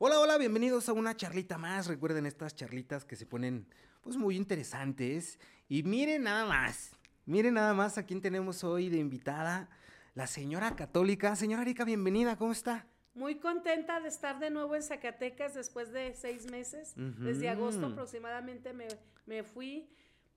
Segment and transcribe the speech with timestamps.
[0.00, 1.88] Hola, hola, bienvenidos a una charlita más.
[1.88, 3.66] Recuerden estas charlitas que se ponen
[4.00, 5.40] pues muy interesantes.
[5.68, 6.92] Y miren nada más,
[7.26, 9.68] miren nada más a quién tenemos hoy de invitada,
[10.14, 11.34] la señora católica.
[11.34, 12.86] Señora Erika, bienvenida, ¿cómo está?
[13.14, 16.92] Muy contenta de estar de nuevo en Zacatecas después de seis meses.
[16.94, 18.86] Desde agosto aproximadamente me,
[19.26, 19.90] me fui.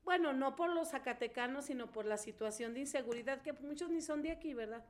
[0.04, 4.24] Bueno, no por los zacatecanos, sino por la situación de inseguridad, que muchos ni son
[4.24, 4.84] de aquí, ¿verdad?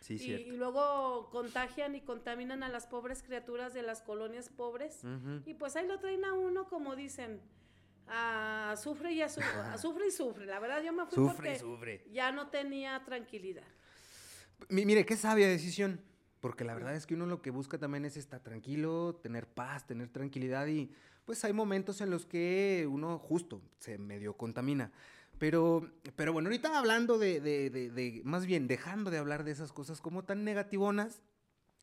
[0.00, 5.00] Sí, y, y, luego contagian y contaminan a las pobres criaturas de las colonias pobres.
[5.44, 7.40] Y pues ahí lo traen a uno, como dicen,
[8.06, 10.46] a, sufre y a, sufre y sufre.
[10.46, 13.64] La verdad, yo me fui sufre porque ya no tenía tranquilidad.
[14.68, 16.00] mire, qué sabia decisión.
[16.40, 19.86] Porque la verdad es que uno lo que busca también es estar tranquilo, tener paz,
[19.86, 20.90] tener tranquilidad y
[21.24, 24.92] pues hay momentos en los que uno justo se medio contamina.
[25.38, 29.72] Pero, pero bueno, ahorita hablando de, de, de, más bien dejando de hablar de esas
[29.72, 31.22] cosas como tan negativonas,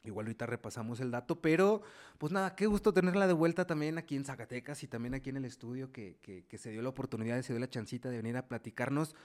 [0.03, 1.81] igual ahorita repasamos el dato, pero
[2.17, 5.37] pues nada, qué gusto tenerla de vuelta también aquí en Zacatecas y también aquí en
[5.37, 8.37] el estudio que, que, que se dio la oportunidad, se dio la chancita de venir
[8.37, 9.15] a platicarnos.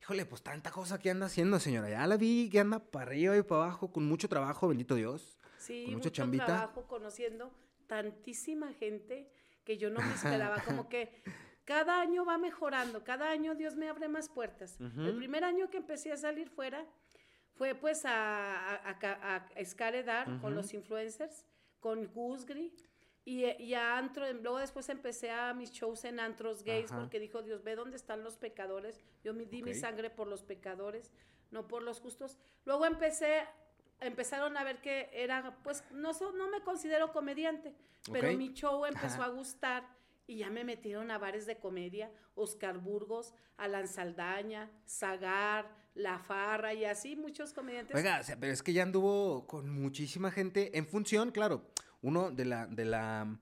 [0.00, 1.90] Híjole, pues tanta cosa que anda haciendo, señora.
[1.90, 5.38] Ya la vi que anda para arriba y para abajo con mucho trabajo, bendito Dios.
[5.58, 6.46] Sí, con mucha mucho chambita.
[6.46, 7.52] trabajo conociendo
[7.86, 9.30] tantísima gente
[9.64, 11.22] que yo no me esperaba, como que
[11.70, 14.76] cada año va mejorando, cada año Dios me abre más puertas.
[14.80, 16.84] El primer año que empecé a salir fuera
[17.52, 21.46] fue pues a, a, a, escaredar con los influencers,
[21.78, 22.74] con Gusgri.
[23.24, 27.40] Y, y, a antro, luego después empecé a mis shows en antros gays porque dijo
[27.40, 29.00] Dios, ve dónde están los pecadores.
[29.22, 31.12] Yo me di mi sangre por los pecadores,
[31.52, 32.36] no por los justos.
[32.64, 33.46] Luego empecé,
[34.00, 37.76] empezaron a ver que era, pues no, no me considero comediante,
[38.10, 39.99] pero mi show empezó a gustar
[40.30, 46.72] y ya me metieron a bares de comedia, Oscar Burgos, Alan Saldaña, Zagar, La Farra
[46.72, 47.96] y así muchos comediantes.
[47.96, 51.66] Oiga, pero es que ya anduvo con muchísima gente en función, claro,
[52.00, 53.40] uno de la, de la,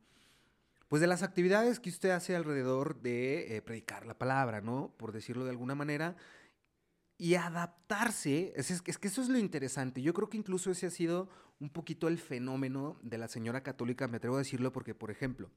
[0.89, 4.95] pues de las actividades que usted hace alrededor de eh, predicar la palabra, ¿no?
[4.97, 6.17] Por decirlo de alguna manera.
[7.19, 10.01] Y adaptarse, es, es, que eso es lo interesante.
[10.01, 11.29] Yo creo que incluso ese ha sido
[11.61, 15.51] un poquito el fenómeno de la señora católica, me atrevo a decirlo porque, por ejemplo,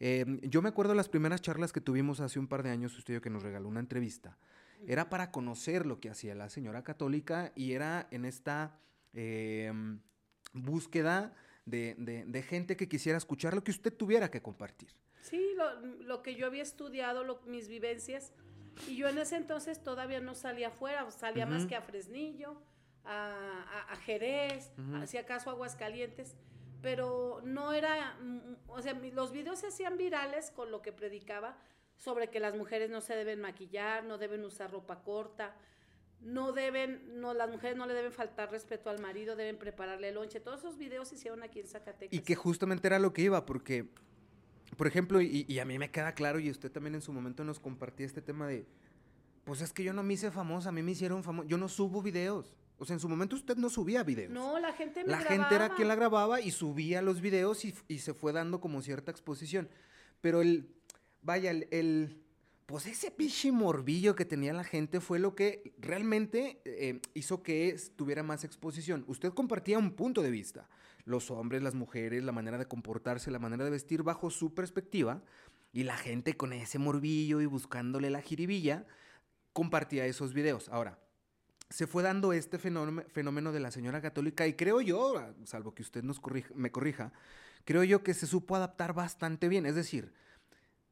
[0.00, 3.20] Em, yo me acuerdo las primeras charlas que tuvimos hace un par de años, usted
[3.20, 4.38] que nos regaló una entrevista.
[4.86, 8.78] Era para conocer lo que hacía la señora católica y era en esta
[9.12, 10.00] em,
[10.52, 11.34] búsqueda
[11.64, 14.90] de, gente que quisiera escuchar lo que usted tuviera que compartir.
[15.22, 15.54] Sí,
[16.00, 18.32] lo, que yo había estudiado, mis vivencias.
[18.88, 22.60] Y yo en ese entonces todavía no salía afuera, salía más que a Fresnillo,
[23.04, 24.72] a, Jerez,
[25.06, 26.36] si acaso Aguascalientes
[26.84, 31.56] pero no era, mm, o sea, los videos se hacían virales con lo que predicaba
[31.96, 35.56] sobre que las mujeres no se deben maquillar, no deben usar ropa corta,
[36.20, 40.16] no deben, no, las mujeres no le deben faltar respeto al marido, deben prepararle el
[40.16, 40.40] lonche.
[40.40, 42.12] Todos esos videos se hicieron aquí en Zacatecas.
[42.12, 43.88] Y que justamente era lo que iba, porque,
[44.76, 47.44] por ejemplo, y, y a mí me queda claro, y usted también en su momento
[47.44, 48.66] nos compartía este tema de,
[49.44, 51.68] pues es que yo no me hice famosa, a mí me hicieron famosa, yo no
[51.70, 52.54] subo videos.
[52.78, 54.32] O sea, en su momento usted no subía videos.
[54.32, 57.74] No, la gente me La gente era quien la grababa y subía los videos y,
[57.88, 59.68] y, se fue dando como cierta exposición.
[60.20, 60.68] Pero el,
[61.22, 62.20] vaya, el,
[62.66, 67.76] pues ese pichi morbillo que tenía la gente fue lo que realmente eh, hizo que
[67.96, 69.04] tuviera más exposición.
[69.06, 70.68] Usted compartía un punto de vista.
[71.04, 75.22] Los hombres, las mujeres, la manera de comportarse, la manera de vestir bajo su perspectiva.
[75.72, 78.86] Y la gente con ese morbillo y buscándole la jiribilla
[79.52, 80.68] compartía esos videos.
[80.68, 80.98] Ahora,
[81.74, 86.04] se fue dando este fenómeno de la señora católica y creo yo, salvo que usted
[86.54, 87.12] me corrija,
[87.64, 89.66] creo yo que se supo adaptar bastante bien.
[89.66, 90.12] Es decir,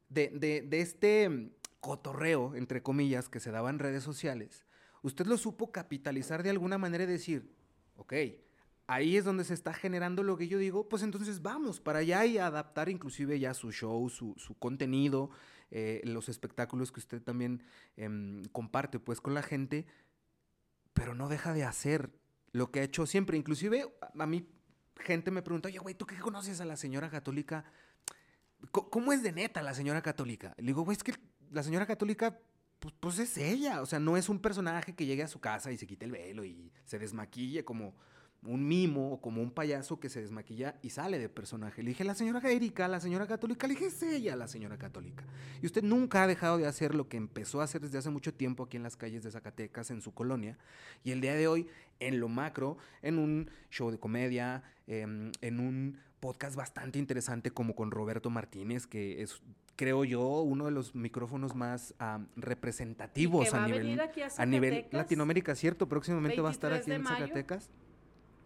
[0.09, 4.67] de, este cotorreo, entre comillas, que se daba en redes sociales,
[5.03, 7.49] usted lo supo capitalizar de alguna manera y decir,
[7.95, 8.15] ok,
[8.89, 12.27] ahí es donde se está generando lo que yo digo, pues entonces vamos para allá
[12.27, 15.31] y adaptar inclusive ya su show, su, su contenido,
[15.71, 17.63] eh, los espectáculos que usted también
[17.97, 19.87] em, comparte pues con la gente
[20.93, 22.11] pero no deja de hacer
[22.53, 23.37] lo que ha hecho siempre.
[23.37, 24.49] Inclusive a mí
[24.97, 27.65] gente me pregunta, oye, güey, ¿tú qué conoces a la señora católica?
[28.71, 30.55] ¿Cómo es de neta la señora católica?
[30.59, 31.15] Le digo, güey, es que
[31.51, 32.39] la señora católica,
[32.79, 33.83] pues, pues, es ella.
[33.83, 36.13] O sea, no es un personaje que llegue a su casa y se quite el
[36.13, 37.97] velo y se desmaquille como
[38.45, 41.83] un mimo o como un payaso que se desmaquilla y sale de personaje.
[41.83, 45.25] Le dije, la señora Erika, la señora católica, le dije, es ella la señora católica.
[45.63, 48.35] Y usted nunca ha dejado de hacer lo que empezó a hacer desde hace mucho
[48.35, 50.59] tiempo aquí en las calles de Zacatecas, en su colonia.
[51.05, 51.69] Y el día de hoy,
[52.01, 57.77] en lo macro, en un show de comedia, em, en un podcast bastante interesante como
[57.77, 59.41] con Roberto Martínez, que es
[59.77, 61.95] creo yo, uno de los micrófonos más
[62.37, 64.01] representativos a, nivel,
[64.37, 65.89] a, nivel Latinoamérica, ¿cierto?
[65.89, 67.71] Próximamente va a estar aquí en Zacatecas.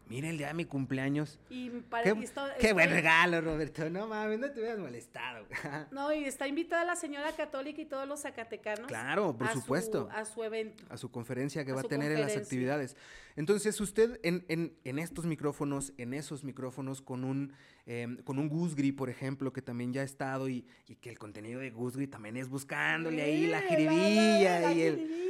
[0.08, 1.40] Mira el día de mi cumpleaños.
[1.50, 1.70] Y
[2.04, 2.14] qué,
[2.60, 3.90] qué buen regalo, Roberto.
[3.90, 5.46] No mames, no te hubieras molestado.
[5.90, 8.86] no, y está invitada la señora católica y todos los zacatecanos.
[8.86, 10.08] Claro, por supuesto.
[10.12, 10.84] a su evento.
[10.90, 12.96] A su conferencia que va a tener en las actividades.
[13.36, 17.52] Entonces, usted en, en, en, estos micrófonos, en esos micrófonos, con un,
[17.86, 21.18] eh, con un Gusgri, por ejemplo, que también ya ha estado y, y que el
[21.18, 25.26] contenido de Gusgri también es buscándole ahí la jiribilla y el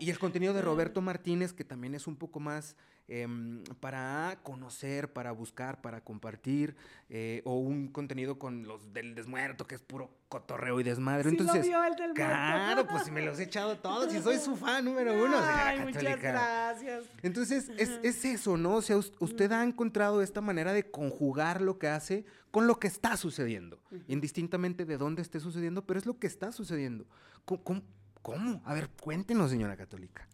[0.00, 2.76] y, el contenido de Roberto Martínez, que también es un poco más
[3.06, 6.76] em, para conocer, para buscar, para compartir,
[7.08, 11.30] eh, o un contenido con los del desmuerto, que es puro cotorreo y desmadre.
[11.30, 11.66] Entonces,
[12.14, 15.80] claro, pues si me los he echado todos y soy su fan número uno, Ay,
[15.80, 17.04] muchas gracias.
[17.22, 18.76] Entonces, es, eso, ¿no?
[18.76, 22.88] O sea, usted ha encontrado esta manera de conjugar lo que hace con lo que
[22.88, 27.06] está sucediendo, indistintamente de dónde esté sucediendo, pero es lo que está sucediendo.
[27.44, 27.82] ¿Cómo,
[28.22, 28.62] ¿Cómo?
[28.64, 30.28] A ver, cuéntenos, señora católica.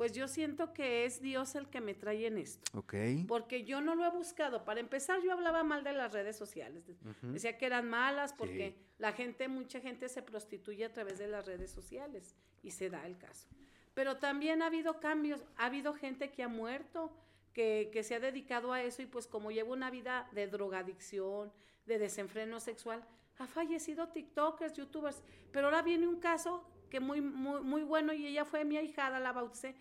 [0.00, 2.78] Pues yo siento que es Dios el que me trae en esto.
[2.78, 2.94] Ok.
[3.28, 4.64] Porque yo no lo he buscado.
[4.64, 6.84] Para empezar, yo hablaba mal de las redes sociales.
[7.20, 11.44] Decía que eran malas porque la gente, mucha gente se prostituye a través de las
[11.44, 13.46] redes sociales y se da el caso.
[13.92, 17.14] Pero también ha habido cambios, ha habido gente que ha muerto,
[17.52, 21.52] que, que se ha dedicado a eso y pues como lleva una vida de drogadicción,
[21.84, 23.04] de desenfreno sexual,
[23.36, 25.22] ha fallecido TikTokers, YouTubers.
[25.52, 29.18] Pero ahora viene un caso que muy, muy, muy bueno y ella fue mi ahijada,
[29.20, 29.74] la bauticé,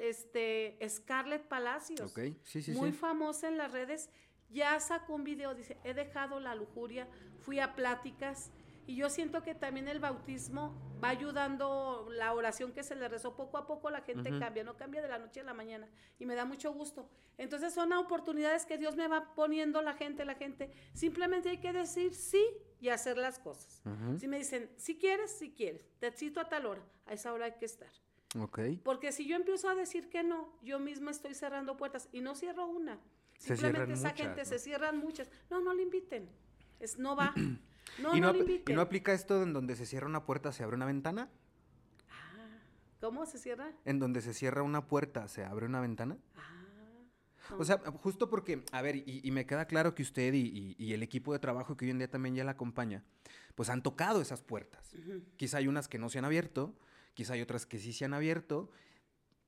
[0.00, 2.12] este, Scarlett Palacios.
[2.42, 4.10] Sí, sí, muy famosa en las redes.
[4.50, 7.06] Ya sacó un video, dice, he dejado la lujuria,
[7.40, 8.50] fui a pláticas
[8.88, 10.74] y yo siento que también el bautismo
[11.04, 14.78] va ayudando la oración que se le rezó poco a poco, la gente cambia, no
[14.78, 15.86] cambia de la noche a la mañana.
[16.18, 17.06] Y me da mucho gusto.
[17.36, 20.70] Entonces son oportunidades que Dios me va poniendo la gente, la gente.
[20.94, 22.42] Simplemente hay que decir sí
[22.80, 23.82] y hacer las cosas.
[24.18, 27.46] Si me dicen, si quieres, si quieres, te cito a tal hora, a esa hora
[27.46, 27.90] hay que estar.
[28.38, 28.76] Okay.
[28.84, 32.34] Porque si yo empiezo a decir que no, yo misma estoy cerrando puertas y no
[32.34, 32.98] cierro una.
[33.38, 35.30] Simplemente esa gente se cierran muchas.
[35.50, 36.28] No, no le inviten.
[36.80, 37.34] Es, no va.
[37.98, 40.76] No, ¿Y, no, ¿Y no aplica esto en donde se cierra una puerta, se abre
[40.76, 41.30] una ventana?
[42.10, 42.60] Ah,
[43.00, 43.72] ¿Cómo se cierra?
[43.86, 46.18] En donde se cierra una puerta, se abre una ventana.
[46.36, 46.57] Ah.
[47.56, 51.32] O sea, justo porque, a ver, y, me queda claro que usted y, el equipo
[51.32, 53.04] de trabajo que hoy en día también ya la acompaña,
[53.54, 54.94] pues han tocado esas puertas.
[55.36, 56.74] Quizá hay unas que no se han abierto,
[57.14, 58.70] quizá hay otras que sí se han abierto,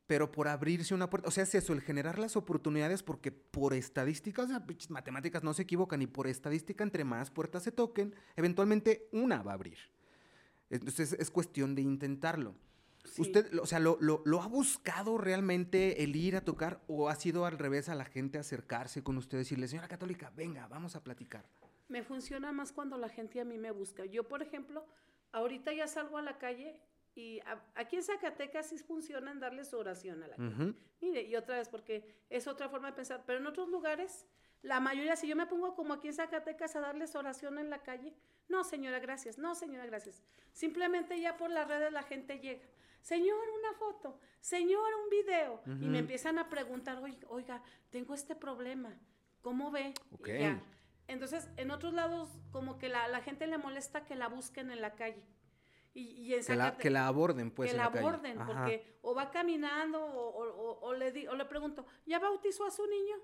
[0.07, 3.75] pero por abrirse una puerta, o sea, es eso, el generar las oportunidades, porque por
[3.75, 8.15] estadística, o sea, matemáticas no se equivocan, y por estadística, entre más puertas se toquen,
[8.35, 9.79] eventualmente una va a abrir.
[10.69, 12.57] Entonces es cuestión de intentarlo.
[13.19, 17.47] ¿Usted, o sea, lo, lo, ha buscado realmente el ir a tocar o ha sido
[17.47, 21.03] al revés a la gente acercarse con usted y decirle, señora católica, venga, vamos a
[21.03, 21.45] platicar?
[21.89, 24.05] Me funciona más cuando la gente a mí me busca.
[24.05, 24.87] Yo, por ejemplo,
[25.33, 26.79] ahorita ya salgo a la calle
[27.15, 27.41] y
[27.75, 30.79] aquí en Zacatecas sí funciona en darle su oración a la gente.
[31.01, 34.27] Mire, y otra vez, porque es otra forma de pensar, pero en otros lugares,
[34.63, 37.83] la mayoría, si yo me pongo como aquí en Zacatecas a darles oración en la
[37.83, 38.15] calle,
[38.49, 40.23] no, señora, gracias, no, señora, gracias.
[40.53, 42.67] Simplemente ya por las redes la gente llega.
[43.01, 45.63] Señor, una foto, señor, un video.
[45.67, 48.99] Y me empiezan a preguntar, oiga, tengo este problema,
[49.41, 49.95] ¿cómo ve?
[51.09, 54.81] Entonces, en otros lados, como que la, la gente le molesta que la busquen en
[54.81, 55.25] la calle.
[55.93, 57.73] Y, que, la, que, la, aborden, pues.
[57.73, 62.65] Que la, aborden, porque o va caminando o, le di, o le pregunto, ¿ya bautizó
[62.65, 63.17] a su niño?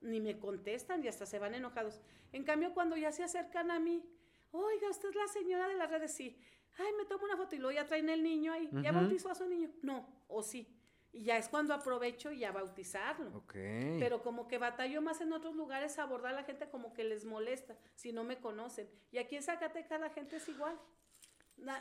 [0.00, 2.00] Ni me contestan y hasta se van enojados.
[2.32, 4.02] En cambio, cuando ya se acercan a mí,
[4.50, 6.38] oiga, usted es la señora de las redes, sí.
[6.78, 8.68] Ay, me tomo una foto y luego ya traen el niño ahí.
[8.82, 9.70] ¿Ya bautizó a su niño?
[9.82, 10.72] No, o sí.
[11.12, 13.34] Y ya es cuando aprovecho y a bautizarlo.
[13.38, 13.98] Okay.
[13.98, 17.04] Pero como que batallo más en otros lugares a abordar a la gente como que
[17.04, 18.86] les molesta si no me conocen.
[19.10, 20.78] Y aquí en Zacatecas la gente es igual.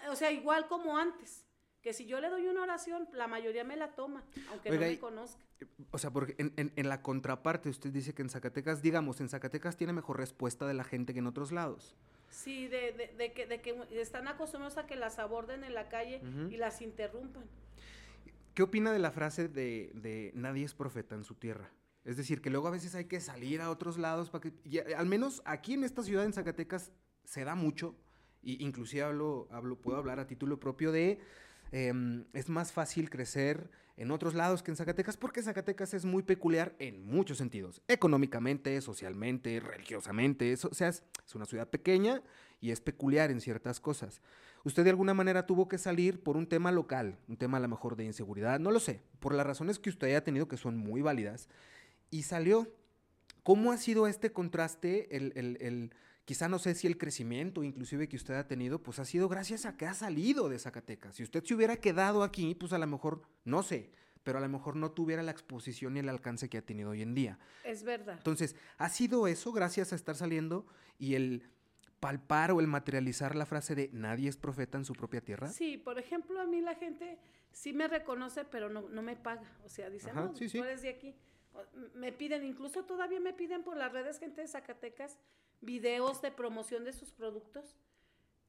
[0.10, 1.46] O sea, igual como antes.
[1.82, 4.98] Que si yo le doy una oración, la mayoría me la toma, aunque no me
[4.98, 5.44] conozca.
[5.92, 9.94] O sea, porque en, la contraparte usted dice que en Zacatecas, digamos, en Zacatecas tiene
[9.94, 11.96] mejor respuesta de la gente que en otros lados.
[12.36, 16.58] Sí, de, que, de que están acostumbrados a que las aborden en la calle y
[16.58, 17.46] las interrumpan.
[18.54, 21.72] ¿Qué opina de la frase de, de, nadie es profeta en su tierra?
[22.04, 25.06] Es decir, que luego a veces hay que salir a otros lados para que, al
[25.06, 26.92] menos aquí en esta ciudad, en Zacatecas,
[27.24, 27.96] se da mucho,
[28.44, 31.20] y inclusive hablo, hablo, puedo hablar a título propio de,
[31.76, 36.24] em, es más fácil crecer en otros lados que en Zacatecas porque Zacatecas es muy
[36.24, 41.04] peculiar en muchos sentidos, económicamente, socialmente, religiosamente, o sea, es,
[41.34, 42.22] una ciudad pequeña
[42.62, 44.22] y es peculiar en ciertas cosas.
[44.64, 47.68] Usted de alguna manera tuvo que salir por un tema local, un tema a lo
[47.68, 50.78] mejor de inseguridad, no lo sé, por las razones que usted haya tenido que son
[50.78, 51.50] muy válidas,
[52.10, 52.72] y salió.
[53.44, 55.92] ¿Cómo ha sido este contraste, el
[56.26, 59.66] quizá no sé si el crecimiento inclusive que usted ha tenido, pues ha sido gracias
[59.66, 61.16] a que ha salido de Zacatecas.
[61.16, 63.92] Si usted se hubiera quedado aquí, pues a lo mejor, no sé,
[64.24, 67.04] pero a lo mejor no tuviera la exposición y el alcance que ha tenido hoy
[67.04, 67.38] en día.
[67.64, 68.16] Es verdad.
[68.18, 70.66] Entonces, ha sido eso gracias a estar saliendo
[70.98, 71.44] y el
[72.00, 75.48] palpar o el materializar la frase de nadie es profeta en su propia tierra.
[75.48, 77.20] Sí, por ejemplo, a mí la gente
[77.52, 79.50] sí me reconoce, pero no, no me paga.
[79.64, 81.16] O sea, dicen, no, tú eres de aquí.
[81.94, 85.18] Me piden, incluso todavía me piden por las redes gente de Zacatecas
[85.66, 87.76] videos de promoción de sus productos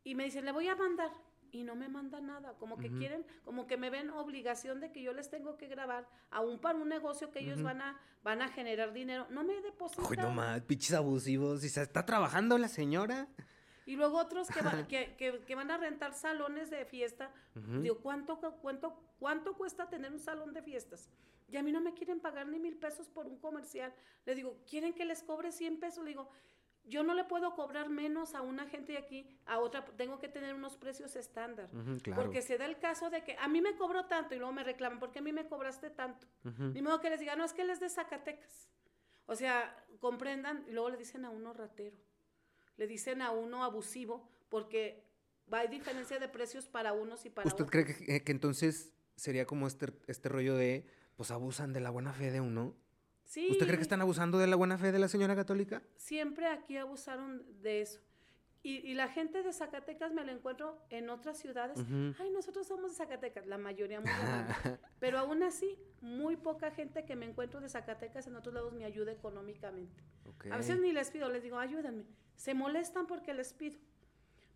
[0.05, 1.11] y me dicen, le voy a mandar
[1.51, 5.03] y no me manda nada, como que quieren, como que me ven obligación de que
[5.03, 8.49] yo les tengo que grabar, aún para un negocio que ellos van a van a
[8.49, 10.05] generar dinero, no me depositan.
[10.11, 13.29] Uy, no más, pinches abusivos, y se está trabajando la señora.
[13.87, 14.61] Y luego otros que,
[15.17, 17.31] que, que, van a rentar salones de fiesta.
[17.55, 21.09] Digo, ¿cuánto, cuánto, ¿cuánto cuesta tener un salón de fiestas?
[21.49, 23.95] Y a mí no me quieren pagar ni mil pesos por un comercial.
[24.25, 26.03] Le digo, ¿quieren que les cobre 100 pesos?
[26.03, 26.29] Le digo,
[26.87, 30.29] yo no le puedo cobrar menos a una gente de aquí, a otra, tengo que
[30.29, 31.69] tener unos precios estándar.
[32.15, 34.65] Porque se da el caso de que a mí me cobró tanto y luego me
[34.65, 36.27] reclaman, ¿por qué a mí me cobraste tanto?
[36.43, 38.71] Ni modo que les diga, no, es que él es de Zacatecas.
[39.27, 41.97] O sea, comprendan, y luego le dicen a uno ratero,
[42.77, 45.05] le dicen a uno abusivo, porque
[45.51, 47.67] hay diferencia de precios para unos y para otros.
[47.67, 51.91] ¿Usted cree que, que, entonces sería como este, este rollo de, pues abusan de la
[51.91, 52.77] buena fe de uno?
[53.27, 55.83] ¿Usted cree que están abusando de la buena fe de la señora católica?
[55.97, 58.01] Siempre aquí abusaron de eso.
[58.63, 61.79] Y, la gente de Zacatecas me la encuentro en otras ciudades.
[62.19, 64.11] Ay, nosotros somos de Zacatecas, la mayoría muy
[64.99, 68.85] Pero aún así, muy poca gente que me encuentro de Zacatecas en otros lados me
[68.85, 70.03] ayuda económicamente.
[70.51, 72.07] A veces ni les pido, les digo, ayúdenme.
[72.35, 73.79] Se molestan porque les pido.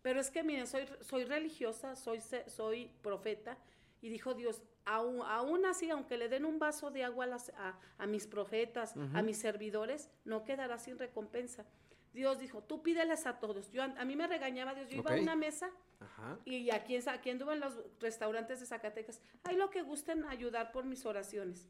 [0.01, 3.57] Pero es que, miren, soy, soy religiosa, soy, soy profeta,
[4.01, 7.27] y dijo Dios, aún, así, aunque le den un vaso de agua
[7.97, 11.65] a, mis profetas, a mis servidores, no quedará sin recompensa.
[12.13, 13.71] Dios dijo, tú pídeles a todos.
[13.71, 15.69] Yo, a mí me regañaba Dios, yo iba a una mesa
[16.43, 19.21] y aquí, aquí anduve en los restaurantes de Zacatecas.
[19.43, 21.69] Hay lo que gusten ayudar por mis oraciones.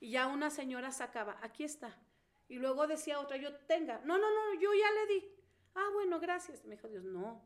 [0.00, 1.96] Y ya una señora sacaba, aquí está.
[2.48, 4.00] Y luego decía otra, yo tenga.
[4.04, 5.28] No, no, no, yo ya le di.
[5.74, 6.64] Ah, bueno, gracias.
[6.64, 7.42] Me dijo Dios, no.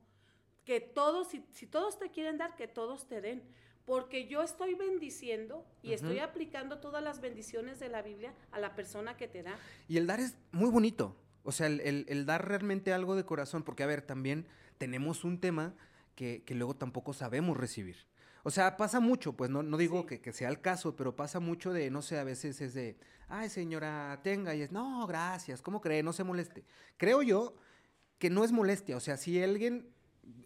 [0.64, 3.42] Que todos, si, si todos te quieren dar, que todos te den
[3.90, 8.76] porque yo estoy bendiciendo y estoy aplicando todas las bendiciones de la Biblia a la
[8.76, 9.58] persona que te da.
[9.88, 13.82] Y el dar es muy bonito, o sea, el, dar realmente algo de corazón, porque
[13.82, 14.46] a ver, también
[14.78, 15.74] tenemos un tema
[16.14, 17.96] que, luego tampoco sabemos recibir.
[18.44, 21.40] O sea, pasa mucho, pues no, no digo que, que, sea el caso, pero pasa
[21.40, 25.62] mucho de, no sé, a veces es de, ay señora, tenga, y es, no, gracias,
[25.62, 26.04] ¿cómo cree?
[26.04, 26.64] No se moleste.
[26.96, 27.56] Creo yo
[28.20, 29.92] que no es molestia, o sea, si alguien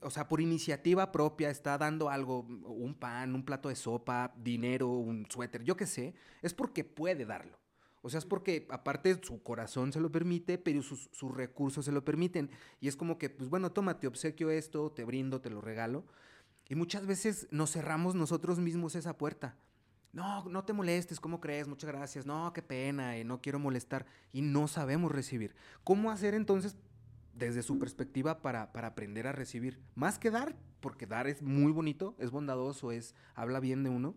[0.03, 4.89] o sea, por iniciativa propia está dando algo, un pan, un plato de sopa, dinero,
[4.89, 7.59] un suéter, yo qué sé, es porque puede darlo.
[8.03, 12.05] O sea, es porque aparte su corazón se lo permite, pero sus, recursos se lo
[12.05, 12.51] permiten.
[12.79, 16.05] Y es como que, pues bueno, toma, te obsequio esto, te brindo, te lo regalo.
[16.69, 19.57] Y muchas veces nos cerramos nosotros mismos esa puerta.
[20.13, 21.67] No, no te molestes, ¿cómo crees?
[21.67, 22.27] Muchas gracias.
[22.27, 24.05] No, qué pena, eh, no quiero molestar.
[24.35, 25.55] Y no sabemos recibir.
[25.83, 26.77] ¿Cómo hacer entonces
[27.35, 29.81] desde su perspectiva para, aprender a recibir.
[29.95, 34.17] Más que dar, porque dar es muy bonito, es bondadoso, es habla bien de uno,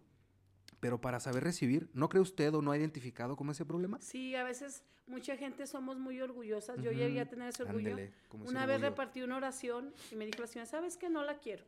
[0.80, 4.00] pero para saber recibir, ¿no cree usted o no ha identificado como ese problema?
[4.02, 6.82] Sí, a veces mucha gente somos muy orgullosas.
[6.82, 7.98] Yo llegué a tener ese orgullo.
[8.32, 11.64] una vez repartí una oración y me dijo la señora, ¿sabes que no la quiero?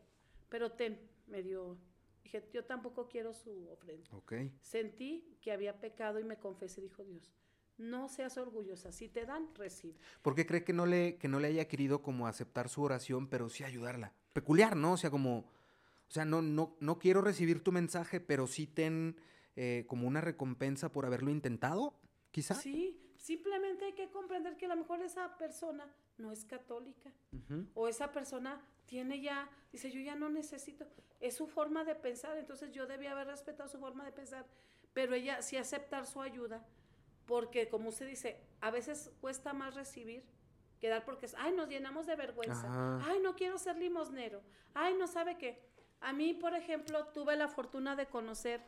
[0.50, 1.78] Pero ten, me dio.
[2.24, 4.08] Dije, yo tampoco quiero su ofrenda.
[4.12, 4.54] Okay.
[4.62, 7.32] Sentí que había pecado y me confesé, dijo Dios
[7.80, 8.92] no seas orgullosa.
[8.92, 9.96] Si te dan, recibe.
[10.22, 13.28] ¿Por qué cree que no le, que no le haya querido como aceptar su oración,
[13.28, 14.14] pero sí ayudarla?
[14.34, 14.94] Peculiar, ¿no?
[14.94, 19.16] O sea, como, o sea, no, no, no quiero recibir tu mensaje, pero sí ten
[19.56, 21.94] eh, como una recompensa por haberlo intentado,
[22.32, 22.54] quizá.
[22.56, 27.12] Sí, simplemente hay que comprender que a lo mejor esa persona no es católica.
[27.74, 30.86] O esa persona tiene ya, dice, yo ya no necesito.
[31.20, 34.46] Es su forma de pensar, entonces yo debía haber respetado su forma de pensar.
[34.94, 36.66] Pero ella sí aceptar su ayuda
[37.30, 40.26] porque como usted dice, a veces cuesta más recibir
[40.80, 44.42] que dar porque, ay, nos llenamos de vergüenza, ay, no quiero ser limosnero,
[44.74, 45.62] ay, no sabe qué.
[46.02, 48.62] A mí, por ejemplo, tuve la fortuna de conocer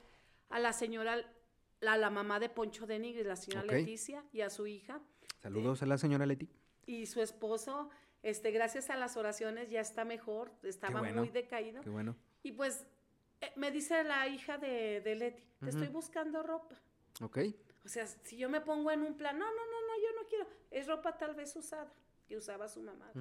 [0.50, 1.18] a la señora,
[1.80, 5.02] la, la mamá de Poncho de Nigris, la señora Leticia, y a su hija.
[5.42, 6.48] Saludos a la señora Leti.
[6.86, 7.90] Y su esposo,
[8.22, 11.82] este, gracias a las oraciones ya está mejor, estaba muy decaído.
[11.82, 12.16] Qué bueno.
[12.44, 12.86] Y pues
[13.40, 16.76] eh, me dice la hija de, de Leti, te estoy buscando ropa.
[17.22, 17.40] Ok.
[17.84, 20.28] O sea, si yo me pongo en un plan, no, no, no, no, yo no
[20.28, 21.92] quiero, es ropa tal vez usada,
[22.28, 23.12] que usaba su mamá,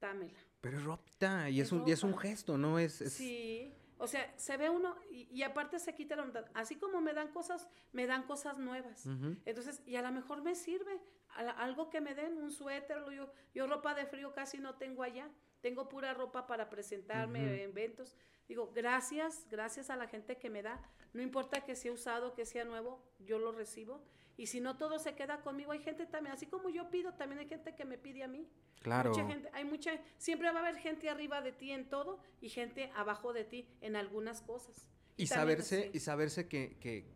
[0.00, 0.38] dámela.
[0.60, 2.78] Pero es ropa, y es, un, y es un gesto, ¿no?
[2.78, 6.44] Es, Sí, O sea, se ve uno y, aparte se quita la voluntad.
[6.54, 9.06] Así como me dan cosas, me dan cosas nuevas.
[9.46, 13.66] Entonces, y a lo mejor me sirve algo que me den, un suéter, yo, yo
[13.66, 15.28] ropa de frío casi no tengo allá.
[15.60, 18.14] Tengo pura ropa para presentarme en eventos.
[18.48, 20.80] Digo, gracias, gracias a la gente que me da.
[21.12, 24.04] No importa que sea usado, que sea nuevo, yo lo recibo.
[24.36, 27.40] Y si no todo se queda conmigo, hay gente también, así como yo pido, también
[27.40, 28.46] hay gente que me pide a mí.
[28.80, 29.10] Claro.
[29.10, 32.50] Mucha gente, hay mucha, siempre va a haber gente arriba de ti en todo y
[32.50, 34.88] gente abajo de ti en algunas cosas.
[35.16, 37.06] Y, saberse, y saberse que, que,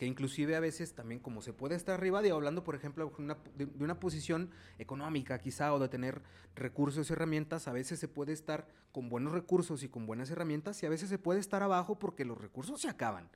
[0.00, 3.66] que, inclusive a veces también como se puede estar arriba, de hablando por ejemplo de,
[3.66, 6.22] de, una posición económica quizá o de tener
[6.54, 10.82] recursos y herramientas, a veces se puede estar con buenos recursos y con buenas herramientas
[10.82, 13.28] y a veces se puede estar abajo porque los recursos se acaban.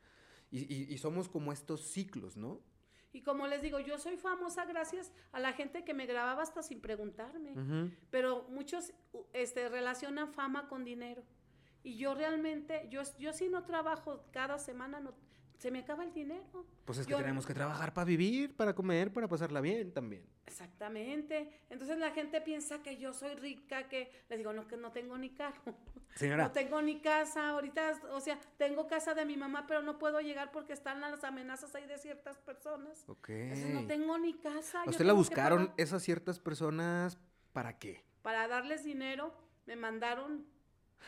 [0.51, 2.63] Y, y, y somos como estos ciclos, ¿no?
[3.15, 6.63] Y como les digo, yo soy famosa gracias a la gente que me grababa hasta
[6.63, 7.55] sin preguntarme.
[8.11, 8.93] Pero muchos
[9.33, 11.23] este, relacionan fama con dinero.
[11.85, 15.15] Y yo realmente, yo, yo sí no trabajo cada semana, no,
[15.59, 16.67] se me acaba el dinero.
[16.85, 20.27] Pues es que tenemos que trabajar para vivir, para comer, para pasarla bien también.
[20.47, 21.63] Exactamente.
[21.71, 25.17] Entonces la gente piensa que yo soy rica, que les digo, no, que no tengo
[25.17, 25.75] ni carro.
[26.15, 26.45] Señora.
[26.45, 27.51] No tengo ni casa.
[27.51, 31.25] Ahorita, o sea, tengo casa de mi mamá, pero no puedo llegar porque están las
[31.25, 33.05] amenazas ahí de ciertas personas.
[33.09, 33.31] Ok.
[33.31, 34.85] Entonces no tengo ni casa.
[34.87, 37.19] usted la buscaron esas ciertas personas
[37.53, 38.05] para qué?
[38.23, 39.35] Para darles dinero.
[39.67, 40.47] Me mandaron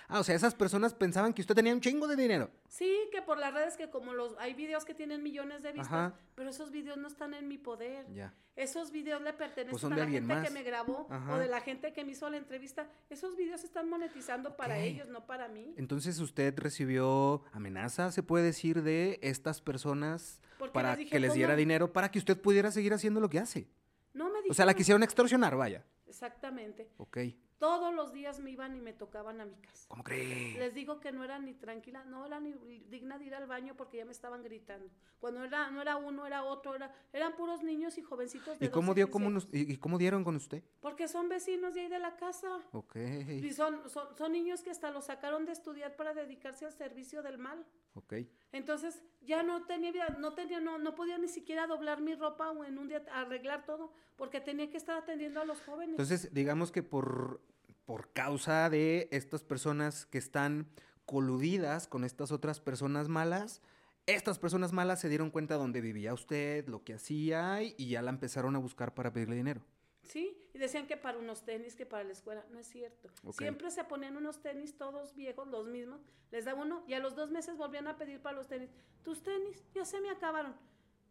[0.09, 2.51] Ah, o sea, esas personas pensaban que usted tenía un chingo de dinero.
[2.69, 6.13] Sí, que por las redes que como los hay videos que tienen millones de vistas,
[6.35, 8.07] pero esos videos no están en mi poder.
[8.13, 8.35] Ya.
[8.55, 11.93] Esos videos le pertenecen pues a la gente que me grabó o de la gente
[11.93, 12.89] que me hizo la entrevista.
[13.11, 15.75] Esos videos están monetizando para ellos, no para mí.
[15.77, 20.41] Entonces usted recibió amenaza, se puede decir, de estas personas
[20.73, 23.69] para que les diera dinero para que usted pudiera seguir haciendo lo que hace.
[24.15, 25.85] No me O sea, la quisieron extorsionar, vaya.
[26.07, 26.89] Exactamente.
[26.97, 27.19] Ok.
[27.59, 29.87] Todos los días me iban y me tocaban a mi casa.
[29.89, 30.59] ¿Cómo crees?
[30.59, 32.53] Les digo que no era ni tranquila, no era ni
[32.91, 34.91] digna de ir al baño porque ya me estaban gritando.
[35.19, 38.69] Cuando era, no era uno, era otro, era, eran puros niños y jovencitos de ¿Y
[38.69, 40.63] cómo, dio, cómo y, cómo dieron con usted?
[40.81, 42.61] Porque son vecinos de ahí de la casa.
[42.73, 42.97] Ok.
[42.97, 47.23] Y son, son, son niños que hasta los sacaron de estudiar para dedicarse al servicio
[47.23, 47.65] del mal.
[47.95, 48.15] Ok.
[48.57, 52.51] Entonces ya no tenía vida, no tenía, no, no podía ni siquiera doblar mi ropa
[52.51, 55.91] o en un día arreglar todo porque tenía que estar atendiendo a los jóvenes.
[55.91, 57.41] Entonces, digamos que por,
[57.85, 60.69] por causa de estas personas que están
[61.05, 63.63] coludidas con estas otras personas malas,
[64.07, 68.11] estas personas malas se dieron cuenta dónde vivía usted, lo que hacía y ya la
[68.11, 69.63] empezaron a buscar para pedirle dinero.
[70.07, 72.45] Sí, y decían que para unos tenis, que para la escuela.
[72.51, 73.11] No es cierto.
[73.33, 76.01] Siempre se ponían unos tenis todos viejos, los mismos.
[76.31, 78.71] Les daba uno y a los dos meses volvían a pedir para los tenis.
[79.03, 80.55] Tus tenis ya se me acabaron.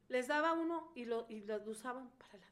[0.08, 2.46] Les daba uno y lo, y lo usaban para la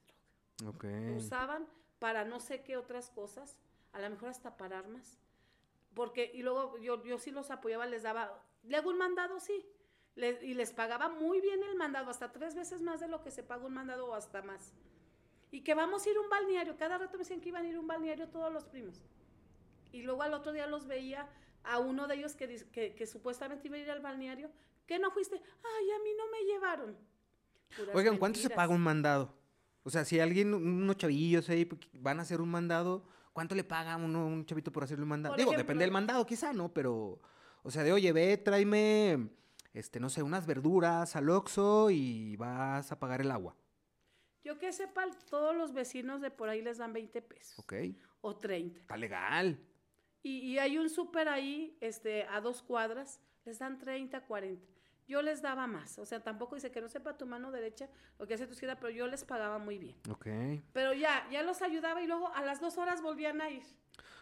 [1.16, 1.68] usaban
[2.00, 3.58] para no sé qué otras cosas,
[3.92, 5.18] a lo mejor hasta para armas.
[5.94, 9.66] Porque, y luego yo, yo sí los apoyaba, les daba, le hago un mandado, sí.
[10.16, 13.44] y les pagaba muy bien el mandado, hasta tres veces más de lo que se
[13.44, 14.74] paga un mandado o hasta más.
[15.54, 16.76] Y que vamos a ir a un balneario.
[16.78, 19.00] Cada rato me decían que iban a ir a un balneario todos los primos.
[19.92, 21.30] Y luego al otro día los veía
[21.64, 24.50] a uno de ellos que, que, que supuestamente iba a ir al balneario.
[24.88, 25.36] ¿Qué no fuiste?
[25.36, 26.98] Ay, a mí no me llevaron.
[27.94, 29.32] Oigan, ¿cuánto se paga un mandado?
[29.84, 33.96] O sea, si alguien, unos chavillos ahí van a hacer un mandado, ¿cuánto le paga
[33.96, 35.36] uno, un chavito por hacerle un mandado?
[35.36, 36.74] Digo, depende del mandado quizá, ¿no?
[36.74, 37.22] Pero,
[37.62, 39.30] o sea, de oye, ve, tráeme,
[39.72, 43.56] este, no sé, unas verduras al Oxxo y vas a pagar el agua.
[44.44, 47.60] Yo que sepa, todos los vecinos de por ahí les dan 20 pesos.
[47.60, 47.74] Ok.
[48.22, 48.80] O 30.
[48.82, 49.60] Está legal.
[50.22, 54.74] Y, y hay un súper ahí, este, a dos cuadras, les dan 30, 40
[55.08, 56.00] yo les daba más.
[56.00, 58.80] O sea, tampoco dice que no sepa tu mano derecha lo que hace tu izquierda,
[58.80, 59.96] pero yo les pagaba muy bien.
[60.10, 60.28] Ok.
[60.72, 63.64] Pero ya, ya los ayudaba y luego a las dos horas volvían a ir.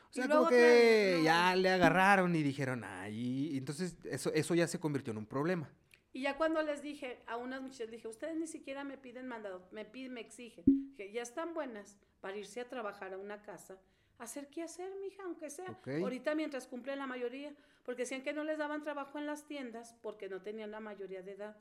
[0.10, 4.68] O sea, como que ya le agarraron y dijeron, ay, y entonces eso, eso ya
[4.68, 5.70] se convirtió en un problema.
[6.14, 9.68] Y ya cuando les dije a unas muchachas, dije, ustedes ni siquiera me piden mandado,
[9.72, 10.66] me piden, me exigen.
[10.98, 13.80] que ya están buenas para irse a trabajar a una casa,
[14.18, 15.80] hacer qué hacer, mija, aunque sea.
[15.86, 19.96] Ahorita mientras cumplen la mayoría, porque decían que no les daban trabajo en las tiendas
[20.02, 21.58] porque no tenían la mayoría de edad.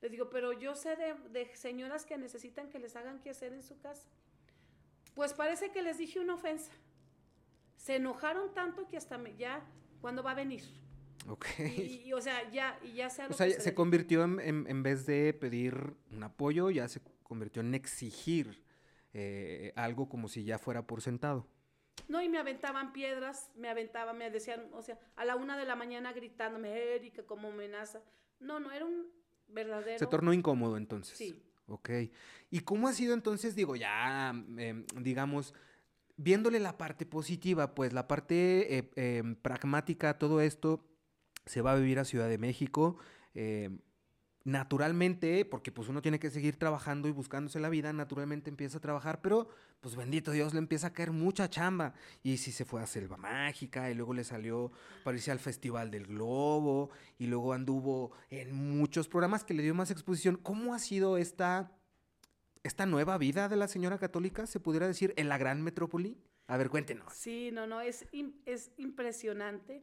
[0.00, 0.96] Les digo, pero yo sé
[1.30, 4.06] de, señoras que necesitan que les hagan qué hacer en su casa.
[5.14, 6.72] Pues parece que les dije una ofensa.
[7.76, 9.64] Se enojaron tanto que hasta me, ya,
[10.00, 10.64] ¿cuándo va a venir?
[11.26, 11.46] Ok.
[11.76, 15.32] Y, o sea, ya, y ya sea O sea, se, convirtió en, en, vez de
[15.32, 18.62] pedir un apoyo, ya se convirtió en exigir
[19.12, 21.46] eh, algo como si ya fuera por sentado.
[22.08, 25.64] No, y me aventaban piedras, me aventaban, me decían, o sea, a la una de
[25.64, 28.02] la mañana gritándome, Erika, como amenaza.
[28.40, 29.06] No, no, era un
[29.48, 29.98] verdadero...
[29.98, 31.16] Se tornó incómodo entonces.
[31.16, 31.40] Sí.
[31.66, 31.90] Ok.
[32.50, 35.54] ¿Y cómo ha sido entonces, digo, ya, em, digamos,
[36.16, 40.84] viéndole la parte positiva, pues la parte eh, em, pragmática a todo esto,
[41.46, 42.96] se va a vivir a Ciudad de México.
[43.34, 43.70] Eh,
[44.44, 48.80] naturalmente, porque pues uno tiene que seguir trabajando y buscándose la vida, naturalmente empieza a
[48.80, 49.48] trabajar, pero
[49.80, 51.94] pues bendito Dios, le empieza a caer mucha chamba.
[52.22, 54.70] Y si se fue a Selva Mágica, y luego le salió
[55.02, 59.74] para irse al Festival del Globo, y luego anduvo en muchos programas que le dio
[59.74, 60.36] más exposición.
[60.36, 61.72] ¿Cómo ha sido esta,
[62.62, 66.18] esta nueva vida de la señora católica, se pudiera decir, en la gran metrópoli?
[66.46, 67.12] A ver, cuéntenos.
[67.14, 68.06] Sí, no, no, es,
[68.44, 69.82] es impresionante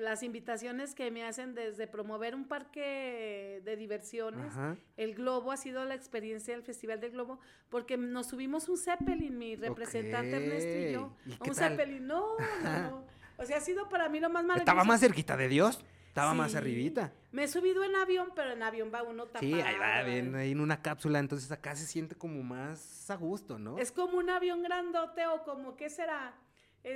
[0.00, 4.52] las invitaciones que me hacen desde promover un parque de diversiones,
[4.96, 9.36] el Globo ha sido la experiencia del Festival del Globo, porque nos subimos un Zeppelin,
[9.36, 11.38] mi representante Ernesto y yo.
[11.46, 13.04] un Zeppelin, no, no,
[13.38, 14.62] O sea, ha sido para mí lo más maravilloso.
[14.62, 15.84] ¿Estaba más cerquita de Dios?
[16.08, 17.12] Estaba más arribita.
[17.30, 19.46] Me he subido en avión, pero en avión va uno tapado.
[19.46, 23.14] Sí, ahí va, bien, ahí en una cápsula, entonces acá se siente como más a
[23.14, 23.78] gusto, ¿no?
[23.78, 26.34] Es como un avión grandote o como, ¿qué será?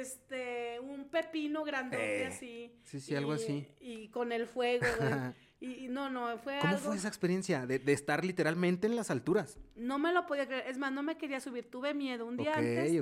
[0.01, 2.73] Este, un pepino grandote eh, así.
[2.85, 3.67] Sí, sí, algo así.
[3.81, 4.87] Y con el fuego.
[5.61, 9.59] y, no, no, fue ¿Cómo fue esa experiencia de, estar literalmente en las alturas?
[9.77, 10.65] No me lo podía creer.
[10.67, 11.71] Es más, no me quería subir.
[11.71, 12.27] Tuve miedo.
[12.27, 12.93] Un día antes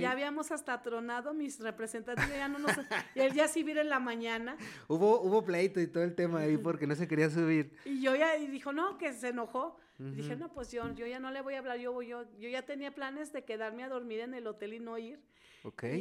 [0.00, 2.28] ya habíamos hasta tronado mis representantes.
[2.28, 2.72] Ya no nos,
[3.14, 4.56] y él ya sí en la mañana.
[4.88, 7.72] Hubo, hubo pleito y todo el tema ahí porque no se quería subir.
[7.84, 9.78] Y yo ya, y dijo, no, que se enojó.
[10.00, 11.78] Dije, no, pues yo, yo ya no le voy a hablar.
[11.78, 14.96] Yo, yo, yo ya tenía planes de quedarme a dormir en el hotel y no
[14.96, 15.20] ir.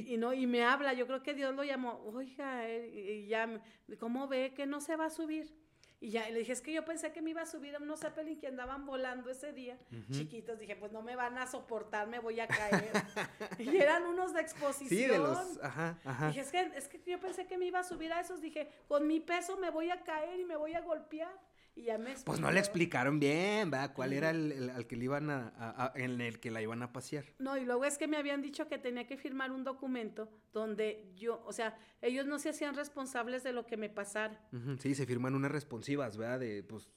[0.07, 3.61] Y, no, y me habla, yo creo que Dios lo llamó, oiga, eh, y ya,
[3.99, 5.53] ¿cómo ve que no se va a subir?
[6.01, 7.99] Y ya le dije, es que yo pensé que me iba a subir a unos
[7.99, 9.77] Zeppelin que andaban volando ese día,
[10.11, 10.57] chiquitos.
[10.57, 12.89] Dije, pues no me van a soportar, me voy a caer.
[13.59, 14.87] y eran unos de exposición.
[14.87, 16.27] Sí, de los, ajá, ajá.
[16.27, 18.39] Dije, es que, es que yo pensé que me iba a subir a esos.
[18.39, 21.37] Dije, con mi peso me voy a caer y me voy a golpear.
[22.25, 23.93] Pues no le explicaron bien, ¿verdad?
[23.93, 27.25] ¿Cuál era el, al que le iban a, en el que la iban a pasear?
[27.39, 31.11] No, y luego es que me habían dicho que tenía que firmar un documento donde
[31.15, 34.47] yo, o sea, ellos no se hacían responsables de lo que me pasara.
[34.79, 36.39] sí, se firman unas responsivas, ¿verdad?
[36.39, 36.89] De, pues,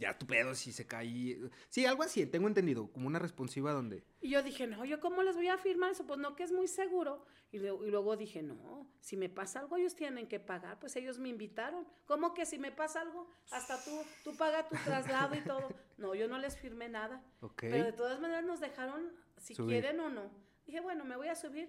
[0.00, 1.38] ya tu pedo si se cae.
[1.68, 4.02] Sí, algo así, tengo entendido, como una responsiva donde.
[4.20, 6.06] Y yo dije, no, ¿yo cómo les voy a firmar eso?
[6.06, 7.24] Pues no, que es muy seguro.
[7.52, 11.28] Y, luego dije, no, si me pasa algo, ellos tienen que pagar, pues ellos me
[11.28, 11.86] invitaron.
[12.06, 13.90] ¿Cómo que si me pasa algo, hasta tú,
[14.24, 15.68] tú pagas tu traslado y todo?
[15.98, 17.22] No, yo no les firmé nada.
[17.56, 20.30] Pero de todas maneras nos dejaron, si quieren o no.
[20.64, 21.68] Dije, bueno, me voy a subir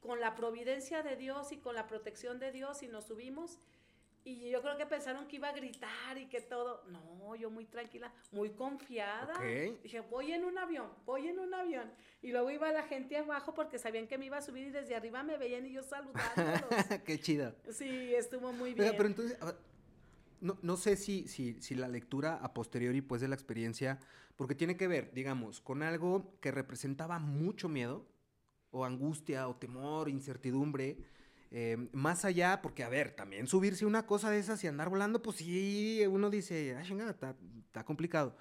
[0.00, 3.58] con la providencia de Dios y con la protección de Dios y nos subimos
[4.24, 6.84] y yo creo que pensaron que iba a gritar y que todo.
[6.88, 9.34] No, yo muy tranquila, muy confiada.
[9.82, 11.90] Dije, voy en un avión, voy en un avión.
[12.22, 14.94] Y luego iba la gente abajo porque sabían que me iba a subir y desde
[14.94, 16.68] arriba me veían y yo saludándolos.
[17.04, 17.54] Qué chido.
[17.70, 18.92] Sí, estuvo muy bien.
[18.96, 19.38] pero entonces,
[20.40, 23.98] no, no sé si, si, si la lectura a posteriori, pues, de la experiencia,
[24.36, 28.06] porque tiene que ver, digamos, con algo que representaba mucho miedo,
[28.70, 30.98] o angustia, o temor, incertidumbre
[31.52, 35.20] eh, más allá, porque a ver, también subirse una cosa de esas y andar volando,
[35.20, 38.36] pues sí, uno dice, ah, chingada, está, complicado.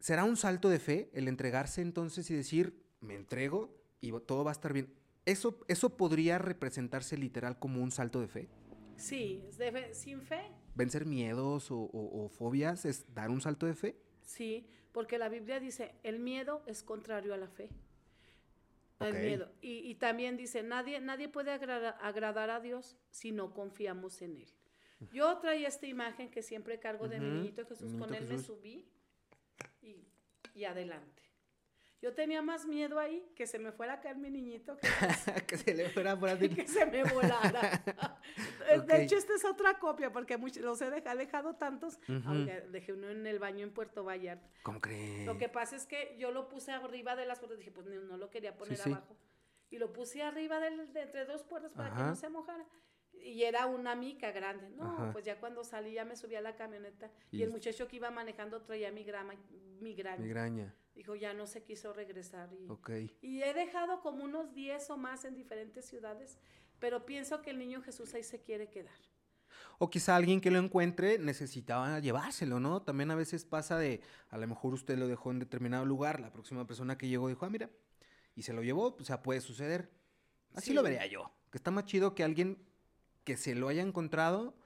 [0.00, 4.52] ¿Será un salto de fe el entregarse entonces y decir, me entrego y todo va
[4.52, 4.94] a estar bien?
[5.26, 8.48] ¿Eso, eso podría representarse literal como un salto de fe?
[8.96, 9.44] Sí,
[9.92, 10.50] sin fe.
[10.74, 13.96] ¿Vencer miedos o, o fobias es dar un salto de fe?
[14.22, 17.68] Sí, porque la Biblia dice, el miedo es contrario a la fe.
[19.00, 19.52] El miedo.
[19.60, 24.48] Y, también dice, nadie, nadie puede agradar a Dios si no confiamos en Él.
[25.12, 28.88] Yo traía esta imagen que siempre cargo de mi niñito Jesús, con Él me subí
[30.54, 31.27] y adelante.
[32.00, 34.76] Yo tenía más miedo ahí que se me fuera a caer mi niñito.
[34.76, 34.88] Que,
[35.46, 36.48] que se le fuera ahí.
[36.54, 37.82] que se me volara.
[38.86, 43.26] De hecho, esta es otra copia, porque los he dejado, tantos, aunque dejé uno en
[43.26, 44.48] el baño en Puerto Vallarta.
[44.62, 45.26] ¿Cómo crees?
[45.26, 48.16] Lo que pasa es que yo lo puse arriba de las puertas, dije, pues no,
[48.16, 49.16] lo quería poner abajo.
[49.70, 52.64] Y lo puse arriba de entre dos puertas para que no se mojara
[53.22, 54.68] y era una mica grande.
[54.70, 57.96] No, pues ya cuando salí ya me subí a la camioneta y, el muchacho que
[57.96, 59.38] iba manejando traía migraña.
[59.80, 60.74] migraña.
[60.98, 62.50] Dijo, ya no se quiso regresar.
[62.52, 66.40] Y, y he dejado como unos 10 o más en diferentes ciudades,
[66.80, 68.98] pero pienso que el niño Jesús ahí se quiere quedar.
[69.78, 72.82] O quizá alguien que lo encuentre necesitaba llevárselo, ¿no?
[72.82, 76.32] También a veces pasa de, a lo mejor usted lo dejó en determinado lugar, la
[76.32, 77.70] próxima persona que llegó dijo, ah, mira,
[78.34, 79.92] y se lo llevó, o sea, puede suceder.
[80.56, 81.30] Así lo vería yo.
[81.52, 82.58] Que está más chido que alguien
[83.22, 84.57] que se lo haya encontrado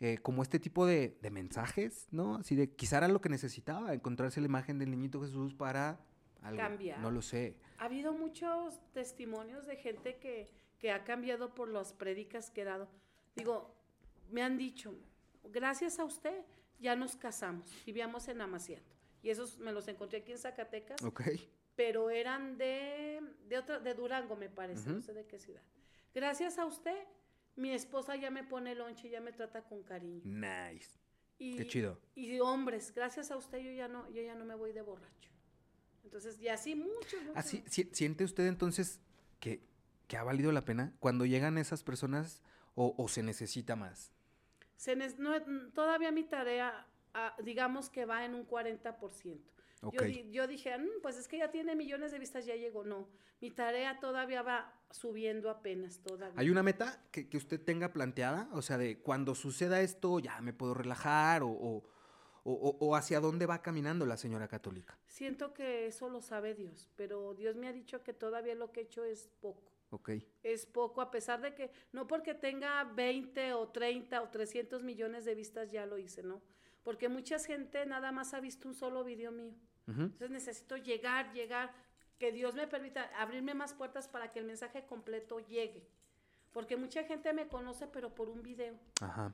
[0.00, 2.36] eh, como este tipo de, mensajes, ¿no?
[2.36, 6.00] Así de quizá era lo que necesitaba, encontrarse la imagen del niñito Jesús para
[6.42, 6.58] algo.
[6.58, 7.00] Cambiar.
[7.00, 7.56] No lo sé.
[7.78, 12.64] Ha habido muchos testimonios de gente que, que ha cambiado por las prédicas que he
[12.64, 12.88] dado.
[13.36, 13.74] Digo,
[14.30, 14.94] me han dicho,
[15.44, 16.44] gracias a usted
[16.80, 18.94] ya nos casamos, vivíamos en Amaciato.
[19.22, 21.02] Y esos me los encontré aquí en Zacatecas.
[21.02, 21.22] Ok.
[21.76, 25.62] Pero eran de, de, otra, de Durango, me parece, no sé de qué ciudad.
[26.14, 27.06] Gracias a usted
[27.56, 30.22] Mi esposa ya me pone lonche, ya me trata con cariño.
[30.24, 30.98] Nice.
[31.38, 32.00] Qué chido.
[32.14, 35.30] Y hombres, gracias a usted yo ya no, yo ya no me voy de borracho.
[36.04, 37.20] Entonces, y así muchos.
[37.34, 39.00] Así, ¿Siente usted entonces
[39.40, 39.62] que,
[40.06, 42.42] que, ha valido la pena cuando llegan esas personas
[42.74, 44.12] o, o se necesita más?
[44.76, 45.40] Se no,
[45.72, 49.53] todavía mi tarea, ah, digamos que va en un 40%.
[50.30, 52.84] Yo, dije, mm, pues es que ya tiene millones de vistas, ya llegó.
[52.84, 53.08] No,
[53.40, 56.38] mi tarea todavía va subiendo apenas todavía.
[56.38, 58.48] ¿Hay una meta que, usted tenga planteada?
[58.52, 61.82] O sea, de cuando suceda esto ya me puedo relajar o,
[62.44, 64.98] o, hacia dónde va caminando la señora católica.
[65.06, 68.80] Siento que eso lo sabe Dios, pero Dios me ha dicho que todavía lo que
[68.80, 69.72] he hecho es poco.
[69.90, 70.10] Ok.
[70.42, 75.24] Es poco, a pesar de que, no porque tenga 20 o 30 o 300 millones
[75.24, 76.42] de vistas ya lo hice, ¿no?
[76.82, 79.54] Porque mucha gente nada más ha visto un solo video mío.
[79.86, 81.72] Entonces necesito llegar, llegar,
[82.18, 85.86] que Dios me permita abrirme más puertas para que el mensaje completo llegue.
[86.52, 88.78] Porque mucha gente me conoce, pero por un video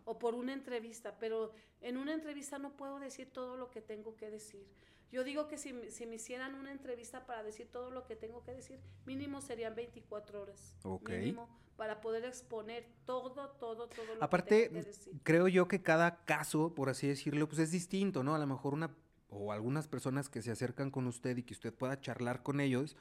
[0.04, 4.16] o por una entrevista, pero en una entrevista no puedo decir todo lo que tengo
[4.16, 4.66] que decir.
[5.12, 8.42] Yo digo que si, si me hicieran una entrevista para decir todo lo que tengo
[8.42, 10.76] que decir, mínimo serían 24 horas.
[11.08, 15.20] Mínimo para poder exponer todo, todo, todo lo Aparte, que tengo que decir.
[15.22, 18.34] creo yo que cada caso, por así decirlo, pues es distinto, ¿no?
[18.34, 18.94] A lo mejor una
[19.30, 22.96] o algunas personas que se acercan con usted y que usted pueda charlar con ellos,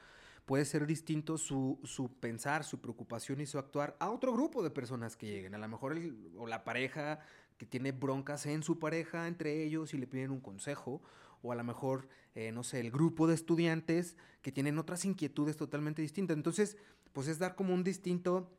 [0.45, 4.69] puede ser distinto su, su, pensar, su preocupación y su actuar a otro grupo de
[4.69, 5.55] personas que lleguen.
[5.55, 5.99] A lo mejor
[6.37, 7.19] o la pareja
[7.57, 11.01] que tiene broncas en su pareja entre ellos y le piden un consejo,
[11.41, 15.57] o a lo mejor, eh, no sé, el grupo de estudiantes que tienen otras inquietudes
[15.57, 16.35] totalmente distintas.
[16.37, 16.77] Entonces,
[17.13, 18.51] pues es dar como un distinto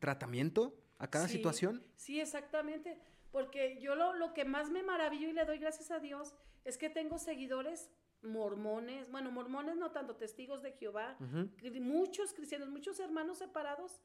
[0.00, 1.82] tratamiento a cada situación.
[1.96, 2.98] Sí, exactamente,
[3.30, 6.78] porque yo lo, lo que más me maravillo y le doy gracias a Dios es
[6.78, 7.90] que tengo seguidores
[8.22, 11.16] mormones, bueno, mormones no tanto, testigos de Jehová,
[11.80, 14.00] muchos cristianos, muchos hermanos separados.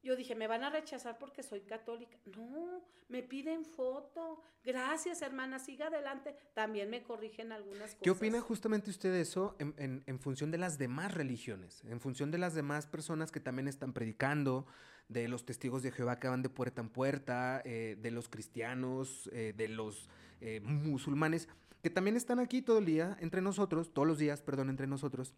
[0.00, 2.16] Yo dije, me van a rechazar porque soy católica.
[2.36, 4.40] No, me piden foto.
[4.62, 6.36] Gracias, hermana, siga adelante.
[6.54, 7.98] También me corrigen algunas cosas.
[8.00, 11.82] ¿Qué opina justamente usted de eso en, en, función de las demás religiones?
[11.84, 14.66] En función de las demás personas que también están predicando,
[15.08, 19.28] de los testigos de Jehová que van de puerta en puerta, eh, de los cristianos,
[19.32, 20.08] eh, de los
[20.40, 21.48] eh, musulmanes
[21.82, 25.34] que también están aquí todo el día entre nosotros, todos los días, perdón, entre nosotros,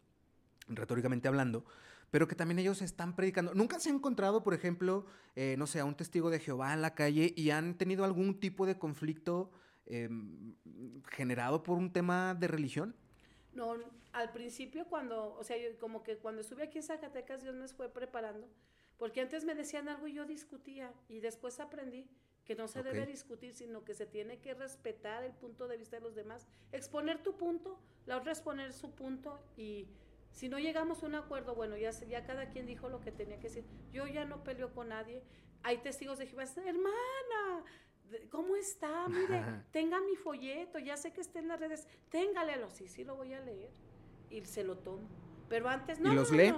[0.68, 1.64] retóricamente hablando,
[2.10, 3.54] pero que también ellos están predicando.
[3.54, 6.82] ¿Nunca se han encontrado, por ejemplo, eh, no sé, a un testigo de Jehová en
[6.82, 9.50] la calle y han tenido algún tipo de conflicto
[9.86, 10.54] em,
[11.10, 12.94] generado por un tema de religión?
[13.52, 13.76] No,
[14.12, 17.88] al principio cuando, o sea, como que cuando estuve aquí en Zacatecas, Dios me fue
[17.88, 18.48] preparando,
[18.98, 22.08] porque antes me decían algo y yo discutía y después aprendí
[22.44, 25.96] que no se debe discutir, sino que se tiene que respetar el punto de vista
[25.96, 29.86] de los demás, exponer tu punto, la otra exponer su punto y
[30.32, 33.38] si no llegamos a un acuerdo, bueno, ya, ya cada quien dijo lo que tenía
[33.38, 33.64] que decir.
[33.92, 35.22] Yo ya no peleo con nadie.
[35.62, 37.64] Hay testigos de Jehová, hermana,
[38.30, 39.08] ¿cómo está?
[39.08, 43.16] Mire, tenga mi folleto, ya sé que está en las redes, téngalelo, sí, sí lo
[43.16, 43.70] voy a leer
[44.30, 45.06] y se lo tomo.
[45.48, 46.12] Pero antes no.
[46.12, 46.54] ¿Y los lee?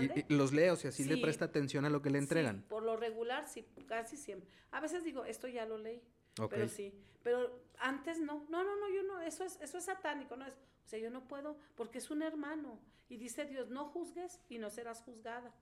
[0.00, 2.60] Y, los leo, si así le presta atención a lo que le entregan.
[2.60, 4.48] Sí, por lo regular, sí, casi siempre.
[4.70, 6.02] A veces digo, esto ya lo leí.
[6.48, 6.94] Pero sí.
[7.22, 8.46] Pero antes no.
[8.48, 9.20] No, no, no, yo no.
[9.20, 10.46] Eso es, eso es satánico, ¿no?
[10.46, 12.80] Es, o sea, yo no puedo, porque es un hermano.
[13.08, 15.54] Y dice Dios, no juzgues y no serás juzgada.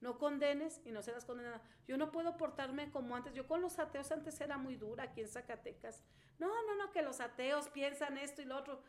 [0.00, 1.62] No condenes y no serás condenada.
[1.86, 3.34] Yo no puedo portarme como antes.
[3.34, 6.02] Yo con los ateos antes era muy dura aquí en Zacatecas.
[6.38, 8.82] No, no, no, que los ateos piensan esto y lo otro.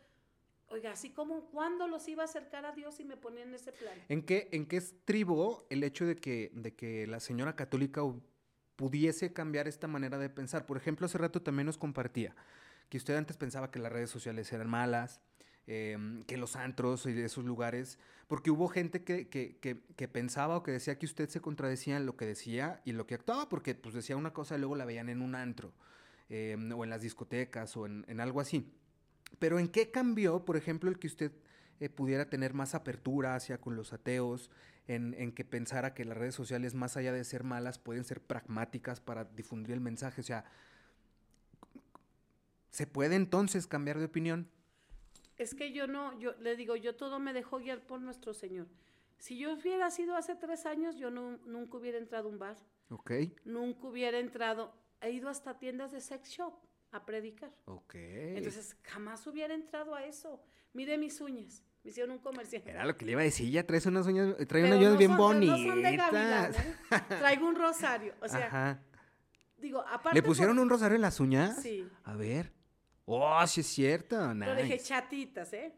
[0.68, 3.72] Oiga, así como cuando los iba a acercar a Dios y me ponía en ese
[3.72, 3.94] plan.
[4.08, 8.02] ¿En qué, en qué estribó el hecho de que, de que la señora católica
[8.76, 10.66] pudiese cambiar esta manera de pensar?
[10.66, 12.34] Por ejemplo, hace rato también nos compartía
[12.88, 15.20] que usted antes pensaba que las redes sociales eran malas,
[15.66, 17.98] em, que los antros y esos lugares,
[18.28, 22.06] porque hubo gente que, que, que, pensaba o que decía que usted se contradecía en
[22.06, 24.84] lo que decía y lo que actuaba, porque pues decía una cosa y luego la
[24.84, 25.72] veían en un antro,
[26.28, 28.70] em, o en las discotecas, o en, en algo así.
[29.38, 31.32] Pero ¿en qué cambió, por ejemplo, el que usted
[31.80, 34.50] eh, pudiera tener más apertura hacia con los ateos,
[34.86, 39.00] en, que pensara que las redes sociales, más allá de ser malas, pueden ser pragmáticas
[39.00, 40.20] para difundir el mensaje?
[40.20, 40.44] O sea,
[42.70, 44.48] ¿se puede entonces cambiar de opinión?
[45.36, 48.68] Es que yo no, yo le digo, yo todo me dejó guiar por nuestro Señor.
[49.18, 52.56] Si yo hubiera sido hace tres años, yo no, nunca hubiera entrado a un bar.
[52.90, 53.12] Ok.
[53.44, 56.54] Nunca hubiera entrado, he ido hasta tiendas de sex shop
[56.94, 57.50] a predicar.
[57.64, 57.94] Ok.
[57.94, 60.40] Entonces, jamás hubiera entrado a eso.
[60.72, 61.62] Mire mis uñas.
[61.82, 62.62] Me hicieron un comercial.
[62.64, 65.16] Era lo que le iba a decir, ya traes unas uñas, trae unas uñas bien
[65.16, 66.56] bonitas.
[66.56, 66.74] ¿eh?
[67.08, 68.14] Traigo un rosario.
[68.22, 68.82] O sea, Ajá.
[69.58, 70.14] digo, aparte.
[70.14, 71.60] ¿Le pusieron un rosario en las uñas?
[71.60, 71.86] Sí.
[72.04, 72.52] A ver.
[73.04, 74.32] Oh, sí es cierto.
[74.34, 74.46] Nice.
[74.46, 75.74] Lo dejé chatitas, ¿eh?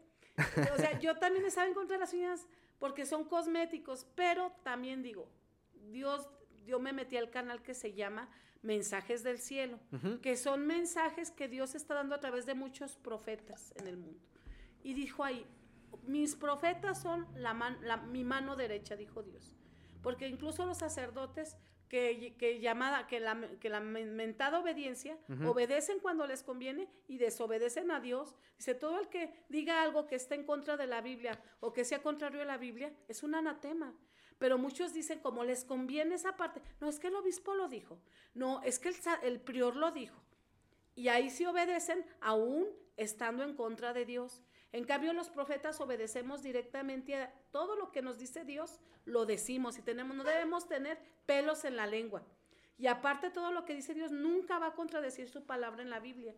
[0.73, 2.47] O sea, yo también estaba en contra de las uñas
[2.79, 5.29] porque son cosméticos, pero también digo,
[5.89, 6.29] Dios
[6.67, 8.29] yo me metí al canal que se llama
[8.61, 9.79] Mensajes del Cielo,
[10.21, 14.19] que son mensajes que Dios está dando a través de muchos profetas en el mundo.
[14.83, 15.45] Y dijo ahí,
[16.03, 17.53] mis profetas son la,
[17.97, 19.53] mi mano derecha, dijo Dios.
[20.01, 21.57] Porque incluso los sacerdotes
[21.89, 27.99] que, llamada, que la, que la mentada obediencia, obedecen cuando les conviene y desobedecen a
[27.99, 28.35] Dios.
[28.57, 31.85] Dice, todo el que diga algo que esté en contra de la Biblia o que
[31.85, 33.93] sea contrario a la Biblia, es un anatema.
[34.37, 37.99] Pero muchos dicen, como les conviene esa parte, no es que el obispo lo dijo,
[38.33, 40.21] no, es que el, el prior lo dijo.
[40.95, 44.43] Y ahí sí obedecen aún estando en contra de Dios.
[44.71, 49.77] En cambio, los profetas obedecemos directamente a todo lo que nos dice Dios, lo decimos
[49.77, 52.23] y tenemos, no debemos tener pelos en la lengua.
[52.77, 55.99] Y aparte, todo lo que dice Dios nunca va a contradecir su palabra en la
[55.99, 56.35] Biblia.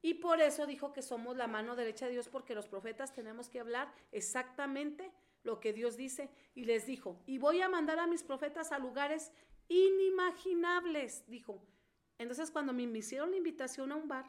[0.00, 3.48] Y por eso dijo que somos la mano derecha de Dios, porque los profetas tenemos
[3.48, 5.12] que hablar exactamente
[5.44, 6.30] lo que Dios dice.
[6.54, 9.32] Y les dijo, y voy a mandar a mis profetas a lugares
[9.68, 11.66] inimaginables, dijo.
[12.18, 14.26] Entonces, cuando me hicieron la invitación a un bar,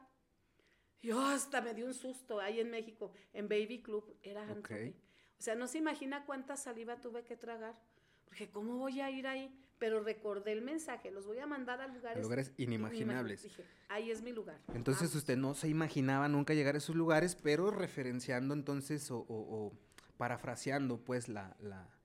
[1.01, 4.93] yo hasta me dio un susto ahí en México, en Baby Club, era Anthony.
[5.37, 7.77] O sea, no se imagina cuánta saliva tuve que tragar.
[8.25, 9.53] Porque ¿cómo voy a ir ahí?
[9.77, 12.19] Pero recordé el mensaje, los voy a mandar a lugares...
[12.19, 13.43] A lugares inimaginables.
[13.43, 14.61] Dije, ahí es mi lugar.
[14.73, 19.73] Entonces usted no se imaginaba nunca llegar a esos lugares, pero referenciando entonces o,
[20.17, 21.55] parafraseando pues la,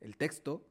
[0.00, 0.66] el texto,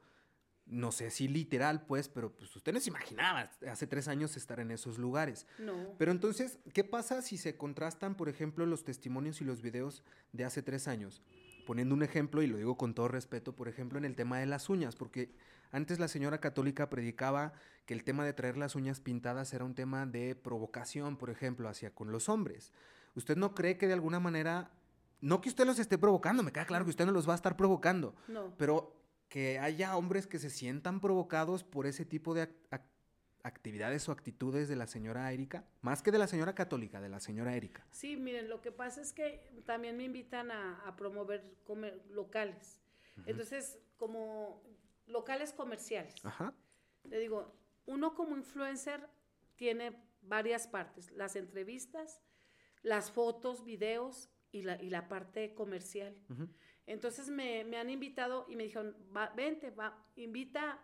[0.66, 4.60] no sé si literal, pues, pero pues usted no se imaginaba hace tres años estar
[4.60, 5.48] en esos lugares.
[5.60, 5.96] No.
[5.98, 10.44] Pero entonces, ¿qué pasa si se contrastan, por ejemplo, los testimonios y los videos de
[10.44, 11.22] hace tres años?
[11.66, 14.46] Poniendo un ejemplo, y lo digo con todo respeto, por ejemplo, en el tema de
[14.46, 15.34] las uñas, porque
[15.72, 17.54] antes la señora católica predicaba
[17.86, 21.70] que el tema de traer las uñas pintadas era un tema de provocación, por ejemplo,
[21.70, 22.74] hacia con los hombres.
[23.16, 24.72] ¿Usted no cree que de alguna manera
[25.22, 27.36] no que usted los esté provocando, me queda claro que usted no los va a
[27.36, 28.16] estar provocando.
[28.28, 28.54] No.
[28.58, 28.96] Pero
[29.30, 32.50] que haya hombres que se sientan provocados por ese tipo de
[33.44, 37.20] actividades o actitudes de la señora Erika, más que de la señora católica, de la
[37.20, 37.86] señora Erika.
[37.92, 41.44] Sí, miren, lo que pasa es que también me invitan a, promover
[42.10, 42.82] locales.
[43.26, 44.62] Entonces, como
[45.08, 46.14] locales comerciales.
[46.24, 46.54] Ajá.
[47.06, 47.54] Le digo,
[47.86, 49.10] uno como influencer
[49.56, 52.22] tiene varias partes, las entrevistas,
[52.84, 56.16] las fotos, videos y la, y la parte comercial.
[56.88, 60.80] Entonces me, han invitado y me dijeron, va, vente, va, invita,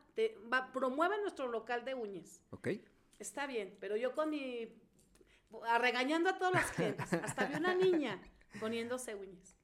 [0.52, 2.42] va, promueve nuestro local de uñas.
[2.52, 2.70] Ok.
[3.20, 4.68] Está bien, pero yo con mi,
[5.80, 8.22] regañando a todos los clientes, hasta vi una niña
[8.60, 9.56] poniéndose uñas.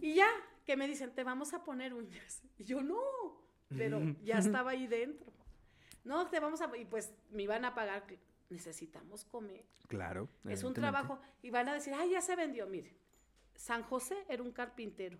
[0.00, 0.28] Y ya,
[0.66, 2.42] que me dicen, te vamos a poner uñas.
[2.58, 3.00] Y yo, no,
[3.68, 5.32] pero ya estaba ahí dentro.
[6.02, 8.04] No, te vamos a, y pues me iban a pagar,
[8.50, 9.64] necesitamos comer.
[9.88, 10.28] Claro.
[10.44, 12.94] Es un trabajo, y van a decir, ay, ya se vendió, mire
[13.60, 15.18] San José era un carpintero.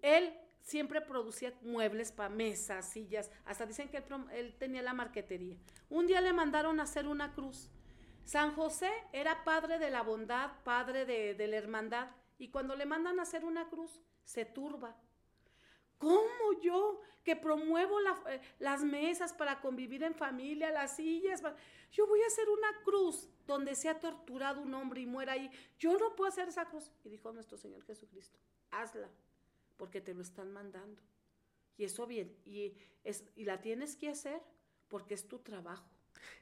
[0.00, 4.02] Él siempre producía muebles para mesas, sillas, hasta dicen que
[4.32, 5.56] él, tenía la marquetería.
[5.90, 7.70] Un día le mandaron a hacer una cruz.
[8.24, 13.18] San José era padre de la bondad, padre de, la hermandad, y cuando le mandan
[13.18, 14.96] a hacer una cruz, se turba.
[15.98, 21.42] ¿Cómo yo que promuevo eh, las mesas para convivir en familia, las sillas?
[21.90, 25.50] Yo voy a hacer una cruz donde se ha torturado un hombre y muera ahí.
[25.78, 26.90] Yo no puedo hacer esa cruz.
[27.04, 28.38] Y dijo nuestro Señor Jesucristo,
[28.70, 29.10] hazla,
[29.76, 31.02] porque te lo están mandando.
[31.76, 34.42] Y eso bien, y, es, y la tienes que hacer
[34.88, 35.88] porque es tu trabajo.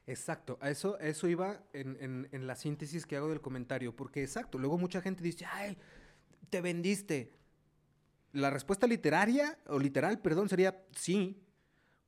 [0.07, 4.57] Exacto, a eso, eso iba en, en, la síntesis que hago del comentario, porque exacto,
[4.57, 5.77] luego mucha gente dice, ay,
[6.49, 7.33] te vendiste.
[8.37, 11.43] La respuesta literaria, o literal, perdón, sería sí,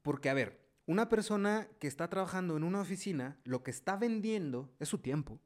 [0.03, 4.71] porque a ver, una persona que está trabajando en una oficina, lo que está vendiendo
[4.79, 5.41] es su tiempo.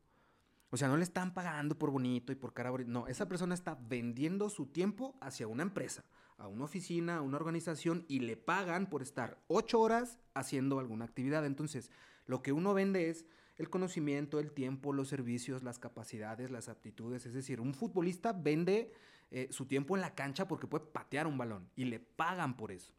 [0.70, 2.90] O sea, no le están pagando por bonito y por cara bonita.
[2.90, 6.02] No, esa persona está vendiendo su tiempo hacia una empresa,
[6.36, 11.04] a una oficina, a una organización y le pagan por estar ocho horas haciendo alguna
[11.04, 11.46] actividad.
[11.46, 11.92] Entonces,
[12.26, 13.24] lo que uno vende es
[13.56, 17.24] el conocimiento, el tiempo, los servicios, las capacidades, las aptitudes.
[17.24, 18.92] Es decir, un futbolista vende
[19.32, 22.70] eh, su tiempo en la cancha porque puede patear un balón y le pagan por
[22.70, 22.92] eso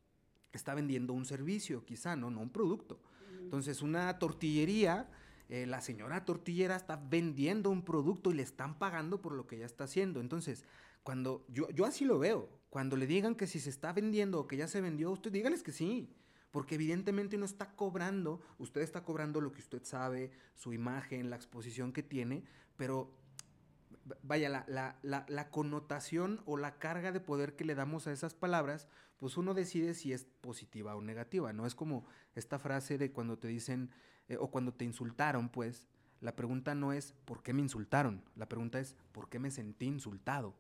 [0.54, 2.30] está vendiendo un servicio, quizá, ¿no?
[2.30, 3.00] No un producto.
[3.40, 5.10] Entonces, una tortillería,
[5.50, 9.58] eh, la señora tortillera está vendiendo un producto y le están pagando por lo que
[9.58, 10.22] ella está haciendo.
[10.22, 10.64] Entonces,
[11.04, 14.48] cuando yo, yo así lo veo, cuando le digan que si se está vendiendo o
[14.48, 16.10] que ya se vendió, usted dígales que sí.
[16.52, 21.36] Porque evidentemente no está cobrando, usted está cobrando lo que usted sabe, su imagen, la
[21.36, 22.44] exposición que tiene,
[22.78, 23.12] pero
[24.22, 28.88] vaya, la, la, connotación o la carga de poder que le damos a esas palabras,
[29.18, 31.66] pues uno decide si es positiva o negativa, ¿no?
[31.66, 33.92] Es como esta frase de cuando te dicen,
[34.28, 35.88] eh, o cuando te insultaron, pues,
[36.22, 38.24] la pregunta no es ¿por qué me insultaron?
[38.36, 40.56] La pregunta es ¿por qué me sentí insultado?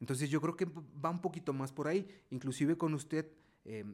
[0.00, 0.66] Entonces yo creo que
[1.04, 3.30] va un poquito más por ahí, inclusive con usted,
[3.64, 3.84] eh,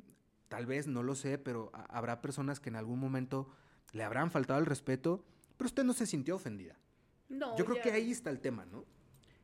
[0.48, 3.50] tal vez, no lo sé, pero habrá personas que en algún momento
[3.92, 5.24] le habrán faltado el respeto,
[5.56, 6.76] pero usted no se sintió ofendida.
[7.38, 7.56] No.
[7.56, 8.84] Yo creo que ahí está el tema, ¿no?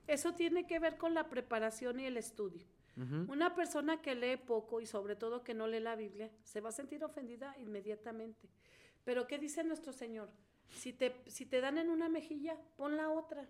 [0.06, 2.66] Eso tiene que ver con la preparación y el estudio.
[3.28, 6.68] Una persona que lee poco y sobre todo que no lee la Biblia se va
[6.68, 8.50] a sentir ofendida inmediatamente.
[9.04, 10.28] Pero ¿qué dice nuestro Señor?
[10.68, 13.48] Si te, si te dan en una mejilla, pon la otra.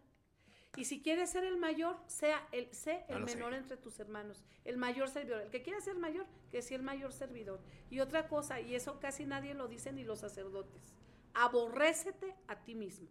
[0.76, 4.76] Y si quieres ser el mayor, sea el, sé el menor entre tus hermanos, el
[4.76, 5.42] mayor servidor.
[5.42, 7.60] El que quiera ser mayor, que sea el mayor servidor.
[7.90, 10.94] Y otra cosa, y eso casi nadie lo dice ni los sacerdotes,
[11.34, 13.08] aborrécete a ti mismo.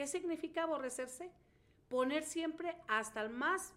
[0.00, 1.30] ¿Qué significa aborrecerse?
[1.90, 3.74] Poner siempre hasta el más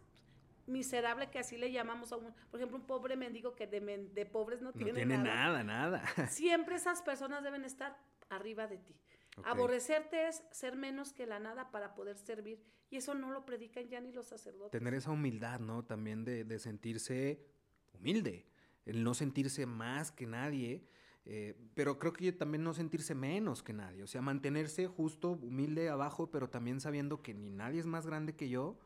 [0.68, 4.62] miserable que así le llamamos a un, por ejemplo, un pobre mendigo que de, pobres
[4.62, 5.66] no, tiene, tiene nada.
[5.66, 6.02] nada.
[6.30, 7.98] Siempre esas personas deben estar
[8.30, 8.96] arriba de ti.
[9.44, 12.64] Aborrecerte es ser menos que la nada para poder servir.
[12.90, 14.72] Y eso no lo predican ya ni los sacerdotes.
[14.72, 15.84] Tener esa humildad, ¿no?
[15.84, 17.46] También de, sentirse
[17.92, 18.46] humilde,
[18.86, 20.88] el no sentirse más que nadie.
[21.26, 24.04] Eh, pero creo que también no sentirse menos que nadie.
[24.04, 28.36] O sea, mantenerse justo, humilde abajo, pero también sabiendo que ni nadie es más grande
[28.36, 28.78] que yo,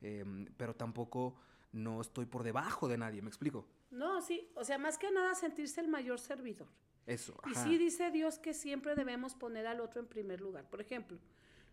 [0.00, 1.36] em, pero tampoco
[1.72, 3.22] no estoy por debajo de nadie.
[3.22, 3.68] ¿Me explico?
[3.90, 4.50] No, sí.
[4.54, 6.68] O sea, más que nada sentirse el mayor servidor.
[7.06, 7.40] Eso.
[7.48, 10.68] Y sí dice Dios que siempre debemos poner al otro en primer lugar.
[10.68, 11.18] Por ejemplo,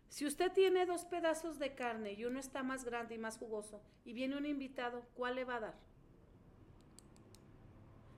[0.08, 3.82] si usted tiene dos pedazos de carne y uno está más grande y más jugoso
[4.04, 5.93] y viene un invitado, ¿cuál le va a dar?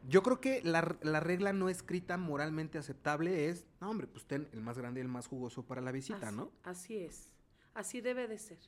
[0.09, 4.61] Yo creo que la, regla no escrita moralmente aceptable es, no hombre, pues ten el
[4.61, 6.53] más grande y el más jugoso para la visita, ¿no?
[6.63, 7.33] Así es,
[7.75, 8.59] así debe de ser.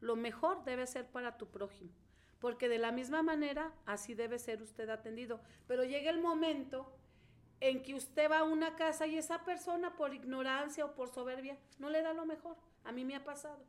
[0.00, 1.90] Lo mejor debe ser para tu prójimo,
[2.38, 5.40] porque de la misma manera así debe ser usted atendido.
[5.66, 6.90] Pero llega el momento
[7.60, 11.58] en que usted va a una casa y esa persona por ignorancia o por soberbia
[11.78, 12.56] no le da lo mejor.
[12.84, 13.62] A mí me ha pasado.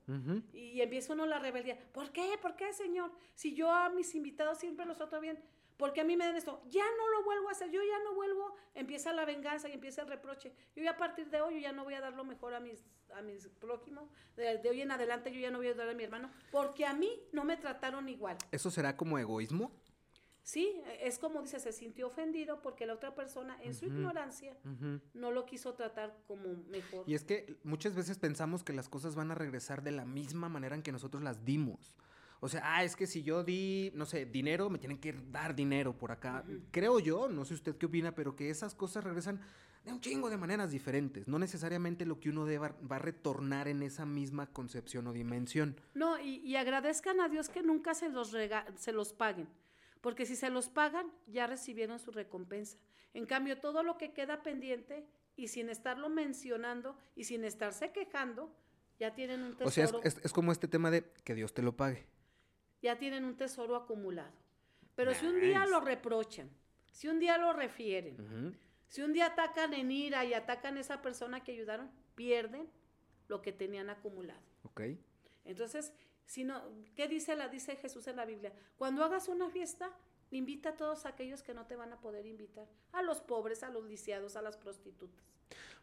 [0.53, 1.77] Y empieza uno la rebeldía.
[1.91, 2.37] ¿Por qué?
[2.41, 3.11] ¿Por qué, señor?
[3.33, 5.43] Si yo a mis invitados siempre los trato bien,
[5.79, 6.61] ¿por qué a mí me dan esto?
[6.69, 8.53] Ya no lo vuelvo a hacer, yo ya no vuelvo.
[8.75, 10.53] Empieza la venganza y empieza el reproche.
[10.75, 12.59] Yo ya a partir de hoy yo ya no voy a dar lo mejor a
[12.59, 12.83] mis,
[13.15, 14.09] a mis prójimos.
[14.35, 16.85] De, de hoy en adelante yo ya no voy a dar a mi hermano porque
[16.85, 18.37] a mí no me trataron igual.
[18.51, 19.71] ¿Eso será como egoísmo?
[20.43, 24.57] Sí, es como dice, se sintió ofendido porque la otra persona en su ignorancia
[25.13, 27.07] no lo quiso tratar como mejor.
[27.07, 30.49] Y es que muchas veces pensamos que las cosas van a regresar de la misma
[30.49, 31.93] manera en que nosotros las dimos.
[32.41, 35.55] O sea, ah, es que si yo di, no sé, dinero, me tienen que dar
[35.55, 36.43] dinero por acá.
[36.71, 39.41] Creo yo, no sé usted qué opina, pero que esas cosas regresan
[39.83, 41.27] de un chingo de maneras diferentes.
[41.27, 45.79] No necesariamente lo que uno deba, va a retornar en esa misma concepción o dimensión.
[45.93, 48.33] No, y, agradezcan a Dios que nunca se los,
[48.75, 49.47] se los paguen
[50.01, 52.77] porque si se los pagan, ya recibieron su recompensa.
[53.13, 58.53] En cambio, todo lo que queda pendiente y sin estarlo mencionando y sin estarse quejando,
[58.99, 59.97] ya tienen un tesoro.
[59.97, 62.05] O sea, es, como este tema de que Dios te lo pague.
[62.81, 64.33] Ya tienen un tesoro acumulado.
[64.95, 66.49] Pero si un día lo reprochan,
[66.91, 68.57] si un día lo refieren,
[68.87, 72.67] si un día atacan en ira y atacan a esa persona que ayudaron, pierden
[73.27, 74.41] lo que tenían acumulado.
[74.63, 74.81] Ok.
[75.45, 75.93] Entonces,
[76.25, 76.61] sino,
[76.95, 78.53] ¿qué dice, la, dice Jesús en la Biblia?
[78.77, 79.95] Cuando hagas una fiesta,
[80.31, 83.69] invita a todos aquellos que no te van a poder invitar, a los pobres, a
[83.69, 85.25] los lisiados, a las prostitutas.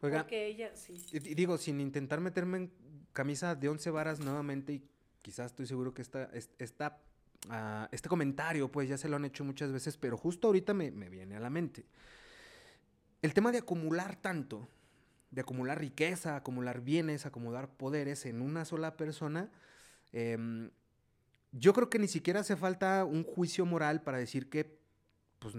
[0.00, 0.98] Oiga, Porque ella, sí.
[1.18, 2.72] Digo, sin intentar meterme en
[3.12, 4.82] camisa de once varas nuevamente, y
[5.26, 9.72] quizás estoy seguro que esta, uh, este comentario, pues ya se lo han hecho muchas
[9.72, 11.84] veces, pero justo ahorita me, me viene a la mente.
[13.22, 14.68] El tema de acumular tanto,
[15.32, 19.50] de acumular riqueza, acumular bienes, acumular poderes en una sola persona,
[20.12, 20.70] Em,
[21.52, 24.78] yo creo que ni siquiera hace falta un juicio moral para decir que,
[25.38, 25.54] pues,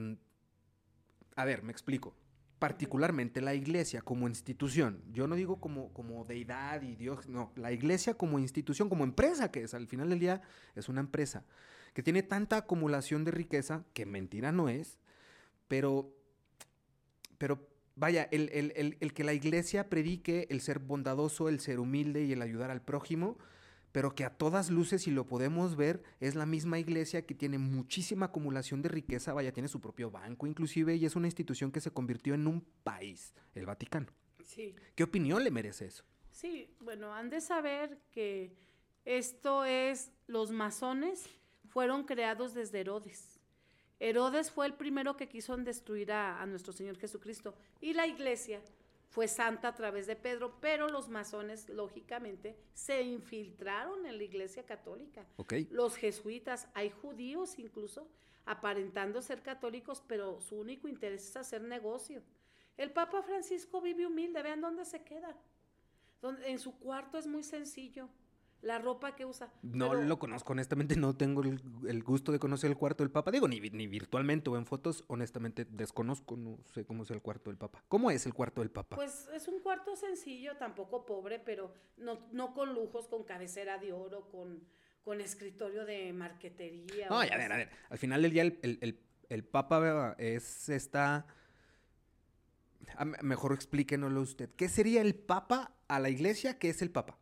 [1.35, 2.15] a ver, me explico.
[2.59, 5.01] Particularmente la iglesia como institución.
[5.11, 9.51] Yo no digo como, como deidad y Dios, no, la iglesia como institución, como empresa
[9.51, 10.41] que es, al final del día
[10.75, 11.45] es una empresa
[11.93, 14.99] que tiene tanta acumulación de riqueza, que mentira no es,
[15.67, 16.13] pero,
[17.37, 22.33] pero vaya, el, el que la iglesia predique el ser bondadoso, el ser humilde y
[22.33, 23.37] el ayudar al prójimo,
[23.97, 27.57] pero que a todas luces, si lo podemos ver, es la misma iglesia que tiene
[27.57, 31.81] muchísima acumulación de riqueza, vaya, tiene su propio banco inclusive, y es una institución que
[31.81, 34.05] se convirtió en un país, el Vaticano.
[34.45, 34.75] Sí.
[34.93, 36.03] ¿Qué opinión le merece eso?
[36.29, 38.55] Sí, bueno, han de saber que
[39.03, 41.27] esto es, los masones
[41.65, 43.39] fueron creados desde Herodes.
[43.99, 48.61] Herodes fue el primero que quiso destruir a, a nuestro Señor Jesucristo y la iglesia
[49.09, 54.65] fue santa a través de Pedro, pero los masones, lógicamente, se infiltraron en la iglesia
[54.65, 55.25] católica.
[55.71, 58.07] Los jesuitas, hay judíos incluso,
[58.45, 62.21] aparentando ser católicos, pero su único interés es hacer negocio.
[62.75, 65.35] El Papa Francisco vive humilde, vean dónde se queda.
[66.43, 68.09] en su cuarto es muy sencillo.
[68.61, 69.51] La ropa que usa.
[69.61, 73.31] No lo conozco, honestamente no tengo el, gusto de conocer el cuarto del Papa.
[73.31, 77.49] Digo, ni, ni virtualmente o en fotos, honestamente desconozco, no sé cómo es el cuarto
[77.49, 77.83] del Papa.
[77.87, 78.95] ¿Cómo es el cuarto del Papa?
[78.95, 83.93] Pues es un cuarto sencillo, tampoco pobre, pero no, no con lujos, con cabecera de
[83.93, 84.63] oro, con,
[85.03, 87.09] con escritorio de marquetería.
[87.09, 87.69] No, a ver, a ver.
[87.89, 88.99] Al final del día el, el,
[89.29, 91.27] el, Papa es esta...
[93.21, 94.49] Mejor explíquenoslo usted.
[94.55, 96.57] ¿Qué sería el Papa a la iglesia?
[96.57, 97.19] ¿Qué es el Papa?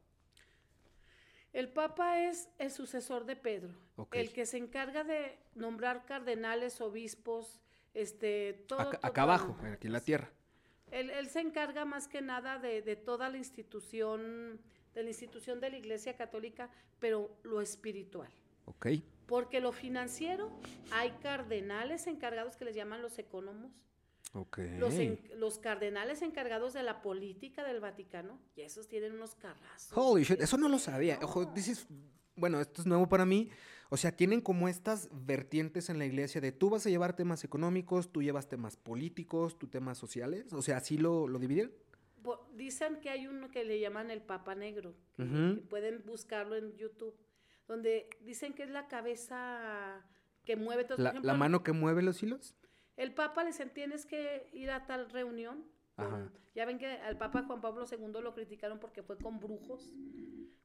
[1.55, 3.73] El Papa es el sucesor de Pedro,
[4.11, 7.61] el que se encarga de nombrar cardenales, obispos,
[7.93, 8.81] este, todo.
[9.01, 10.29] Acá, abajo, aquí en la tierra.
[10.91, 14.59] Él, se encarga más que nada de, toda la institución,
[14.93, 18.29] de la institución de la Iglesia Católica, pero lo espiritual.
[18.65, 18.87] Ok.
[19.25, 20.51] Porque lo financiero,
[20.91, 23.71] hay cardenales encargados que les llaman los economos,
[24.79, 24.93] los,
[25.37, 29.91] los, cardenales encargados de la política del Vaticano, y esos tienen unos carrazos.
[29.93, 31.19] Holy shit, eso no lo sabía.
[31.21, 31.87] Ojo, dices,
[32.35, 33.49] bueno, esto es nuevo para mí.
[33.89, 37.43] O sea, tienen como estas vertientes en la iglesia de tú vas a llevar temas
[37.43, 40.51] económicos, tú llevas temas políticos, tú temas sociales.
[40.53, 41.71] O sea, ¿así lo, lo dividen?
[42.55, 44.95] Dicen que hay uno que le llaman el Papa Negro,
[45.69, 47.15] pueden buscarlo en YouTube,
[47.67, 50.03] donde dicen que es la cabeza
[50.43, 50.97] que mueve todo.
[50.97, 52.55] ¿La, ¿La mano que mueve los hilos?
[52.97, 55.65] El Papa les tienes que ir a tal reunión.
[56.53, 59.93] ya ven que al Papa Juan Pablo II lo criticaron porque fue con brujos.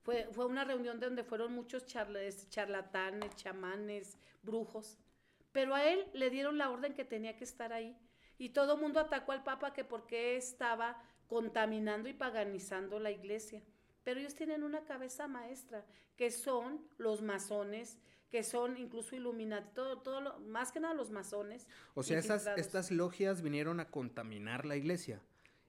[0.02, 4.98] Fue, fue una reunión donde fueron muchos charlatanes, chamanes, brujos.
[5.52, 7.96] Pero a él le dieron la orden que tenía que estar ahí.
[8.38, 13.62] Y todo el mundo atacó al Papa que porque estaba contaminando y paganizando la iglesia.
[14.02, 15.84] Pero ellos tienen una cabeza maestra,
[16.16, 17.98] que son los masones,
[18.30, 21.66] que son incluso Illuminati, todo, todo lo, más que nada los masones.
[21.94, 25.20] O sea, esas, estas logias vinieron a contaminar la iglesia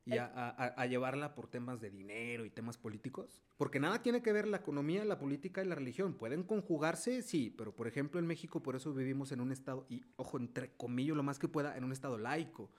[0.06, 3.42] y a, llevarla por temas de dinero y temas políticos.
[3.58, 6.16] Porque nada tiene que ver la economía, la política y la religión.
[6.16, 10.04] Pueden conjugarse, sí, pero por ejemplo en México por eso vivimos en un estado, y
[10.16, 12.72] ojo, entre comillas lo más que pueda, en un estado laico,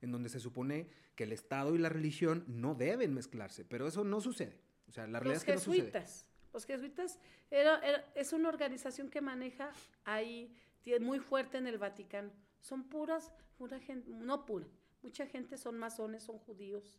[0.00, 4.04] en donde se supone que el Estado y la religión no deben mezclarse, pero eso
[4.04, 4.58] no sucede.
[4.88, 6.04] O sea, la realidad es que no sucede.
[6.52, 7.18] Los jesuitas
[7.50, 7.80] era,
[8.14, 9.72] es una organización que maneja
[10.04, 10.54] ahí,
[11.00, 12.32] muy fuerte en el Vaticano.
[12.60, 14.66] Son puras, pura gente, no pura,
[15.02, 16.98] mucha gente son masones, son judíos.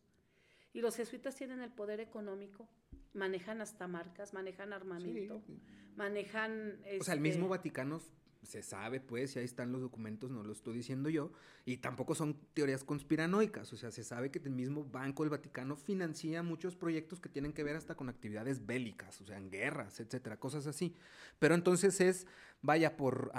[0.74, 2.70] Y los jesuitas tienen el poder económico,
[3.14, 5.44] manejan hasta marcas, manejan armamento,
[5.96, 6.80] manejan...
[7.00, 8.02] o sea, el mismo este Vaticano
[8.44, 11.32] se sabe, pues, y ahí están los documentos, no lo estoy diciendo yo,
[11.66, 15.76] y tampoco son teorías conspiranoicas, o sea, se sabe que el mismo Banco del Vaticano
[15.76, 20.00] financia muchos proyectos que tienen que ver hasta con actividades bélicas, o sea, en guerras,
[20.00, 20.96] etcétera, cosas así.
[21.40, 22.28] Pero entonces es,
[22.62, 23.32] vaya, por,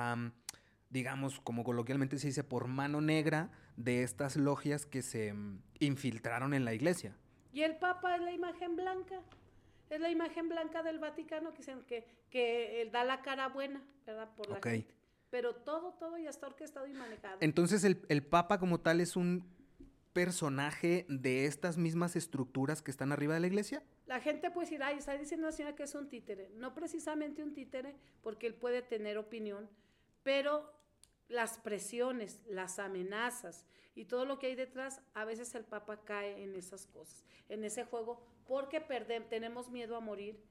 [0.90, 6.54] digamos, como coloquialmente se dice, por mano negra de estas logias que se mm, infiltraron
[6.54, 7.16] en la iglesia.
[7.52, 9.20] Y el Papa es la imagen blanca
[9.94, 14.34] es la imagen blanca del Vaticano que, que, que da la cara buena, ¿verdad?
[14.34, 14.94] Por la gente.
[15.30, 17.38] Pero todo, todo ya está orquestado y manejado.
[17.40, 19.50] Entonces, el, el Papa como tal es un
[20.12, 23.82] personaje de estas mismas estructuras que están arriba de la iglesia?
[24.06, 26.50] La gente puede decir, ay, está diciendo la señora que es un títere.
[26.56, 29.68] No precisamente un títere, porque él puede tener opinión,
[30.22, 30.70] pero
[31.32, 36.42] las presiones, las amenazas y todo lo que hay detrás, a veces el Papa cae
[36.42, 38.80] en esas cosas, en ese juego porque
[39.28, 40.42] tenemos miedo a morir,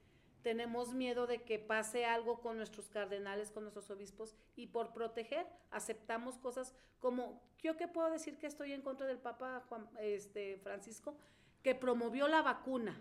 [0.41, 5.45] tenemos miedo de que pase algo con nuestros cardenales, con nuestros obispos, y por proteger
[5.69, 10.57] aceptamos cosas como, yo que puedo decir que estoy en contra del Papa Juan, este,
[10.57, 11.15] Francisco,
[11.61, 12.99] que promovió la vacuna,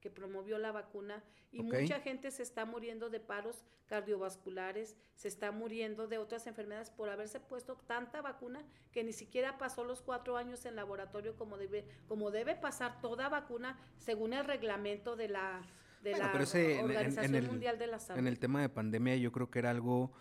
[0.00, 5.50] que promovió la vacuna y mucha gente se está muriendo de paros cardiovasculares, se está
[5.50, 10.36] muriendo de otras enfermedades por haberse puesto tanta vacuna que ni siquiera pasó los cuatro
[10.36, 15.62] años en laboratorio como debe, como debe pasar toda vacuna según el reglamento de la,
[16.02, 18.20] de la Organización Mundial de la Salud.
[18.20, 20.12] En el tema de pandemia yo creo que era algo...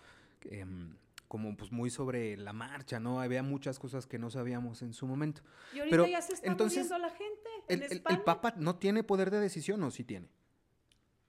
[0.44, 0.96] Em,
[1.28, 3.20] como pues muy sobre la marcha, ¿no?
[3.22, 5.42] Había muchas cosas que no sabíamos en su momento.
[5.74, 9.40] Y ahorita ya se está entonces, la gente el, el, Papa no tiene poder de
[9.40, 10.30] decisión o sí tiene?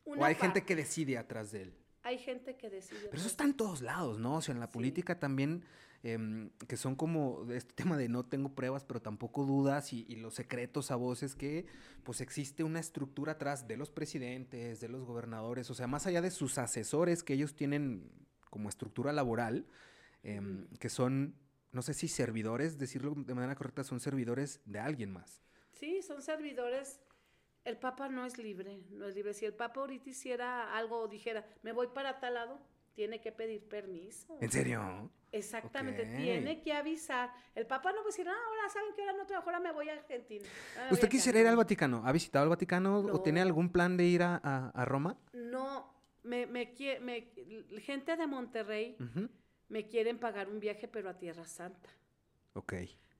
[0.04, 1.74] ¿O hay gente que decide atrás de él?
[2.02, 3.08] Hay gente que decide.
[3.10, 4.36] Pero eso está en todos lados, ¿no?
[4.36, 5.64] O sea, en la política también,
[6.02, 10.16] em, que son como este tema de no tengo pruebas, pero tampoco dudas, y, y,
[10.16, 11.66] los secretos a voces que,
[12.04, 16.22] pues existe una estructura atrás de los presidentes, de los gobernadores, o sea, más allá
[16.22, 18.10] de sus asesores que ellos tienen
[18.48, 19.66] como estructura laboral,
[20.22, 21.34] Em, que son,
[21.72, 25.42] no sé si servidores, decirlo de manera correcta, son servidores de alguien más.
[25.72, 27.00] Sí, son servidores.
[27.64, 29.34] El Papa no es libre, no es libre.
[29.34, 32.60] Si el Papa ahorita hiciera algo o dijera, me voy para tal lado,
[32.98, 34.36] tiene que pedir permiso.
[34.40, 35.08] ¿En serio?
[35.30, 37.30] Exactamente, tiene que avisar.
[37.54, 39.88] El papá no puede decir, ah, ahora saben que ahora no trabajo, ahora me voy
[39.88, 40.44] a Argentina.
[40.90, 42.02] ¿Usted quisiera ir al Vaticano?
[42.04, 45.16] ¿Ha visitado el Vaticano o tiene algún plan de ir a, Roma?
[45.32, 45.94] No,
[46.24, 47.30] me, me, me,
[47.82, 48.96] gente de Monterrey
[49.68, 51.90] me quieren pagar un viaje, pero a Tierra Santa.
[52.54, 52.74] Ok.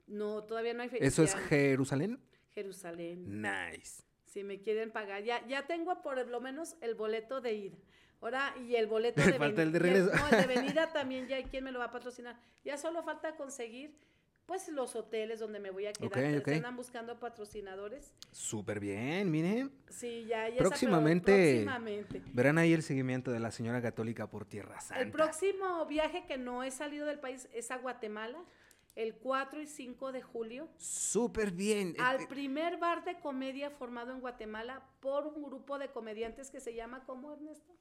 [0.07, 2.19] No, todavía no hay ¿Eso es Jerusalén?
[2.55, 3.43] Jerusalén.
[3.43, 4.03] Nice.
[4.25, 5.23] Si me quieren pagar.
[5.23, 7.77] Ya, ya tengo por lo menos el boleto de ida.
[8.21, 10.11] Ahora, y el boleto de, falta el de regreso.
[10.15, 12.39] no, el de venida también ya hay quien me lo va a patrocinar.
[12.65, 13.97] Ya solo falta conseguir
[14.49, 16.09] pues los hoteles donde me voy a quedar.
[16.09, 16.55] Okay, okay.
[16.55, 18.15] Están buscando patrocinadores.
[18.33, 19.71] Súper bien, miren.
[19.91, 22.23] Sí, ya, ya próximamente, próximamente.
[22.33, 25.03] Verán ahí el seguimiento de la señora católica por Tierra Santa.
[25.03, 28.43] El próximo viaje que no he salido del país es a Guatemala
[28.97, 30.67] el 4 y 5 de julio.
[30.79, 31.95] Súper bien.
[31.99, 36.75] Al primer bar de comedia formado en Guatemala por un grupo de comediantes que se
[36.75, 37.77] llama, ¿cómo, Ernesto?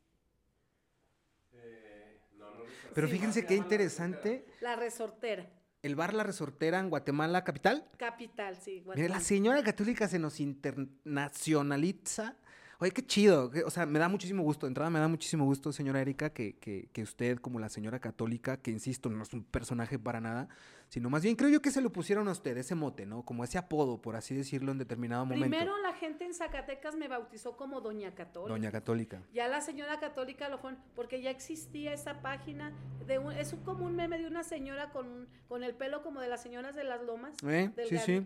[1.54, 2.64] Eh, no, no
[2.94, 4.46] Pero fíjense qué interesante.
[4.60, 5.50] La Resortera.
[5.82, 7.86] El bar La Resortera en Guatemala, capital.
[7.98, 8.82] Capital, sí.
[8.82, 9.16] Guatemala.
[9.16, 12.36] la señora católica se nos internacionaliza
[12.80, 13.52] Oye, qué chido.
[13.66, 14.68] o sea, me da muchísimo gusto.
[14.68, 18.00] De entrada, me da muchísimo gusto, señora Erika, que, que, que, usted, como la señora
[18.00, 20.48] católica, que insisto, no es un personaje para nada,
[20.90, 23.24] sino más bien creo yo que se lo pusieron a usted, ese mote, ¿no?
[23.24, 25.50] Como ese apodo, por así decirlo, en determinado momento.
[25.50, 28.54] Primero la gente en Zacatecas me bautizó como Doña Católica.
[28.54, 29.22] Doña Católica.
[29.34, 32.74] Ya la señora católica lo fue, porque ya existía esa página,
[33.06, 36.30] de un, es como un meme de una señora con, con el pelo como de
[36.30, 37.72] las señoras de las lomas, ¿Eh?
[37.88, 38.26] Sí, sí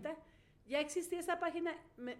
[0.72, 1.74] ya existía esa página,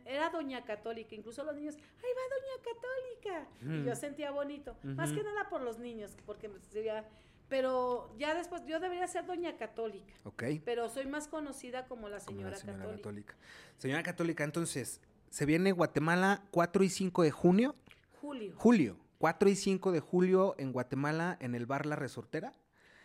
[0.04, 3.80] era Doña Católica, incluso los niños, ¡ay va Doña Católica!
[3.80, 7.08] Y yo sentía bonito, más que nada por los niños, porque sería,
[7.52, 10.14] pero ya después, yo debería ser Doña Católica.
[10.24, 10.44] Ok.
[10.64, 13.34] Pero soy más conocida como la señora, católica.
[13.76, 17.76] Señora Católica, entonces, ¿se viene Guatemala 4 y 5 de junio?
[18.22, 18.54] Julio.
[18.56, 18.96] Julio.
[19.18, 22.54] 4 y 5 de julio en Guatemala, en el bar La Resortera.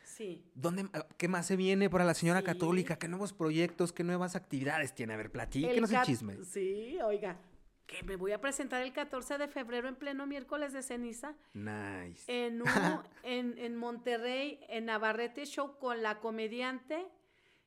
[0.06, 0.46] Sí.
[0.56, 2.98] ¿Dónde, ah, ¿Qué más se viene para la señora católica?
[2.98, 5.14] ¿Qué nuevos proyectos, qué nuevas actividades tiene?
[5.14, 6.38] A ver, platíquenos el, el chisme.
[6.46, 7.38] Sí, oiga,
[7.88, 11.36] que me voy a presentar el 14 de febrero en pleno miércoles de ceniza.
[11.54, 12.26] Nice.
[13.24, 17.06] En, en, Monterrey, en Navarrete Show, con la comediante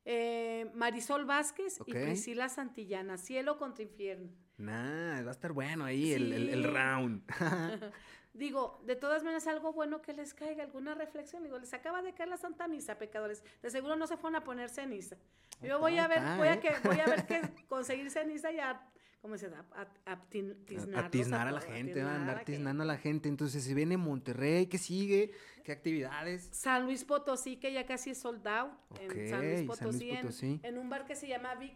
[0.05, 3.19] eh, Marisol Vázquez y Priscila Santillana.
[3.19, 4.31] Cielo contra infierno.
[4.57, 7.23] Nah, va a estar bueno ahí el, el round.
[8.33, 11.43] Digo, de todas maneras, algo bueno que les caiga, alguna reflexión.
[11.43, 13.43] Digo, les acaba de caer la Santa Misa, pecadores.
[13.61, 15.17] De seguro no se fueron a poner ceniza.
[15.63, 16.61] Yo voy a ver, voy a, ¿eh?
[16.61, 18.81] que, voy a ver qué conseguir ceniza y a,
[19.21, 19.67] ¿cómo se llama?
[20.07, 20.21] A,
[21.11, 23.29] tiznar a, la gente, va a andar tiznando a la gente.
[23.29, 25.33] Entonces, si viene Monterrey, ¿qué sigue?
[25.65, 26.49] ¿Qué actividades?
[26.53, 28.71] San Luis Potosí, que ya casi es soldado.
[29.01, 31.75] en San Luis Potosí, En, un bar que se llama Vic,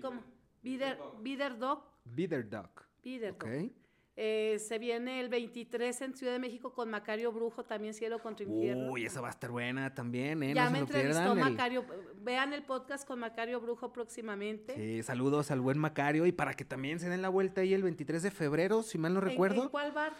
[0.00, 0.22] ¿cómo?
[0.62, 1.84] Bider, Bider Dog.
[2.04, 2.70] Bider Dog.
[3.02, 3.79] Bider Dog.
[4.22, 8.44] Eh, se viene el 23 en Ciudad de México con Macario Brujo, también Cielo contra
[8.44, 8.92] Infierno.
[8.92, 10.52] Uy, esa va a estar buena también, ¿eh?
[10.52, 11.86] Ya me entrevistó Macario.
[12.20, 14.74] Vean el podcast con Macario Brujo próximamente.
[14.74, 17.82] Sí, saludos al buen Macario y para que también se den la vuelta ahí el
[17.82, 19.62] 23 de febrero, si mal no recuerdo.
[19.62, 20.12] ¿En, cuál bar?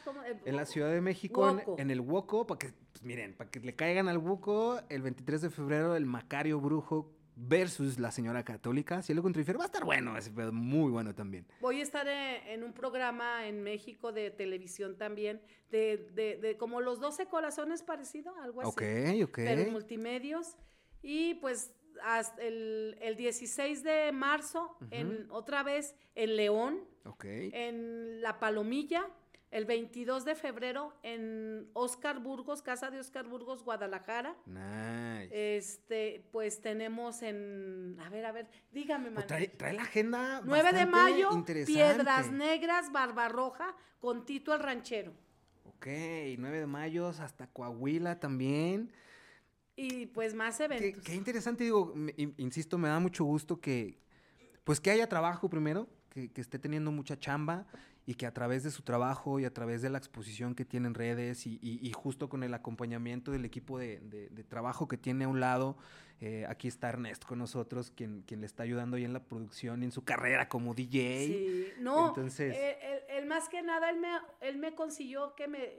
[0.46, 3.74] En la Ciudad de México, en, el Woco, para que, pues miren, para que le
[3.74, 9.22] caigan al Woco el 23 de febrero el Macario Brujo versus la señora católica, Cielo
[9.22, 11.46] contra Infierno, va a estar bueno, pedo, muy bueno también.
[11.60, 16.80] Voy a estar en un programa en México de televisión también, de, de, de como
[16.80, 18.68] los 12 corazones parecido, algo así.
[18.68, 19.36] Ok, ok.
[19.36, 20.56] Pero multimedios.
[21.02, 21.72] Y pues
[22.02, 27.50] hasta el, el 16 de marzo, en, otra vez en León, okay.
[27.52, 29.06] en La Palomilla,
[29.50, 34.36] el 22 de febrero en Oscar Burgos, Casa de Oscar Burgos, Guadalajara.
[34.46, 35.56] Nice.
[35.56, 40.86] Este, pues tenemos en, a ver, a ver, dígame, pues trae, la agenda 9 de
[40.86, 41.30] mayo,
[41.66, 45.12] Piedras Negras, Barbarroja, con Tito el Ranchero.
[45.64, 45.86] Ok,
[46.38, 48.92] 9 de mayo hasta Coahuila también.
[49.74, 51.02] Y pues más eventos.
[51.02, 51.94] Qué, interesante, digo,
[52.36, 53.98] insisto, me da mucho gusto que,
[54.62, 57.66] pues que haya trabajo primero, que, que esté teniendo mucha chamba
[58.10, 60.88] y que a través de su trabajo y a través de la exposición que tiene
[60.88, 64.00] en redes y, justo con el acompañamiento del equipo de,
[64.48, 65.76] trabajo que tiene a un lado,
[66.20, 69.82] eh, aquí está Ernest con nosotros, quien, quien le está ayudando ahí en la producción
[69.82, 71.24] y en su carrera como DJ.
[71.24, 72.56] Sí, no, Entonces,
[73.10, 74.08] él, más que nada, él me,
[74.40, 75.70] él me consiguió que me,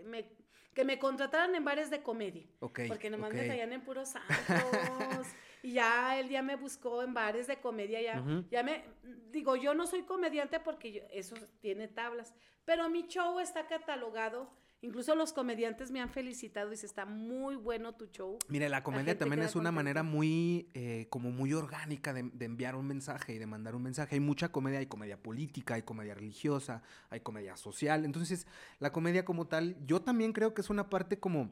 [0.74, 2.46] que me contrataran en bares de comedia.
[2.60, 4.30] porque nomás me traían en puros santos.
[5.64, 8.84] Y ya él ya me buscó en bares de comedia, ya, ya me,
[9.32, 12.34] digo, yo no soy comediante porque eso tiene tablas,
[12.66, 14.50] pero mi show está catalogado.
[14.84, 18.40] Incluso los comediantes me han felicitado y dice, está muy bueno tu show.
[18.48, 22.76] Mire, la comedia también es una manera muy, eh, como muy orgánica de, de, enviar
[22.76, 24.16] un mensaje y de mandar un mensaje.
[24.16, 26.82] Hay mucha comedia, hay comedia política, hay comedia religiosa,
[27.12, 28.06] hay comedia social.
[28.06, 28.48] Entonces,
[28.80, 31.52] la comedia como tal, yo también creo que es una parte como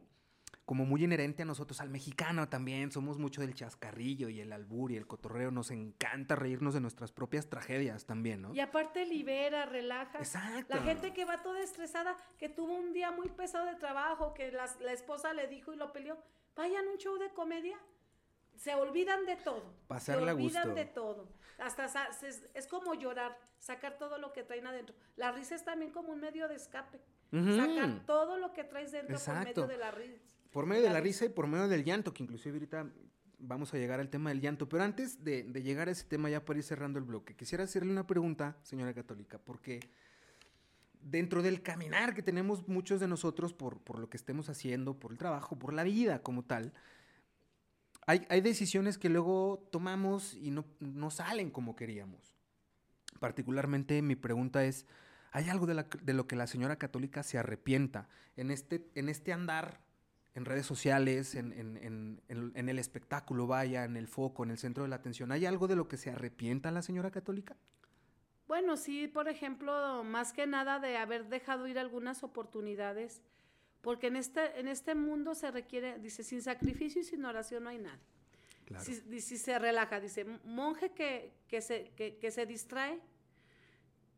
[0.70, 2.92] como muy inherente a nosotros, al mexicano también.
[2.92, 5.50] Somos mucho del chascarrillo y el albur y el cotorreo.
[5.50, 8.54] Nos encanta reírnos de nuestras propias tragedias también, ¿no?
[8.54, 10.20] Y aparte libera, relaja.
[10.20, 10.76] Exacto.
[10.76, 14.52] La gente que va toda estresada, que tuvo un día muy pesado de trabajo, que
[14.52, 16.20] la, esposa le dijo y lo peleó,
[16.56, 17.80] vayan a un show de comedia.
[18.56, 19.74] Se olvidan de todo.
[19.88, 21.30] Pasarle Se olvidan de todo.
[21.58, 21.90] Hasta
[22.54, 24.94] es, como llorar, sacar todo lo que traen adentro.
[25.16, 27.02] La risa es también como un medio de escape.
[27.32, 30.30] Sacar todo lo que traes dentro por medio de la risa.
[30.52, 32.88] Por medio de la risa y por medio del llanto, que inclusive ahorita
[33.40, 34.70] vamos a llegar al tema del llanto.
[34.70, 37.92] Pero antes de, llegar a ese tema, ya para ir cerrando el bloque, quisiera hacerle
[37.92, 39.80] una pregunta, señora católica, porque
[41.02, 45.12] dentro del caminar que tenemos muchos de nosotros por, por lo que estemos haciendo, por
[45.12, 46.74] el trabajo, por la vida como tal,
[48.06, 52.34] hay, hay decisiones que luego tomamos y no, no, salen como queríamos.
[53.20, 54.88] Particularmente mi pregunta es,
[55.32, 59.10] ¿hay algo de, la, de lo que la señora católica se arrepienta en este, en
[59.10, 59.80] este andar
[60.36, 64.98] en redes sociales, en, el espectáculo, vaya, en el foco, en el centro de la
[64.98, 65.32] atención.
[65.32, 67.58] ¿Hay algo de lo que se arrepienta la señora católica?
[68.48, 73.22] Bueno, sí, por ejemplo, más que nada de haber dejado ir algunas oportunidades,
[73.82, 77.70] porque en este, en este mundo se requiere, dice, sin sacrificio y sin oración no
[77.70, 78.00] hay nada.
[78.80, 83.00] Si, se relaja, dice, monje que, que, se, que se distrae,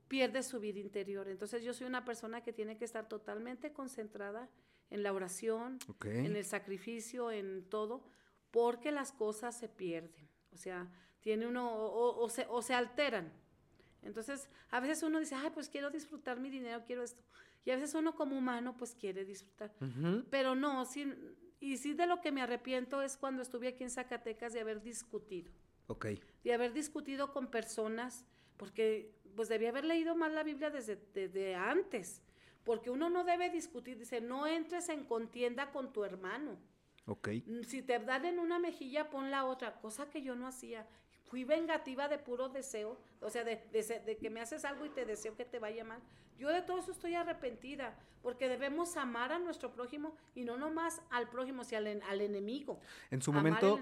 [0.09, 1.29] pierde su vida interior.
[1.29, 4.49] Entonces yo soy una persona que tiene que estar totalmente concentrada
[4.91, 8.03] en la oración, en el sacrificio, en todo,
[8.51, 10.29] porque las cosas se pierden.
[10.51, 13.31] O sea, tiene uno, o, se, o se alteran.
[14.03, 17.23] Entonces, a veces uno dice, ay, pues quiero disfrutar mi dinero, quiero esto.
[17.63, 19.71] Y a veces uno como humano, pues quiere disfrutar.
[20.29, 21.13] Pero no, sí,
[21.61, 24.81] y sí de lo que me arrepiento es cuando estuve aquí en Zacatecas de haber
[24.81, 25.51] discutido.
[25.87, 26.07] Ok.
[26.43, 28.25] De haber discutido con personas,
[28.57, 32.21] porque pues debía haber leído más la Biblia desde, desde antes
[32.63, 36.57] porque uno no debe discutir, dice, no entres en contienda con tu hermano.
[37.05, 37.29] Ok.
[37.45, 40.87] Mm, si te dan en una mejilla, pon la otra, cosa que yo no hacía.
[41.25, 45.05] Fui vengativa de puro deseo, o sea, de, de, que me haces algo y te
[45.05, 46.01] deseo que te vaya mal.
[46.37, 51.01] Yo de todo eso estoy arrepentida, porque debemos amar a nuestro prójimo y no nomás
[51.09, 52.79] al prójimo, sino al, al enemigo.
[53.11, 53.79] En su momento,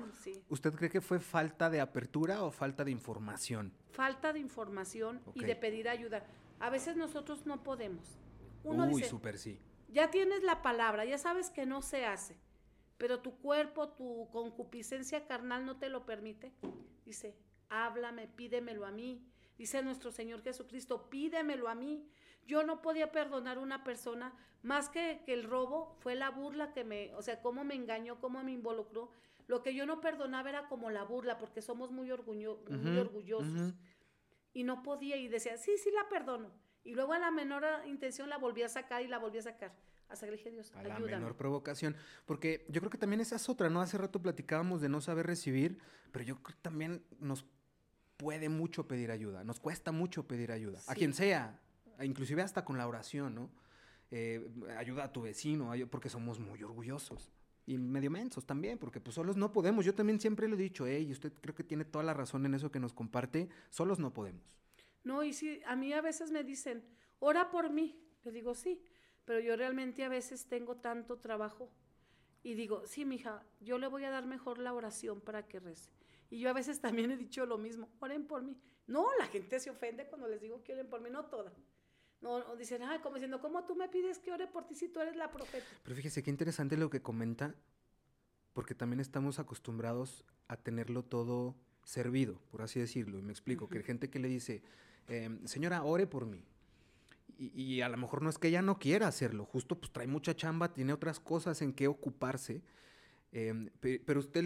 [0.49, 3.73] ¿usted cree que fue falta de apertura o falta de información?
[3.91, 6.23] Falta de información y de pedir ayuda.
[6.59, 8.19] A veces nosotros no podemos.
[8.63, 9.59] Uno Uy, súper sí.
[9.89, 12.37] Ya tienes la palabra, ya sabes que no se hace,
[12.97, 16.53] pero tu cuerpo, tu concupiscencia carnal no te lo permite.
[17.05, 17.35] Dice,
[17.69, 19.25] háblame, pídemelo a mí.
[19.57, 22.07] Dice nuestro Señor Jesucristo, pídemelo a mí.
[22.45, 26.73] Yo no podía perdonar a una persona más que, que el robo, fue la burla
[26.73, 29.11] que me, o sea, cómo me engañó, cómo me involucró.
[29.47, 33.73] Lo que yo no perdonaba era como la burla, porque somos muy, muy orgullosos.
[34.53, 36.51] Y no podía, y decía, sí, sí la perdono.
[36.83, 39.73] Y luego a la menor intención la volví a sacar y la volví a sacar.
[40.09, 41.95] Hasta que le dije, Dios, a la menor provocación.
[42.25, 43.79] Porque yo creo que también esa es otra, ¿no?
[43.79, 45.77] Hace rato platicábamos de no saber recibir,
[46.11, 47.45] pero yo creo que también nos
[48.17, 51.57] puede mucho pedir ayuda, nos cuesta mucho pedir ayuda, a quien sea,
[52.01, 53.49] inclusive hasta con la oración, ¿no?
[54.11, 54.45] Eh,
[54.77, 57.31] ayuda a tu vecino, porque somos muy orgullosos.
[57.65, 59.85] Y medio mensos también, porque pues solos no podemos.
[59.85, 62.55] Yo también siempre lo he dicho, y usted creo que tiene toda la razón en
[62.55, 64.57] eso que nos comparte, solos no podemos.
[65.03, 66.83] No, y sí, a mí a veces me dicen,
[67.19, 67.99] ora por mí.
[68.23, 68.81] Le digo, sí,
[69.25, 71.71] pero yo realmente a veces tengo tanto trabajo.
[72.43, 75.89] Y digo, sí, mija, yo le voy a dar mejor la oración para que rece.
[76.29, 78.57] Y yo a veces también he dicho lo mismo, oren por mí.
[78.87, 81.53] No, la gente se ofende cuando les digo que oren por mí, no toda.
[82.21, 84.99] No, dicen, ay, como diciendo, ¿cómo tú me pides que ore por ti si tú
[84.99, 85.65] eres la profeta?
[85.83, 87.55] Pero fíjese qué interesante lo que comenta,
[88.53, 91.55] porque también estamos acostumbrados a tenerlo todo
[91.89, 93.17] servido, por así decirlo.
[93.17, 94.61] Y me explico, que hay gente que le dice,
[95.09, 96.45] Em, señora, ore por mí.
[97.37, 100.35] Y, a lo mejor no es que ella no quiera hacerlo, justo pues trae mucha
[100.35, 102.61] chamba, tiene otras cosas en que ocuparse.
[103.31, 104.45] Em, pero usted,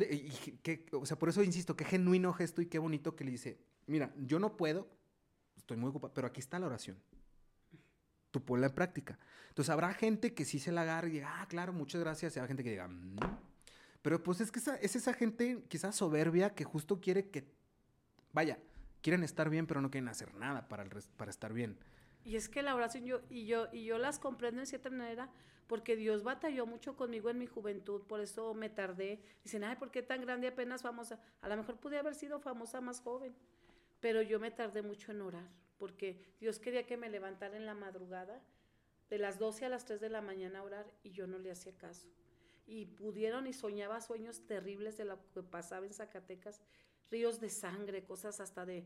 [0.91, 4.13] o sea, por eso insisto, qué genuino gesto y qué bonito que le dice, mira,
[4.17, 4.87] yo no puedo,
[5.57, 6.97] estoy muy ocupado, pero aquí está la oración.
[8.29, 9.17] Tú ponla en práctica.
[9.49, 12.35] Entonces habrá gente que sí se la agarre y diga, ah, claro, muchas gracias.
[12.35, 13.15] Y habrá gente que diga, mm".
[14.03, 17.45] Pero pues es que es esa gente quizás soberbia que justo quiere que,
[18.33, 18.59] vaya,
[19.01, 21.79] quieren estar bien, pero no quieren hacer nada para, el para estar bien.
[22.25, 25.29] Y es que la oración yo y yo y yo las comprendo en cierta manera
[25.67, 29.21] porque Dios batalló mucho conmigo en mi juventud, por eso me tardé.
[29.43, 32.81] Dicen, "Ay, ¿por qué tan grande apenas famosa?" A lo mejor pude haber sido famosa
[32.81, 33.33] más joven,
[34.01, 37.73] pero yo me tardé mucho en orar, porque Dios quería que me levantara en la
[37.73, 38.41] madrugada
[39.09, 41.51] de las 12 a las 3 de la mañana a orar y yo no le
[41.51, 42.09] hacía caso.
[42.65, 46.61] Y pudieron y soñaba sueños terribles de lo que pasaba en Zacatecas
[47.13, 48.85] ríos de sangre, cosas hasta de,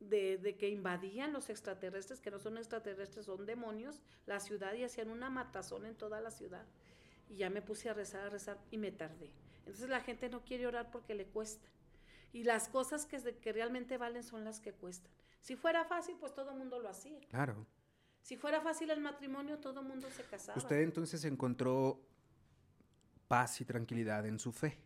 [0.00, 5.10] de, que invadían los extraterrestres, que no son extraterrestres, son demonios, la ciudad y hacían
[5.10, 6.64] una matazón en toda la ciudad.
[7.28, 9.30] Y ya me puse a rezar, a rezar y me tardé.
[9.58, 11.68] Entonces la gente no quiere orar porque le cuesta.
[12.32, 15.12] Y las cosas que, que realmente valen son las que cuestan.
[15.40, 17.20] Si fuera fácil, pues todo el mundo lo hacía.
[17.28, 17.66] Claro.
[18.22, 20.58] Si fuera fácil el matrimonio, todo el mundo se casaba.
[20.58, 22.00] Usted entonces encontró
[23.28, 24.78] paz y tranquilidad en su fe.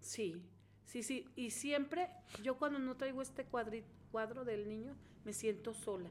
[0.00, 0.42] Sí,
[0.84, 1.28] sí, sí.
[1.36, 2.10] Y siempre,
[2.42, 6.10] yo cuando no traigo este cuadro del niño, me siento sola,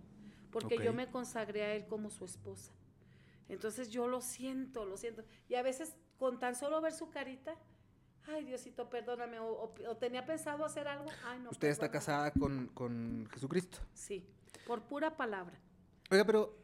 [0.52, 2.72] porque yo me consagré a él como su esposa.
[3.50, 5.24] Entonces yo lo siento, lo siento.
[5.48, 7.56] Y a veces con tan solo ver su carita,
[8.28, 11.50] ay Diosito, perdóname, o, tenía pensado hacer algo, ay no.
[11.50, 13.80] Usted está casada con, con Jesucristo.
[13.94, 14.26] Sí,
[14.68, 15.60] por pura palabra.
[16.12, 16.56] Oiga, pero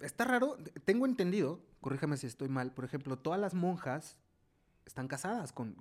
[0.00, 4.18] está raro, tengo entendido, corríjame si estoy mal, por ejemplo, todas las monjas
[4.84, 5.76] están casadas con,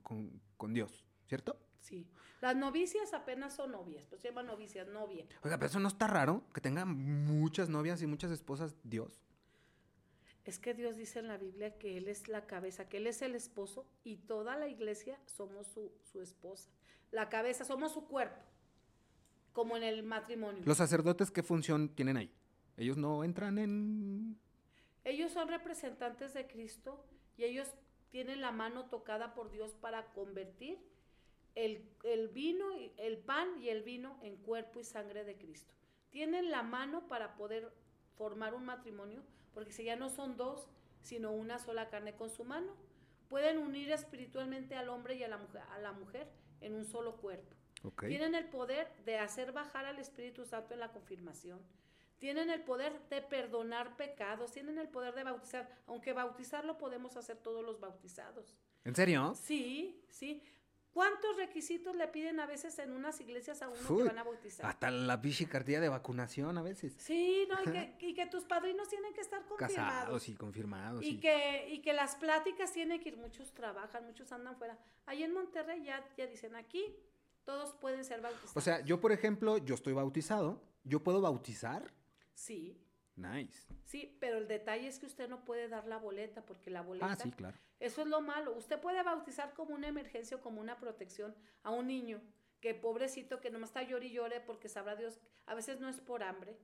[0.69, 1.59] Dios, ¿cierto?
[1.79, 2.07] Sí.
[2.41, 5.25] Las novicias apenas son novias, pues se llaman novicias, novia.
[5.43, 6.89] Oiga, pero eso no está raro, que tengan
[7.25, 9.25] muchas novias y muchas esposas Dios.
[10.45, 13.21] Es que Dios dice en la Biblia que Él es la cabeza, que Él es
[13.21, 16.69] el esposo y toda la iglesia somos su, su esposa.
[17.11, 18.41] La cabeza, somos su cuerpo,
[19.51, 20.61] como en el matrimonio.
[20.65, 22.31] ¿Los sacerdotes qué función tienen ahí?
[22.77, 24.39] Ellos no entran en...
[25.03, 27.03] Ellos son representantes de Cristo
[27.37, 27.67] y ellos
[28.09, 30.79] tienen la mano tocada por Dios para convertir
[31.55, 32.65] el, vino,
[32.97, 35.73] el pan y el vino en cuerpo y sangre de Cristo.
[36.09, 37.71] Tienen la mano para poder
[38.17, 39.23] formar un matrimonio,
[39.53, 40.67] porque si ya no son dos,
[41.01, 42.73] sino una sola carne con su mano,
[43.27, 46.27] pueden unir espiritualmente al hombre y a la mujer, a la mujer
[46.61, 47.55] en un solo cuerpo.
[47.99, 51.59] Tienen el poder de hacer bajar al Espíritu Santo en la confirmación
[52.19, 57.37] tienen el poder de perdonar pecados, tienen el poder de bautizar, aunque bautizarlo podemos hacer
[57.37, 58.55] todos los bautizados.
[58.83, 59.33] ¿En serio?
[59.35, 60.43] Sí, sí.
[60.91, 64.65] ¿Cuántos requisitos le piden a veces en unas iglesias a uno que van a bautizar?
[64.65, 66.95] Hasta la cartilla de vacunación a veces.
[66.97, 67.57] Sí, no,
[67.99, 69.93] y, que, tus padrinos tienen que estar confirmados.
[69.93, 71.05] Casados y confirmados.
[71.05, 74.77] Y, Que, y que las pláticas tienen que ir, muchos trabajan, muchos andan fuera.
[75.05, 76.95] Ahí en Monterrey ya, ya dicen, aquí
[77.45, 78.57] todos pueden ser bautizados.
[78.57, 81.93] O sea, yo por ejemplo, yo estoy bautizado, ¿yo puedo bautizar?
[82.39, 82.81] Sí.
[83.15, 83.67] Nice.
[83.83, 87.11] Sí, pero el detalle es que usted no puede dar la boleta porque la boleta.
[87.11, 87.57] Ah, sí, claro.
[87.81, 88.55] Eso es lo malo.
[88.55, 92.21] Usted puede bautizar como una emergencia o como una protección a un niño
[92.61, 95.99] que pobrecito que nomás está llore y llore porque sabrá Dios, a veces no es
[95.99, 96.57] por hambre,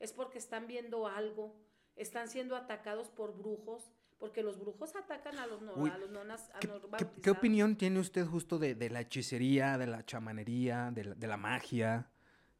[0.00, 1.56] es porque están viendo algo,
[1.96, 6.50] están siendo atacados por brujos, porque los brujos atacan a los, no, a los nonas,
[6.54, 6.70] a ¿qué,
[7.22, 12.10] ¿qué, opinión tiene usted justo de, la hechicería, de la chamanería, de la, magia?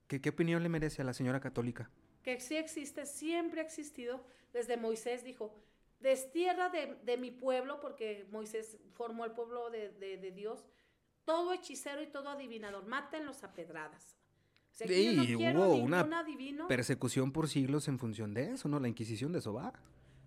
[0.06, 1.90] ¿Qué, ¿Qué opinión le merece a la señora católica?
[2.22, 5.54] Que sí existe, siempre ha existido, desde Moisés dijo,
[6.00, 10.64] destierra de, de mi pueblo, porque Moisés formó el pueblo de, de, Dios,
[11.24, 14.16] todo hechicero y todo adivinador, mátenlos a pedradas.
[14.80, 16.08] O hubo una
[16.66, 18.80] persecución por siglos en función de eso, ¿no?
[18.80, 19.72] La Inquisición de va.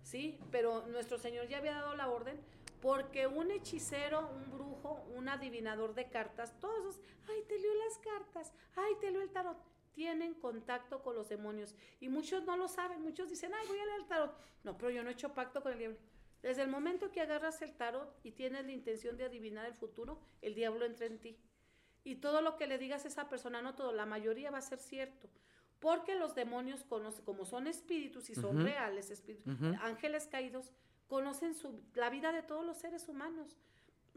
[0.02, 2.38] Sí, pero nuestro Señor ya había dado la orden
[2.80, 8.52] porque un hechicero, un brujo, un adivinador de cartas, todos ay, te leo las cartas,
[8.76, 9.58] ay, te leo el tarot
[9.96, 11.74] tienen contacto con los demonios.
[12.00, 14.38] Y muchos no lo saben, muchos dicen, ay, voy a leer el tarot.
[14.62, 15.98] No, pero yo no he hecho pacto con el diablo.
[16.42, 20.20] Desde el momento que agarras el tarot y tienes la intención de adivinar el futuro,
[20.42, 21.38] el diablo entra en ti.
[22.04, 24.62] Y todo lo que le digas a esa persona, no todo, la mayoría va a
[24.62, 25.30] ser cierto.
[25.80, 30.72] Porque los demonios, conocen, como son espíritus y son reales, espíritus, ángeles caídos,
[31.08, 33.56] conocen su, la vida de todos los seres humanos.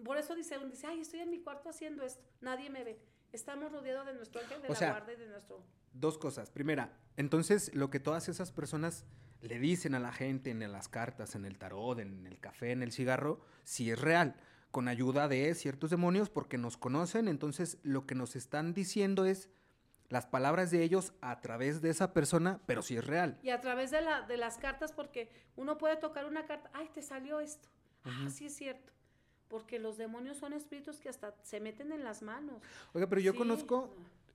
[0.04, 3.00] Por eso dice, dice, ay, estoy en mi cuarto haciendo esto, nadie me ve.
[3.32, 5.64] Estamos rodeados de nuestro ángel de la guarda y de nuestro...
[5.94, 6.50] Dos cosas.
[6.50, 9.06] Primera, entonces lo que todas esas personas
[9.42, 12.84] le dicen a la gente en las cartas, en el tarot, en el café, en
[12.84, 14.36] el cigarro, sí es real,
[14.72, 19.50] con ayuda de ciertos demonios porque nos conocen, entonces lo que nos están diciendo es
[20.10, 23.40] las palabras de ellos a través de esa persona, pero sí es real.
[23.44, 26.90] Y a través de, la, de las cartas porque uno puede tocar una carta, ay,
[26.94, 27.70] te salió esto.
[28.04, 28.92] Ah, sí es cierto
[29.50, 32.62] porque los demonios son espíritus que hasta se meten en las manos.
[32.94, 33.90] Oiga, pero yo conozco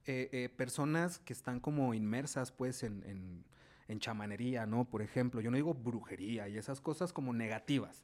[0.07, 3.45] eh, eh, personas que están como inmersas pues en,
[3.89, 4.85] en, chamanería, ¿no?
[4.85, 8.03] Por ejemplo, yo no digo brujería y esas cosas como negativas,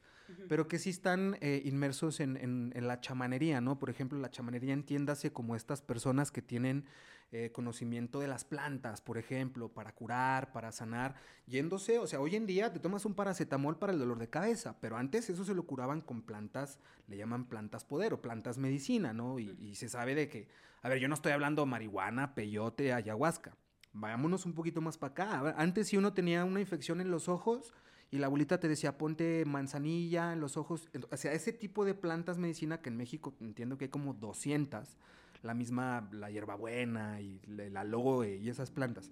[0.49, 3.79] pero que sí están eh, inmersos en, en, la chamanería, ¿no?
[3.79, 6.85] Por ejemplo, la chamanería entiéndase como estas personas que tienen
[7.33, 11.15] eh, conocimiento de las plantas, por ejemplo, para curar, para sanar,
[11.47, 14.81] yéndose, o sea, hoy en día te tomas un paracetamol para el dolor de cabeza,
[14.81, 19.13] pero antes eso se lo curaban con plantas, le llaman plantas poder o plantas medicina,
[19.13, 19.39] ¿no?
[19.39, 20.49] Y, se sabe de que,
[20.83, 23.57] a ver, yo no estoy hablando marihuana, peyote, ayahuasca.
[23.93, 25.55] Vayámonos un poquito más para acá.
[25.57, 27.73] Antes si uno tenía una infección en los ojos,
[28.11, 30.89] y la abuelita te decía, ponte manzanilla en los ojos.
[31.11, 34.97] O sea, ese tipo de plantas medicina que en México entiendo que hay como 200
[35.43, 39.11] la misma, la hierbabuena y la aloe y esas plantas.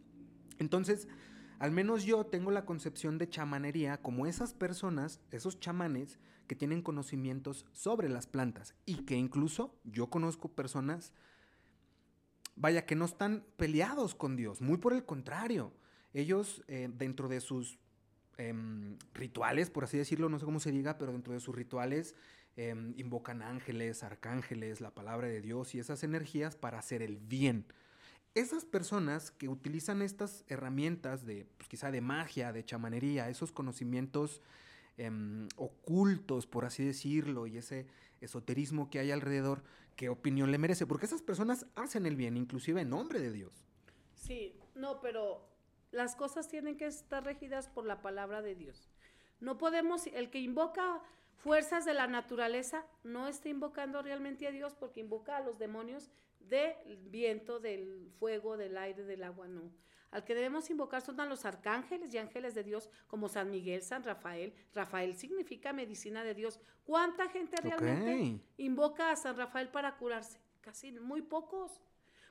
[0.58, 1.08] Entonces,
[1.58, 6.82] Al menos yo tengo la concepción de chamanería como esas personas, esos chamanes que tienen
[6.82, 11.12] conocimientos sobre las plantas y que incluso yo conozco personas,
[12.54, 15.72] vaya, que no están peleados con Dios, muy por el contrario.
[16.14, 17.80] Ellos eh, dentro de sus
[18.38, 22.14] em, rituales, por así decirlo, no sé cómo se diga, pero dentro de sus rituales
[22.56, 27.66] em, invocan ángeles, arcángeles, la palabra de Dios y esas energías para hacer el bien
[28.34, 34.40] esas personas que utilizan estas herramientas de, pues, quizá de magia, de chamanería, esos conocimientos
[34.96, 37.86] em, ocultos, por así decirlo, y ese
[38.20, 39.62] esoterismo que hay alrededor,
[39.96, 40.86] ¿qué opinión le merece?
[40.86, 43.52] Porque esas personas hacen el bien, inclusive en nombre de Dios.
[44.14, 45.47] Sí, no, pero
[45.90, 48.90] las cosas tienen que estar regidas por la palabra de Dios.
[49.40, 51.02] No podemos, el que invoca
[51.36, 56.10] fuerzas de la naturaleza no está invocando realmente a Dios porque invoca a los demonios
[56.40, 59.70] del viento, del fuego, del aire, del agua, no.
[60.10, 63.82] Al que debemos invocar son a los arcángeles y ángeles de Dios, como San Miguel,
[63.82, 64.54] San Rafael.
[64.74, 66.60] Rafael significa medicina de Dios.
[66.84, 70.40] ¿Cuánta gente realmente invoca a San Rafael para curarse?
[70.62, 71.82] Casi muy pocos.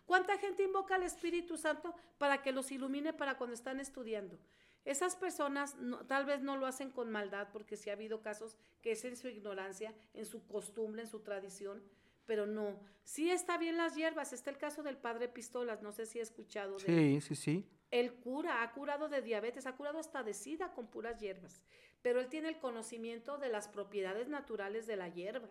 [0.08, 4.40] ¿Cuánta gente invoca al Espíritu Santo para que los ilumine para cuando están estudiando?
[4.86, 5.76] Esas personas
[6.08, 9.18] tal vez no lo hacen con maldad, porque sí ha habido casos que es en
[9.18, 11.84] su ignorancia, en su costumbre, en su tradición,
[12.26, 12.80] pero no.
[13.04, 14.32] Sí está bien las hierbas.
[14.32, 16.80] Está el caso del padre Pistolas, no sé si ha escuchado.
[16.80, 17.70] sí, sí, sí.
[17.92, 21.64] Él cura, ha curado de diabetes, ha curado hasta de sida con puras hierbas.
[22.02, 25.50] Pero él tiene el conocimiento de las propiedades naturales de la hierba.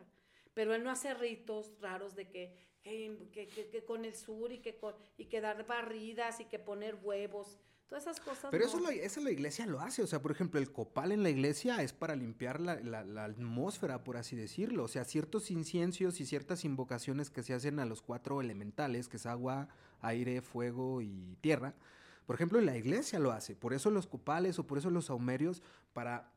[0.57, 4.81] Pero él no hace ritos raros de que, que, con el sur y que,
[5.19, 7.59] y que dar barridas y que poner huevos.
[7.87, 8.51] Todas esas cosas.
[8.51, 10.03] Pero eso, eso la iglesia lo hace.
[10.03, 14.03] O sea, por ejemplo, el copal en la iglesia es para limpiar la, la, atmósfera,
[14.03, 14.85] por así decirlo.
[14.85, 19.19] O sea, ciertos inciencios y ciertas invocaciones que se hacen a los cuatro elementales, que
[19.19, 19.69] es agua,
[20.01, 21.75] aire, fuego y tierra.
[22.25, 23.55] Por ejemplo, la iglesia lo hace.
[23.55, 26.33] Por eso los copales o por eso los saumerios, para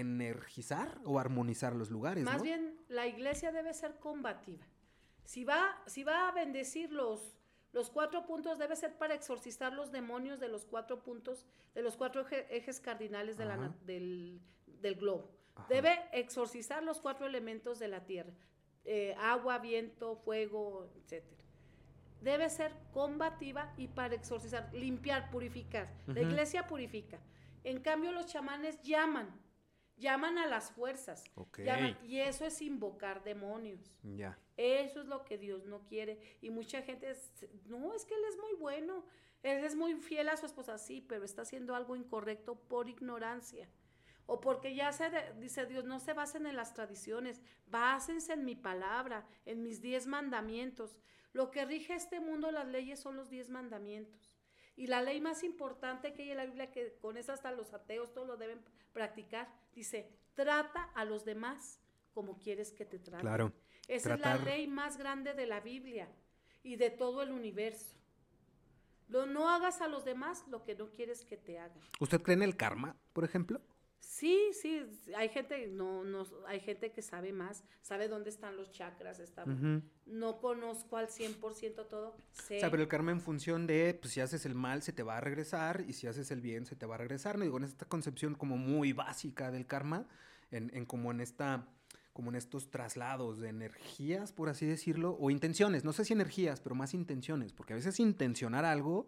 [0.00, 2.24] energizar o armonizar los lugares.
[2.24, 4.66] Más bien, la iglesia debe ser combativa.
[5.24, 7.36] Si va, si va a bendecir los
[7.76, 11.44] los cuatro puntos debe ser para exorcizar los demonios de los cuatro puntos,
[11.74, 14.40] de los cuatro ejes cardinales del,
[14.98, 15.30] globo.
[15.68, 18.32] Debe exorcizar los cuatro elementos de la tierra,
[18.86, 21.22] eh, agua, viento, fuego, etc.
[22.22, 25.92] Debe ser combativa y para exorcizar, limpiar, purificar.
[26.06, 27.18] La iglesia purifica.
[27.62, 29.28] En cambio, los chamanes llaman,
[29.96, 31.24] llaman a las fuerzas.
[32.04, 33.94] y eso es invocar demonios.
[34.02, 34.38] Ya.
[34.56, 36.18] Eso es lo que Dios no quiere.
[36.40, 37.14] Y mucha gente,
[37.66, 39.04] no, es que Él es muy bueno.
[39.42, 43.68] Él es muy fiel a su esposa, sí, pero está haciendo algo incorrecto por ignorancia.
[44.26, 48.56] O porque ya se dice Dios, no se basen en las tradiciones, básense en mi
[48.56, 50.96] palabra, en mis diez mandamientos.
[51.32, 54.25] Lo que rige este mundo, las leyes, son los diez mandamientos.
[54.76, 57.72] Y la ley más importante que hay en la Biblia, que con eso hasta los
[57.72, 58.60] ateos todos lo deben
[58.92, 61.80] practicar, dice, trata a los demás
[62.12, 63.26] como quieres que te traten.
[63.26, 63.52] Claro.
[63.88, 66.08] Esa es la ley más grande de la Biblia
[66.62, 67.96] y de todo el universo.
[69.08, 71.80] no hagas a los demás lo que no quieres que te hagan.
[72.00, 73.60] ¿Usted cree en el karma, por ejemplo?
[74.00, 74.82] Sí, sí,
[75.14, 79.44] hay gente, no, no, hay gente que sabe más, sabe dónde están los chakras, está,
[80.06, 82.16] no conozco al 100% todo.
[82.32, 82.56] Sé.
[82.56, 85.02] O sea, pero el karma en función de, pues si haces el mal se te
[85.02, 87.58] va a regresar y si haces el bien se te va a regresar, no digo,
[87.58, 90.06] en esta concepción como muy básica del karma,
[90.50, 91.68] en, en como en esta
[92.16, 96.62] como en estos traslados de energías, por así decirlo, o intenciones, no sé si energías,
[96.62, 99.06] pero más intenciones, porque a veces intencionar algo,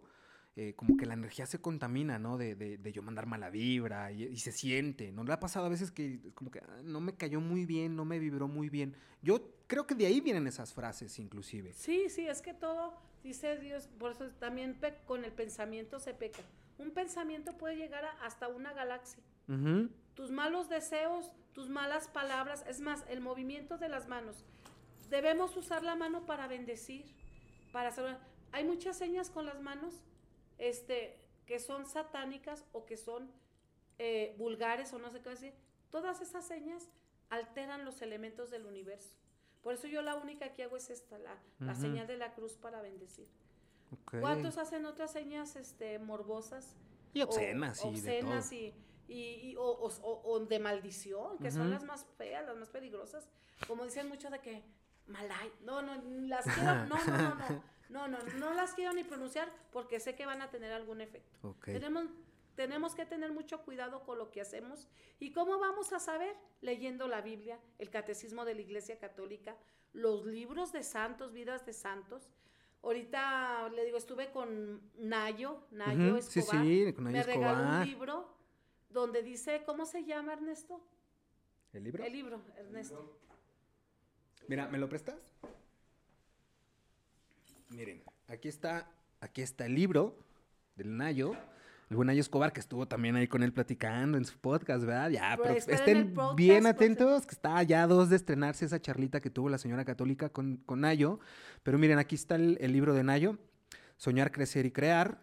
[0.61, 2.37] eh, como que la energía se contamina, ¿no?
[2.37, 5.23] De, de, yo mandar mala vibra y, se siente, ¿no?
[5.23, 8.03] Le ha pasado a veces que como que ah, no me cayó muy bien, no
[8.03, 8.93] me vibró muy bien.
[9.21, 11.71] Yo creo que de ahí vienen esas frases, inclusive.
[11.71, 12.93] Sí, sí, es que todo,
[13.23, 16.41] dice Dios, por eso también con el pensamiento se peca.
[16.77, 19.23] Un pensamiento puede llegar hasta una galaxia.
[20.13, 24.43] Tus malos deseos tus malas palabras, es más, el movimiento de las manos.
[25.09, 27.05] Debemos usar la mano para bendecir,
[27.71, 27.91] para
[28.51, 30.03] Hay muchas señas con las manos
[30.59, 33.31] este, que son satánicas o que son
[33.97, 35.53] eh, vulgares o no sé qué decir.
[35.89, 36.89] Todas esas señas
[37.29, 39.15] alteran los elementos del universo.
[39.63, 42.81] Por eso yo la única que hago es esta, la, señal de la cruz para
[42.81, 43.27] bendecir.
[44.19, 46.75] ¿Cuántos hacen otras señas este, morbosas?
[47.13, 48.73] Y obscenas, y, obscenas y
[49.09, 53.27] y, o, o, de maldición, que son las más feas, las más peligrosas.
[53.67, 54.63] Como dicen muchos de que
[55.07, 55.95] malay, no, no,
[56.27, 60.15] las quiero, no, no, no, no, no, no, no las quiero ni pronunciar porque sé
[60.15, 61.55] que van a tener algún efecto.
[61.65, 62.05] Tenemos,
[62.55, 64.87] tenemos que tener mucho cuidado con lo que hacemos.
[65.19, 66.35] ¿Y cómo vamos a saber?
[66.61, 69.55] Leyendo la Biblia, el Catecismo de la Iglesia Católica,
[69.93, 72.29] los libros de santos, vidas de santos,
[72.81, 76.63] Ahorita le digo, estuve con Nayo, Nayo Escobar.
[76.63, 78.33] Sí, sí, con Nayo Me regaló un libro
[78.89, 80.81] donde dice, ¿cómo se llama Ernesto?
[81.73, 82.03] ¿El libro?
[82.03, 83.19] El libro, Ernesto.
[84.47, 85.17] Mira, ¿me lo prestas?
[87.69, 88.89] Miren, aquí está,
[89.21, 90.17] aquí está el libro
[90.75, 91.35] del Nayo
[91.89, 95.09] el buen Ayo Escobar, que estuvo también ahí con él platicando en su podcast, ¿verdad?
[95.09, 99.49] Ya, pero, estén bien atentos, que está ya dos de estrenarse esa charlita que tuvo
[99.49, 101.19] la señora católica con, con Nayo.
[101.63, 103.39] Pero miren, aquí está el, libro de Nayo,
[103.97, 105.19] Soñar, Crecer y Crear,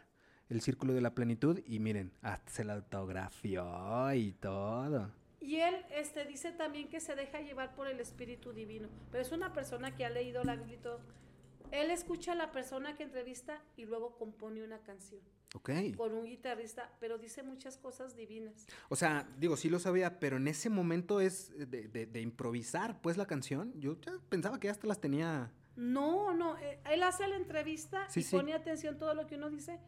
[0.49, 5.12] El Círculo de la Plenitud, y miren, hasta se la autografió y todo.
[5.40, 9.30] Y él este, dice también que se deja llevar por el Espíritu Divino, pero es
[9.30, 10.99] una persona que ha leído la Biblia y todo.
[11.70, 15.20] Él escucha a la persona que entrevista y luego compone una canción.
[15.96, 18.66] Con un guitarrista, pero dice muchas cosas divinas.
[18.88, 23.26] O sea, digo, sí lo sabía, pero en ese momento es de, improvisar, pues, la
[23.26, 23.72] canción.
[23.80, 25.50] Yo ya pensaba que ya hasta las tenía...
[25.76, 29.78] No, no, eh, él hace la entrevista y pone atención todo lo que uno dice.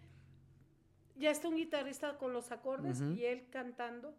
[1.17, 4.15] Ya está un guitarrista con los acordes y él cantando,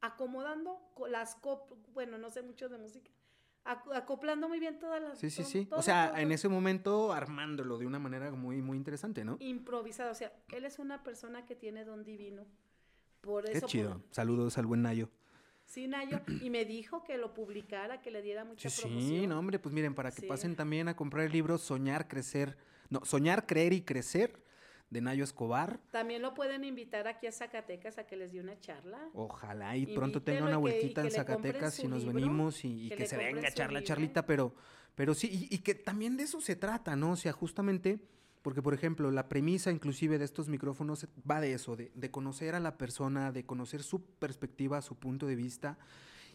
[0.00, 3.10] acomodando las cop bueno, no sé mucho de música,
[3.68, 5.18] acoplando muy bien todas las...
[5.18, 5.68] Sí, sí, sí.
[5.70, 9.36] o sea, en ese momento armándolo de una manera muy, muy interesante, ¿no?
[9.40, 10.10] Improvisado.
[10.10, 12.46] O sea, él es una persona que tiene don divino.
[13.20, 13.66] Por eso...
[13.66, 14.02] Qué chido.
[14.10, 15.10] Saludos al buen Nayo.
[15.66, 16.20] Sí, Nayo.
[16.40, 19.10] Y me dijo que lo publicara, que le diera mucha sí, promoción.
[19.10, 22.56] Sí, no, hombre, pues miren, para que pasen también a comprar el libro Soñar, Crecer...
[22.90, 24.42] No, Soñar, Creer y Crecer
[24.90, 25.80] de Nayo Escobar.
[25.90, 28.98] También lo pueden invitar aquí a Zacatecas a que les dé una charla.
[29.14, 33.42] Ojalá y pronto tenga una vueltita en Zacatecas y nos venimos y, que, se venga
[33.42, 34.54] a echar la charlita, pero,
[34.94, 37.12] pero sí, y, que también de eso se trata, ¿no?
[37.12, 38.00] O sea, justamente,
[38.42, 42.54] porque por ejemplo, la premisa inclusive de estos micrófonos va de eso, de, de conocer
[42.54, 45.78] a la persona, de conocer su perspectiva, su punto de vista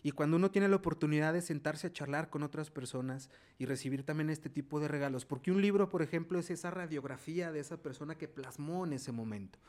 [0.03, 4.03] y cuando uno tiene la oportunidad de sentarse a charlar con otras personas y recibir
[4.03, 7.81] también este tipo de regalos, porque un libro, por ejemplo, es esa radiografía de esa
[7.81, 9.59] persona que plasmó en ese momento.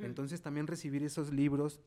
[0.00, 1.80] Entonces también recibir esos libros,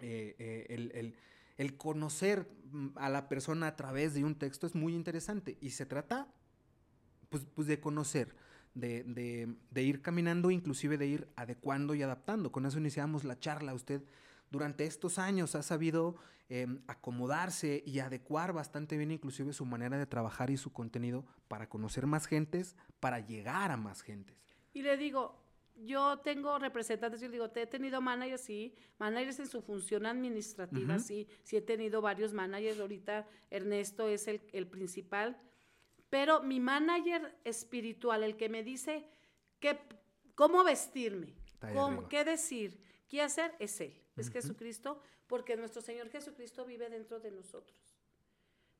[0.00, 1.14] eh, eh,
[1.56, 5.70] el, conocer mm, a la persona a través de un texto es muy interesante y
[5.70, 6.26] se trata
[7.28, 8.34] pues, pues de conocer.
[8.74, 9.04] De,
[9.70, 12.50] de, ir caminando, inclusive de ir adecuando y adaptando.
[12.50, 13.74] Con eso iniciamos la charla.
[13.74, 14.02] Usted
[14.52, 16.16] durante estos años ha sabido
[16.48, 21.68] em, acomodarse y adecuar bastante bien inclusive su manera de trabajar y su contenido para
[21.68, 24.36] conocer más gentes, para llegar a más gentes.
[24.74, 25.42] Y le digo,
[25.74, 30.98] yo tengo representantes, yo digo, te he tenido managers, sí, managers en su función administrativa,
[30.98, 35.40] sí, sí he tenido varios managers, ahorita Ernesto es el, el principal,
[36.10, 39.08] pero mi manager espiritual, el que me dice
[39.60, 39.78] qué,
[40.34, 41.34] cómo vestirme,
[41.72, 42.78] cómo, qué decir,
[43.08, 47.96] qué hacer, es él es Jesucristo, porque nuestro Señor Jesucristo vive dentro de nosotros.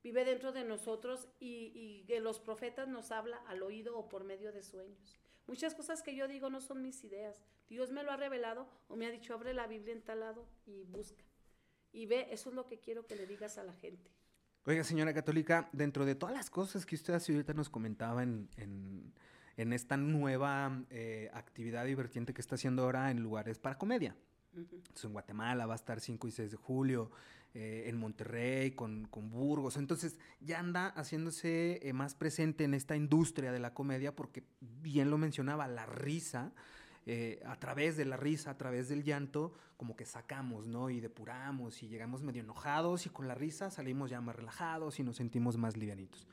[0.02, 4.52] Vive dentro de nosotros y, y los profetas nos habla al oído o por medio
[4.52, 5.18] de sueños.
[5.46, 7.42] Muchas cosas que yo digo no son mis ideas.
[7.68, 10.46] Dios me lo ha revelado o me ha dicho, abre la Biblia en tal lado
[10.66, 11.24] y busca.
[11.92, 14.10] Y ve, eso es lo que quiero que le digas a la gente.
[14.64, 18.48] Oiga, señora católica, dentro de todas las cosas que usted hace ahorita nos comentaba en,
[19.56, 24.14] en, esta nueva eh, actividad divertiente que está haciendo ahora en lugares para comedia,
[24.54, 27.10] en Guatemala va a estar 5 y 6 de julio,
[27.54, 29.76] eh, en Monterrey, con, Burgos.
[29.76, 34.42] Entonces ya anda haciéndose eh, más presente en esta industria de la comedia porque,
[34.80, 36.52] bien lo mencionaba, la risa,
[37.04, 40.88] eh, a través de la risa, a través del llanto, como que sacamos, ¿no?
[40.88, 45.02] Y depuramos y llegamos medio enojados y con la risa salimos ya más relajados y
[45.02, 46.26] nos sentimos más livianitos.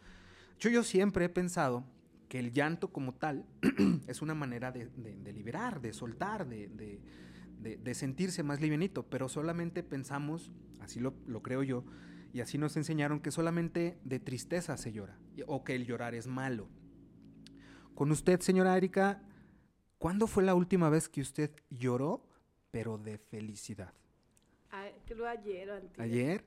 [0.58, 1.84] Yo, yo siempre he pensado
[2.30, 3.44] que el llanto como tal
[4.08, 4.90] es una manera de,
[5.34, 7.02] liberar, de soltar, de de,
[7.94, 11.84] sentirse más livianito, pero solamente pensamos, así lo, creo yo,
[12.34, 16.28] y así nos enseñaron que solamente de tristeza se llora, o que el llorar es
[16.28, 16.68] malo.
[17.96, 19.22] Con usted, señora Erika,
[19.98, 22.26] ¿cuándo fue la última vez que usted lloró,
[22.72, 23.94] pero de felicidad?
[25.06, 26.02] creo ayer o antier.
[26.02, 26.44] ¿Ayer?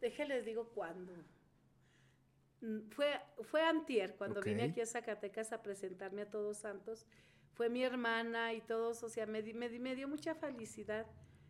[0.00, 1.12] Déjenles digo cuándo.
[2.60, 7.06] Mm, fue, fue antier, cuando vine aquí a Zacatecas a presentarme a Todos Santos
[7.56, 11.06] fue mi hermana y todos, o sea, me, me, me dio mucha felicidad.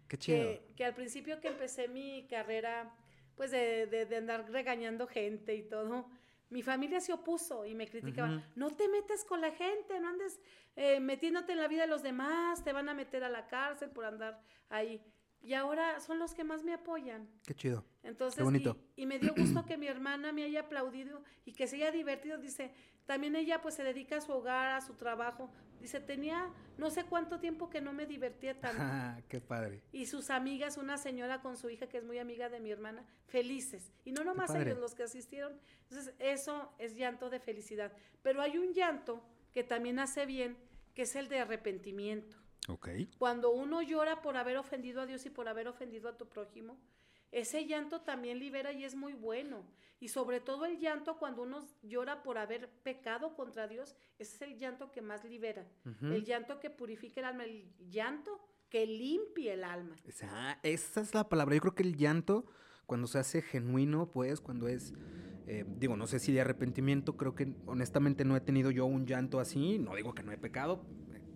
[0.07, 0.61] Qué chido.
[0.77, 2.95] Que, al principio que empecé mi carrera,
[3.35, 6.09] pues de, de, andar regañando gente y todo,
[6.49, 10.41] mi familia se opuso y me criticaba, no te metas con la gente, no andes
[10.77, 13.91] eh, metiéndote en la vida de los demás, te van a meter a la cárcel
[13.91, 15.03] por andar ahí.
[15.47, 17.29] Y ahora son los que más me apoyan.
[17.47, 17.85] Qué chido.
[18.03, 18.77] Entonces, bonito.
[18.97, 22.37] Y, me dio gusto que mi hermana me haya aplaudido y que se haya divertido.
[22.37, 22.73] Dice,
[23.07, 25.49] también ella pues se dedica a su hogar, a su trabajo.
[25.81, 29.23] Dice, tenía no sé cuánto tiempo que no me divertía tanto.
[29.29, 29.85] Qué padre.
[29.93, 33.05] Y sus amigas, una señora con su hija que es muy amiga de mi hermana,
[33.29, 33.93] felices.
[34.05, 35.53] Y no nomás ellos los que asistieron.
[35.89, 37.93] Entonces, eso es llanto de felicidad.
[38.21, 40.57] Pero hay un llanto que también hace bien,
[40.93, 42.37] que es el de arrepentimiento.
[42.69, 42.89] Ok.
[43.19, 46.79] Cuando uno llora por haber ofendido a Dios y por haber ofendido a tu prójimo,
[47.33, 49.65] ese llanto también libera y es muy bueno.
[49.99, 54.43] Y sobre todo el llanto cuando uno llora por haber pecado contra Dios, ese es
[54.43, 55.67] el llanto que más libera.
[56.03, 58.39] El llanto que purifica el alma, el llanto
[58.69, 59.97] que limpie el alma.
[60.05, 61.55] Esa, esa es la palabra.
[61.55, 62.45] Yo creo que el llanto,
[62.85, 64.93] cuando se hace genuino, pues, cuando es
[65.47, 69.07] eh, digo, no sé si de arrepentimiento, creo que honestamente no he tenido yo un
[69.07, 69.79] llanto así.
[69.79, 70.85] No digo que no he pecado,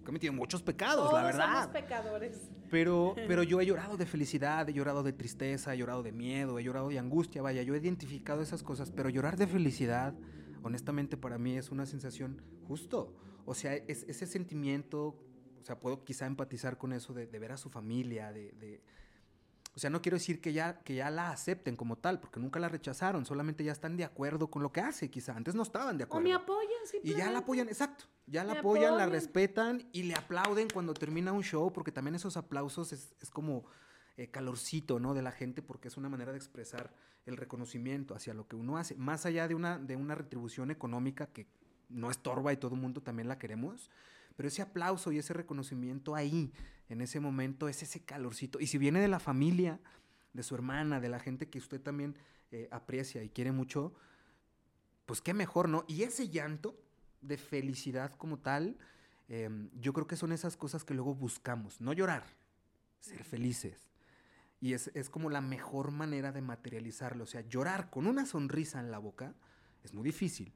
[0.04, 1.52] cometido muchos pecados, la verdad.
[1.52, 2.50] Somos pecadores.
[2.70, 6.58] Pero, pero yo he llorado de felicidad, he llorado de tristeza, he llorado de miedo,
[6.58, 10.14] he llorado de angustia, vaya, yo he identificado esas cosas, pero llorar de felicidad,
[10.62, 13.14] honestamente para mí es una sensación justo.
[13.46, 15.16] O sea, es, ese sentimiento,
[15.60, 18.82] o sea, puedo quizá empatizar con eso de, ver a su familia, de
[19.74, 22.58] o sea, no quiero decir que ya, que ya la acepten como tal, porque nunca
[22.58, 25.36] la rechazaron, solamente ya están de acuerdo con lo que hace, quizá.
[25.36, 26.26] Antes no estaban de acuerdo.
[26.26, 28.06] O me apoyan, Y ya la apoyan, exacto.
[28.26, 32.36] Ya la apoyan, la respetan y le aplauden cuando termina un show, porque también esos
[32.36, 33.64] aplausos es, como
[34.16, 35.14] eh, calorcito, ¿no?
[35.14, 36.92] De la gente, porque es una manera de expresar
[37.26, 38.96] el reconocimiento hacia lo que uno hace.
[38.96, 41.46] Más allá de una, de una retribución económica que
[41.88, 43.90] no estorba y todo el mundo también la queremos,
[44.40, 46.50] pero ese aplauso y ese reconocimiento ahí,
[46.88, 48.58] en ese momento, es ese calorcito.
[48.58, 49.78] Y si viene de la familia,
[50.32, 52.16] de su hermana, de la gente que usted también
[52.50, 53.92] eh, aprecia y quiere mucho,
[55.04, 55.84] pues qué mejor, ¿no?
[55.88, 56.74] Y ese llanto
[57.20, 58.78] de felicidad como tal,
[59.28, 62.24] em, yo creo que son esas cosas que luego buscamos, no llorar,
[62.98, 63.90] ser felices.
[64.58, 67.24] Y es, es, como la mejor manera de materializarlo.
[67.24, 69.34] O sea, llorar con una sonrisa en la boca
[69.82, 70.54] es muy difícil,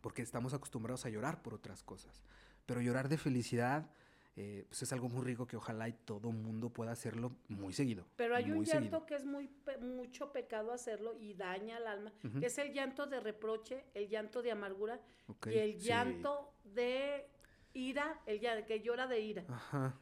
[0.00, 2.24] porque estamos acostumbrados a llorar por otras cosas.
[2.66, 3.90] Pero llorar de felicidad,
[4.34, 8.06] eh, pues es algo muy rico que ojalá y todo mundo pueda hacerlo muy seguido.
[8.16, 12.46] Pero hay un llanto que es muy mucho pecado hacerlo y daña al alma, que
[12.46, 15.00] es el llanto de reproche, el llanto de amargura
[15.46, 17.28] y el llanto de
[17.74, 19.44] ira, el que llora de ira.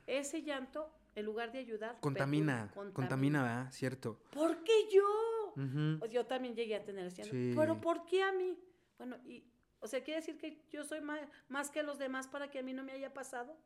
[0.06, 3.72] Ese llanto, en lugar de ayudar, contamina, contamina, ¿verdad?
[3.72, 4.20] Cierto.
[4.30, 6.06] ¿Por qué yo?
[6.08, 7.60] Yo también llegué a tener ese llanto.
[7.60, 8.56] Pero ¿por qué a mí?
[8.96, 9.44] Bueno, y
[9.80, 11.00] o sea, quiere decir que yo soy
[11.48, 13.56] más, que los demás para que a mí no me haya pasado.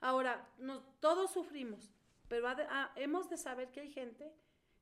[0.00, 0.48] Ahora,
[1.00, 1.90] todos sufrimos,
[2.28, 4.32] pero ah, hemos de saber que hay gente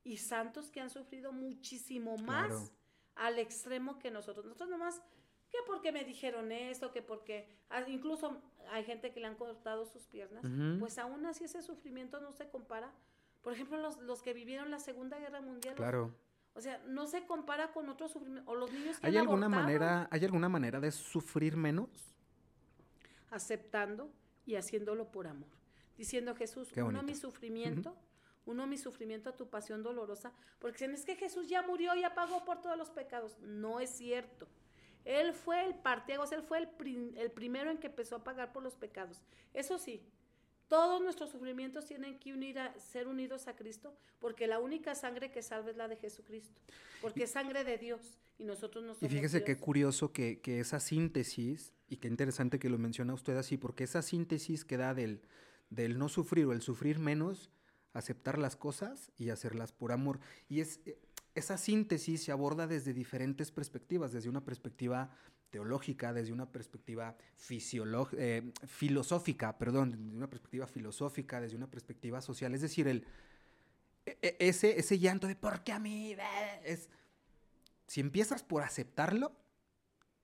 [0.04, 2.72] y santos que han sufrido muchísimo más
[3.14, 4.44] al extremo que nosotros.
[4.44, 5.02] Nosotros nomás,
[5.50, 8.40] que porque me dijeron esto, que porque, ah, incluso
[8.70, 10.44] hay gente que le han cortado sus piernas,
[10.78, 12.92] pues aún así ese sufrimiento no se compara.
[13.42, 16.14] Por ejemplo, los, los que vivieron la Segunda Guerra Mundial, claro.
[16.56, 18.50] O sea, no se compara con otros sufrimientos.
[18.50, 21.90] O los niños que ¿Hay alguna manera, ¿Hay alguna manera de sufrir menos?
[23.30, 24.10] Aceptando
[24.46, 25.50] y haciéndolo por amor.
[25.98, 27.94] Diciendo, Jesús, uno mi sufrimiento,
[28.46, 32.02] uno mi sufrimiento a tu pasión dolorosa, porque si es que Jesús ya murió, y
[32.14, 33.38] pagó por todos los pecados.
[33.40, 34.48] No es cierto.
[35.04, 38.62] Él fue el partiegos, él fue el, el primero en que empezó a pagar por
[38.62, 39.20] los pecados.
[39.52, 40.02] Eso sí,
[40.68, 45.30] todos nuestros sufrimientos tienen que unir a, ser unidos a Cristo, porque la única sangre
[45.30, 46.60] que salva es la de Jesucristo,
[47.00, 50.80] porque es sangre de Dios y nosotros no somos Y fíjese qué curioso que, esa
[50.80, 55.22] síntesis, y qué interesante que lo menciona usted así, porque esa síntesis que da del,
[55.70, 57.50] del no sufrir o el sufrir menos,
[57.92, 60.20] aceptar las cosas y hacerlas por amor.
[60.48, 60.80] Y es,
[61.34, 65.10] esa síntesis se aborda desde diferentes perspectivas, desde una perspectiva
[65.50, 67.16] teológica, desde una perspectiva
[67.48, 72.54] eh, filosófica, perdón, desde una perspectiva filosófica, desde una perspectiva social.
[72.54, 73.04] Es decir, el,
[74.04, 76.16] e, e, ese, ese llanto de ¿por qué a mí?
[76.64, 76.88] Es,
[77.86, 79.32] si empiezas por aceptarlo,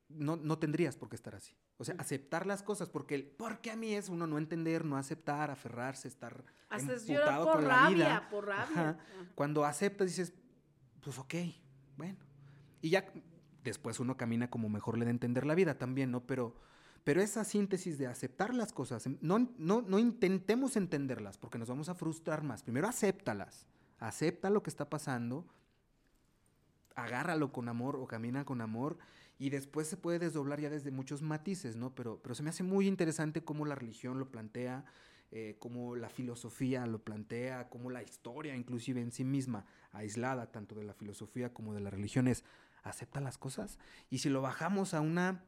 [0.08, 1.54] no, no tendrías por qué estar así.
[1.78, 2.00] O sea, mm.
[2.00, 3.94] aceptar las cosas, porque el ¿por qué a mí?
[3.94, 8.28] es uno no entender, no aceptar, aferrarse, estar emputado por con rabia, la vida.
[8.30, 8.98] Por rabia.
[9.34, 10.32] Cuando aceptas dices,
[11.00, 11.34] pues ok,
[11.96, 12.18] bueno.
[12.80, 13.04] Y ya
[13.64, 16.26] después uno camina como mejor le da entender la vida también, ¿no?
[16.26, 16.54] Pero,
[17.04, 21.88] pero esa síntesis de aceptar las cosas, no, no, no intentemos entenderlas porque nos vamos
[21.88, 22.62] a frustrar más.
[22.62, 23.66] Primero acéptalas,
[23.98, 25.46] acepta lo que está pasando,
[26.94, 28.98] agárralo con amor o camina con amor
[29.38, 31.94] y después se puede desdoblar ya desde muchos matices, ¿no?
[31.94, 34.84] Pero, pero se me hace muy interesante cómo la religión lo plantea,
[35.32, 40.74] eh, cómo la filosofía lo plantea, cómo la historia inclusive en sí misma, aislada tanto
[40.74, 42.44] de la filosofía como de la religión, es
[42.82, 43.78] acepta las cosas.
[44.10, 45.44] Y si lo bajamos a una,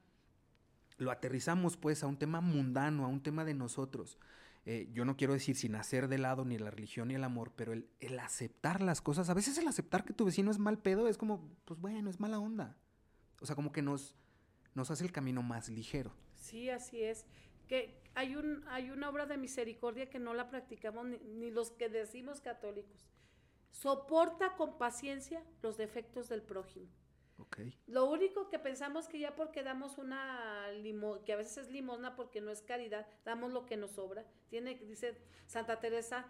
[0.97, 4.19] lo aterrizamos pues a un tema mundano, a un tema de nosotros.
[4.67, 7.53] Eh, yo no quiero decir sin hacer de lado ni la religión ni el amor,
[7.55, 10.79] pero el, el, aceptar las cosas, a veces el aceptar que tu vecino es mal
[10.79, 12.77] pedo es como, pues bueno, es mala onda.
[13.41, 14.15] O sea, como que nos,
[14.75, 16.15] nos hace el camino más ligero.
[16.35, 17.27] Sí, así es.
[17.69, 21.71] Que hay, un, hay una obra de misericordia que no la practicamos ni, ni los
[21.71, 23.07] que decimos católicos.
[23.71, 26.87] Soporta con paciencia los defectos del prójimo.
[27.87, 32.15] Lo único que pensamos que ya porque damos una limosna, que a veces es limosna
[32.17, 34.25] porque no es caridad, damos lo que nos sobra.
[34.49, 35.17] Tiene, dice
[35.47, 36.27] Santa Teresa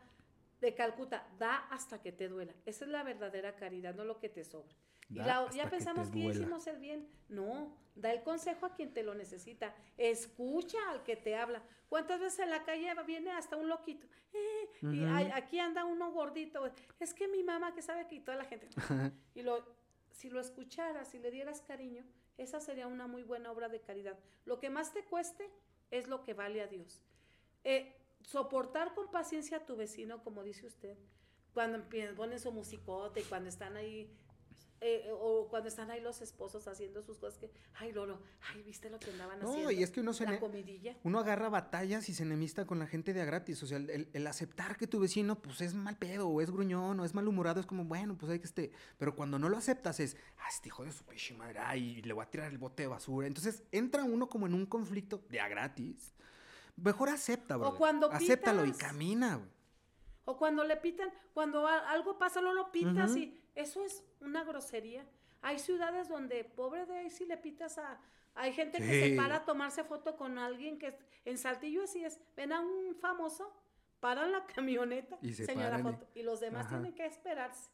[0.60, 2.54] de Calcuta, da hasta que te duela.
[2.64, 4.74] Esa es la verdadera caridad, no lo que te sobra.
[5.08, 7.08] y ya pensamos que, hicimos el bien.
[7.28, 9.74] No, da el consejo a quien te lo necesita.
[9.96, 11.62] Escucha al que te habla.
[11.88, 14.06] ¿Cuántas veces en la calle viene hasta un loquito?
[14.32, 16.64] Eh, y aquí anda uno gordito.
[16.98, 18.68] Es que mi mamá que sabe que toda la gente.
[19.34, 19.83] y lo
[20.14, 22.04] si lo escucharas, si le dieras cariño,
[22.38, 24.18] esa sería una muy buena obra de caridad.
[24.44, 25.50] Lo que más te cueste
[25.90, 27.02] es lo que vale a Dios.
[27.64, 27.92] Eh,
[28.22, 30.96] soportar con paciencia a tu vecino, como dice usted,
[31.52, 31.78] cuando
[32.16, 34.16] ponen su musicote y cuando están ahí
[34.86, 38.18] eh, o cuando están ahí los esposos haciendo sus cosas que, ay, Lolo,
[38.52, 39.62] ay, ¿viste lo que andaban haciendo?
[39.62, 40.38] No, y es que uno se...
[40.38, 40.94] comidilla.
[41.04, 43.62] Uno agarra batallas y se enemista con la gente de a gratis.
[43.62, 47.06] O sea, el, aceptar que tu vecino, pues, es mal pedo, o es gruñón, o
[47.06, 48.72] es malhumorado, es como, bueno, pues hay que esté...
[48.98, 52.12] Pero cuando no lo aceptas es, ah, este hijo de su pinche madre, ay, le
[52.12, 53.26] voy a tirar el bote de basura.
[53.26, 56.14] Entonces, entra uno como en un conflicto de a gratis.
[56.76, 57.68] Mejor acepta, bro.
[57.68, 59.40] O cuando Acéptalo y camina,
[60.26, 65.06] O cuando le pitan, cuando algo pasa, no lo pitas y eso es una grosería.
[65.42, 68.00] Hay ciudades donde, pobre de ahí, si le pitas a...
[68.36, 72.18] Hay gente que se para a tomarse foto con alguien que en Saltillo así es.
[72.36, 73.52] Ven a un famoso,
[74.00, 76.08] paran la camioneta, y se señora foto.
[76.14, 77.70] Y los demás tienen que esperarse.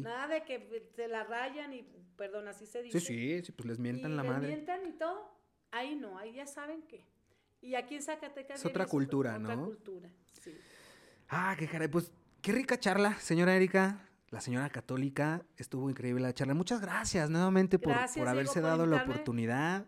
[0.00, 1.82] Nada de que se la rayan y,
[2.16, 3.00] perdón, así se dice.
[3.00, 4.48] Sí, sí, pues les mientan la les madre.
[4.48, 5.32] mientan y todo.
[5.70, 7.06] Ahí no, ahí ya saben qué.
[7.62, 8.60] Y aquí en Zacatecas...
[8.60, 9.48] Es otra cultura, ¿no?
[9.48, 10.10] Otra cultura,
[10.42, 10.54] sí.
[11.30, 11.88] Ah, qué caray.
[11.88, 15.42] Pues qué rica charla, señora Erika la señora católica.
[15.56, 16.54] Estuvo increíble la charla.
[16.54, 19.86] Muchas gracias nuevamente por, por haberse dado la oportunidad,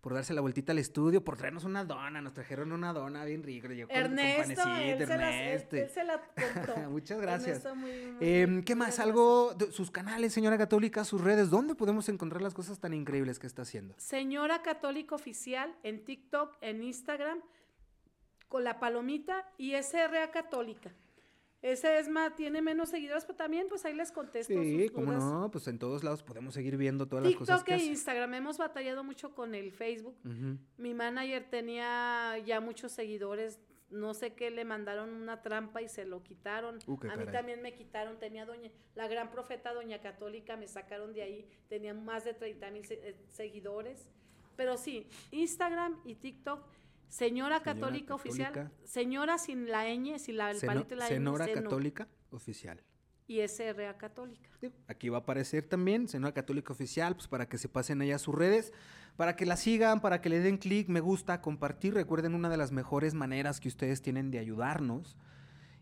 [0.00, 2.22] por darse la vueltita al estudio, por traernos una dona.
[2.22, 3.66] Nos trajeron una dona bien rica.
[3.88, 5.76] Ernesto, Ernesto.
[5.92, 6.22] Se la,
[6.88, 7.66] Muchas gracias.
[8.20, 9.00] Em, ¿Qué más?
[9.00, 11.50] Algo, sus canales, señora católica, sus redes.
[11.50, 13.94] ¿Dónde podemos encontrar las cosas tan increíbles que está haciendo?
[13.98, 17.40] Señora Católica Oficial en TikTok, en Instagram,
[18.46, 20.92] con la palomita y SRA Católica.
[21.62, 24.54] Ese es más, tiene menos seguidores, pero también pues ahí les contesto.
[24.54, 27.64] Sí, cómo no, pues en todos lados podemos seguir viendo todas las cosas.
[27.64, 30.16] TikTok e Instagram, hemos batallado mucho con el Facebook.
[30.78, 33.60] Mi manager tenía ya muchos seguidores,
[33.90, 36.78] no sé qué, le mandaron una trampa y se lo quitaron.
[36.86, 41.12] Uh, a mí también me quitaron, tenía doña, la gran profeta Doña Católica, me sacaron
[41.12, 44.06] de ahí, tenía más de 30 mil eh, seguidores.
[44.56, 46.62] Pero sí, Instagram y TikTok
[47.10, 48.70] Señora, Católica, Oficial.
[48.84, 52.82] Señora sin la ñ, sin la, el palito la Senora Católica Oficial.
[53.26, 54.48] Y SRA Católica.
[54.86, 58.18] Aquí va a aparecer también Senora Católica Oficial, pues para que se pasen allá a
[58.18, 58.72] sus redes,
[59.16, 61.94] para que la sigan, para que le den clic, me gusta, compartir.
[61.94, 65.16] Recuerden, una de las mejores maneras que ustedes tienen de ayudarnos,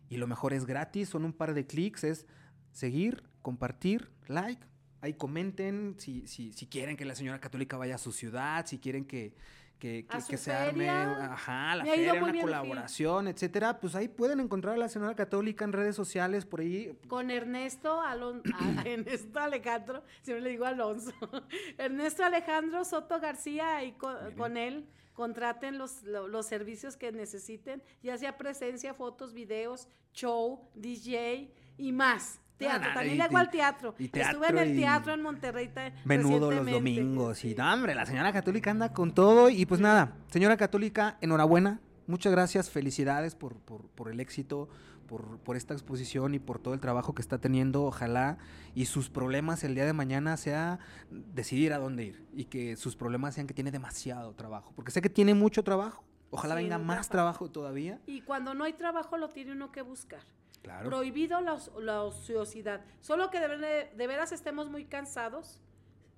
[0.08, 2.26] y lo mejor es gratis, son un par de clics, es
[2.72, 4.66] seguir, compartir, like.
[5.00, 8.78] Ahí comenten si, si, si quieren que la señora católica vaya a su ciudad, si
[8.78, 9.34] quieren que,
[9.78, 14.78] que, que, se arme, ajá, la feria, una colaboración, etcétera, pues ahí pueden encontrar a
[14.78, 16.98] la señora católica en redes sociales, por ahí.
[17.06, 18.42] Con Ernesto, Alon
[18.84, 21.12] Ernesto Alejandro, siempre le digo Alonso,
[21.78, 28.36] Ernesto Alejandro Soto García, y con, él contraten los, los, servicios que necesiten, ya sea
[28.36, 32.40] presencia, fotos, videos, show, DJ y más.
[32.58, 33.94] Teatro, también le al teatro.
[33.98, 35.70] Estuve en el teatro en Monterrey.
[36.04, 37.44] Menudo los domingos.
[37.44, 39.48] Y no, hombre, la señora católica anda con todo.
[39.48, 41.80] Y pues nada, señora católica, enhorabuena.
[42.08, 44.68] Muchas gracias, felicidades por, por, el éxito,
[45.06, 47.84] por, por, esta exposición y por todo el trabajo que está teniendo.
[47.84, 48.38] Ojalá
[48.74, 50.80] y sus problemas el día de mañana sea
[51.10, 55.02] decidir a dónde ir y que sus problemas sean que tiene demasiado trabajo, porque sé
[55.02, 56.02] que tiene mucho trabajo.
[56.30, 58.00] Ojalá venga más trabajo todavía.
[58.06, 60.20] Y cuando no hay trabajo lo tiene uno que buscar.
[60.62, 62.84] Prohibido la, ociosidad.
[63.00, 65.60] Solo que de, de, veras estemos muy cansados.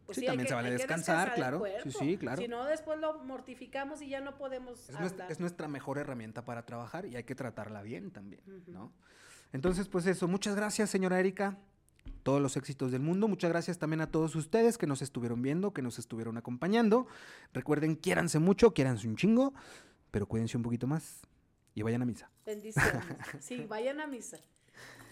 [0.07, 1.63] Pues sí, también se vale descansar, claro.
[1.85, 2.43] Sí, sí, claro.
[2.43, 4.89] Si no, después lo mortificamos y ya no podemos.
[5.29, 8.93] Es, Nuestra, mejor herramienta para trabajar y hay que tratarla bien también, ¿no?
[9.53, 10.27] Entonces, pues eso.
[10.27, 11.59] Muchas gracias, señora Erika.
[12.23, 13.29] Todos los éxitos del mundo.
[13.29, 17.07] Muchas gracias también a todos ustedes que nos estuvieron viendo, que nos estuvieron acompañando.
[17.53, 19.55] Recuerden, quiéranse mucho, quiéranse un chingo,
[20.11, 21.23] pero cuídense un poquito más
[21.75, 22.31] y vayan a misa.
[22.45, 23.05] Bendiciones.
[23.41, 24.39] Sí, vayan a misa.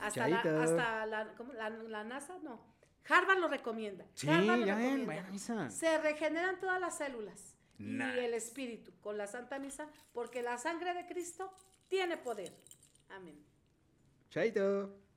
[0.00, 1.52] Hasta, la, hasta la, ¿cómo?
[1.52, 2.60] La, la, NASA, no.
[3.08, 4.04] Harvard lo recomienda.
[4.14, 5.70] Sí, ya ven, vayan a misa.
[5.70, 10.94] Se regeneran todas las células y el espíritu con la Santa Misa, porque la sangre
[10.94, 11.52] de Cristo
[11.88, 12.52] tiene poder.
[13.08, 13.44] Amén.
[14.30, 14.98] Chaito.